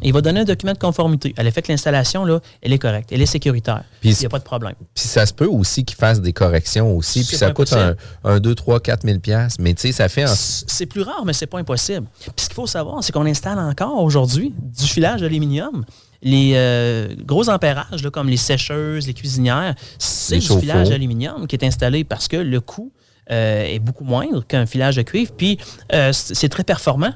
et 0.01 0.07
Il 0.09 0.13
va 0.13 0.21
donner 0.21 0.41
un 0.41 0.45
document 0.45 0.73
de 0.73 0.77
conformité. 0.77 1.33
À 1.37 1.43
l'effet 1.43 1.61
que 1.63 1.71
l'installation, 1.71 2.23
là, 2.23 2.39
elle 2.61 2.71
est 2.71 2.77
correcte, 2.79 3.09
elle 3.11 3.21
est 3.21 3.25
sécuritaire. 3.27 3.83
Puis 3.99 4.11
il 4.11 4.19
n'y 4.19 4.25
a 4.27 4.29
pas 4.29 4.37
de 4.39 4.43
problème. 4.43 4.75
Puis 4.95 5.07
ça 5.07 5.25
se 5.25 5.33
peut 5.33 5.47
aussi 5.47 5.83
qu'ils 5.85 5.97
fassent 5.97 6.21
des 6.21 6.33
corrections 6.33 6.95
aussi, 6.95 7.23
puis 7.25 7.35
ça 7.35 7.51
coûte 7.51 7.73
un, 7.73 7.89
impossible. 7.89 7.97
un 8.23 8.39
2, 8.39 8.53
3, 8.55 8.79
4 8.79 9.03
000 9.07 9.19
piastres. 9.19 9.59
Mais, 9.61 9.73
tu 9.73 9.81
sais, 9.81 9.91
ça 9.91 10.07
fait... 10.07 10.25
en- 10.25 10.33
C'est 10.35 10.85
plus 10.85 11.01
rare, 11.01 11.23
mais 11.25 11.33
c'est 11.33 11.47
pas 11.47 11.57
impossible. 11.59 12.05
Puis 12.21 12.31
ce 12.37 12.45
qu'il 12.47 12.55
faut 12.55 12.67
savoir, 12.67 13.03
c'est 13.03 13.11
qu'on 13.11 13.25
installe 13.25 13.57
encore 13.59 14.03
aujourd'hui 14.03 14.53
du 14.59 14.85
filage 14.85 15.21
d'aluminium. 15.21 15.83
Les 16.21 16.53
euh, 16.55 17.15
gros 17.25 17.47
ampérages, 17.49 18.03
là, 18.03 18.09
comme 18.11 18.27
les 18.29 18.37
sécheuses, 18.37 19.05
les 19.07 19.13
cuisinières, 19.13 19.75
c'est 19.99 20.35
Les 20.35 20.41
du 20.41 20.59
filage 20.59 20.89
d'aluminium 20.89 21.45
qui 21.47 21.55
est 21.55 21.63
installé 21.65 22.03
parce 22.03 22.27
que 22.27 22.37
le 22.37 22.59
coût 22.61 22.91
est 23.29 23.79
beaucoup 23.79 24.03
moindre 24.03 24.45
qu'un 24.45 24.65
filage 24.65 24.95
de 24.95 25.01
cuivre. 25.01 25.31
Puis 25.35 25.57
euh, 25.93 26.11
c'est 26.13 26.49
très 26.49 26.63
performant. 26.63 27.13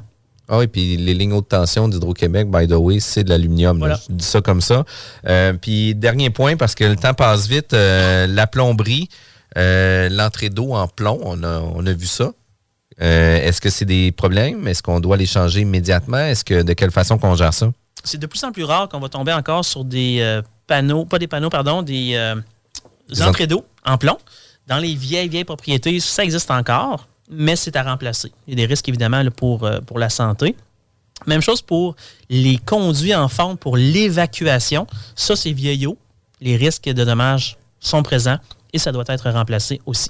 Ah 0.50 0.58
oui, 0.58 0.68
puis 0.68 0.98
les 0.98 1.14
lignes 1.14 1.32
haute 1.32 1.48
tension 1.48 1.88
d'Hydro-Québec, 1.88 2.50
by 2.52 2.68
the 2.68 2.74
way, 2.74 3.00
c'est 3.00 3.24
de 3.24 3.30
l'aluminium. 3.30 3.78
Voilà. 3.80 3.98
Je 4.10 4.14
dis 4.14 4.26
ça 4.26 4.42
comme 4.42 4.60
ça. 4.60 4.84
Euh, 5.28 5.54
puis 5.54 5.96
dernier 5.96 6.30
point, 6.30 6.58
parce 6.58 6.76
que 6.76 6.84
le 6.84 6.98
temps 6.98 7.14
passe 7.14 7.48
vite, 7.48 7.74
euh, 7.74 8.28
la 8.28 8.48
plomberie, 8.48 9.08
euh, 9.58 10.10
l'entrée 10.10 10.50
d'eau 10.50 10.74
en 10.74 10.88
plomb, 10.90 11.20
on 11.24 11.42
a, 11.44 11.60
on 11.60 11.86
a 11.86 11.94
vu 11.94 12.06
ça. 12.06 12.32
Euh, 13.02 13.38
Est-ce 13.38 13.62
que 13.62 13.70
c'est 13.70 13.86
des 13.86 14.12
problèmes? 14.12 14.68
Est-ce 14.68 14.84
qu'on 14.84 15.00
doit 15.00 15.16
les 15.16 15.26
changer 15.26 15.62
immédiatement? 15.62 16.18
Est-ce 16.20 16.44
que 16.44 16.64
de 16.64 16.74
quelle 16.74 16.92
façon 16.92 17.18
qu'on 17.18 17.36
gère 17.36 17.54
ça? 17.54 17.72
C'est 18.04 18.20
de 18.20 18.28
plus 18.28 18.44
en 18.44 18.52
plus 18.52 18.64
rare 18.66 18.90
qu'on 18.90 19.00
va 19.00 19.10
tomber 19.10 19.32
encore 19.32 19.64
sur 19.64 19.86
des 19.86 20.18
euh, 20.20 20.42
panneaux, 20.68 21.06
pas 21.06 21.18
des 21.18 21.28
panneaux, 21.28 21.50
pardon, 21.50 21.82
des, 21.82 22.12
euh, 22.16 22.36
Des 23.10 23.22
entrées 23.22 23.48
d'eau 23.48 23.64
en 23.86 23.98
plomb. 23.98 24.18
Dans 24.68 24.78
les 24.78 24.96
vieilles, 24.96 25.30
vieilles 25.30 25.44
propriétés, 25.44 26.00
ça 26.00 26.24
existe 26.24 26.52
encore, 26.52 27.08
mais 27.30 27.56
c'est 27.56 27.76
à 27.76 27.84
remplacer. 27.84 28.32
Il 28.48 28.52
y 28.52 28.62
a 28.62 28.66
des 28.66 28.70
risques, 28.70 28.88
évidemment, 28.90 29.24
euh, 29.24 29.82
pour 29.82 30.00
la 30.00 30.10
santé. 30.10 30.56
Même 31.28 31.42
chose 31.42 31.62
pour 31.62 31.96
les 32.30 32.58
conduits 32.58 33.14
en 33.14 33.28
forme 33.28 33.58
pour 33.58 33.78
l'évacuation. 33.78 34.88
Ça, 35.16 35.36
c'est 35.36 35.52
vieillot. 35.52 35.98
Les 36.40 36.58
risques 36.58 36.90
de 36.90 37.04
dommages 37.04 37.58
sont 37.80 38.02
présents 38.02 38.40
et 38.74 38.80
ça 38.80 38.92
doit 38.92 39.04
être 39.08 39.30
remplacé 39.30 39.82
aussi. 39.86 40.10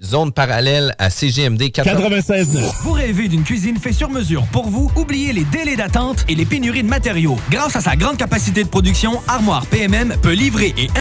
Zone 0.00 0.30
parallèle 0.30 0.94
à 0.98 1.10
CGMD 1.10 1.60
96.9. 1.60 2.82
Vous 2.82 2.92
rêvez 2.92 3.26
d'une 3.26 3.42
cuisine 3.42 3.76
faite 3.78 3.94
sur 3.94 4.10
mesure 4.10 4.46
pour 4.52 4.68
vous? 4.68 4.92
Oubliez 4.94 5.32
les 5.32 5.42
délais 5.44 5.74
d'attente 5.74 6.24
et 6.28 6.36
les 6.36 6.44
pénuries 6.44 6.84
de 6.84 6.88
matériaux. 6.88 7.36
Grâce 7.50 7.74
à 7.74 7.80
sa 7.80 7.96
grande 7.96 8.16
capacité 8.16 8.62
de 8.62 8.68
production, 8.68 9.20
Armoire 9.26 9.66
PMM 9.66 10.14
peut 10.22 10.34
livrer 10.34 10.72
et 10.78 10.88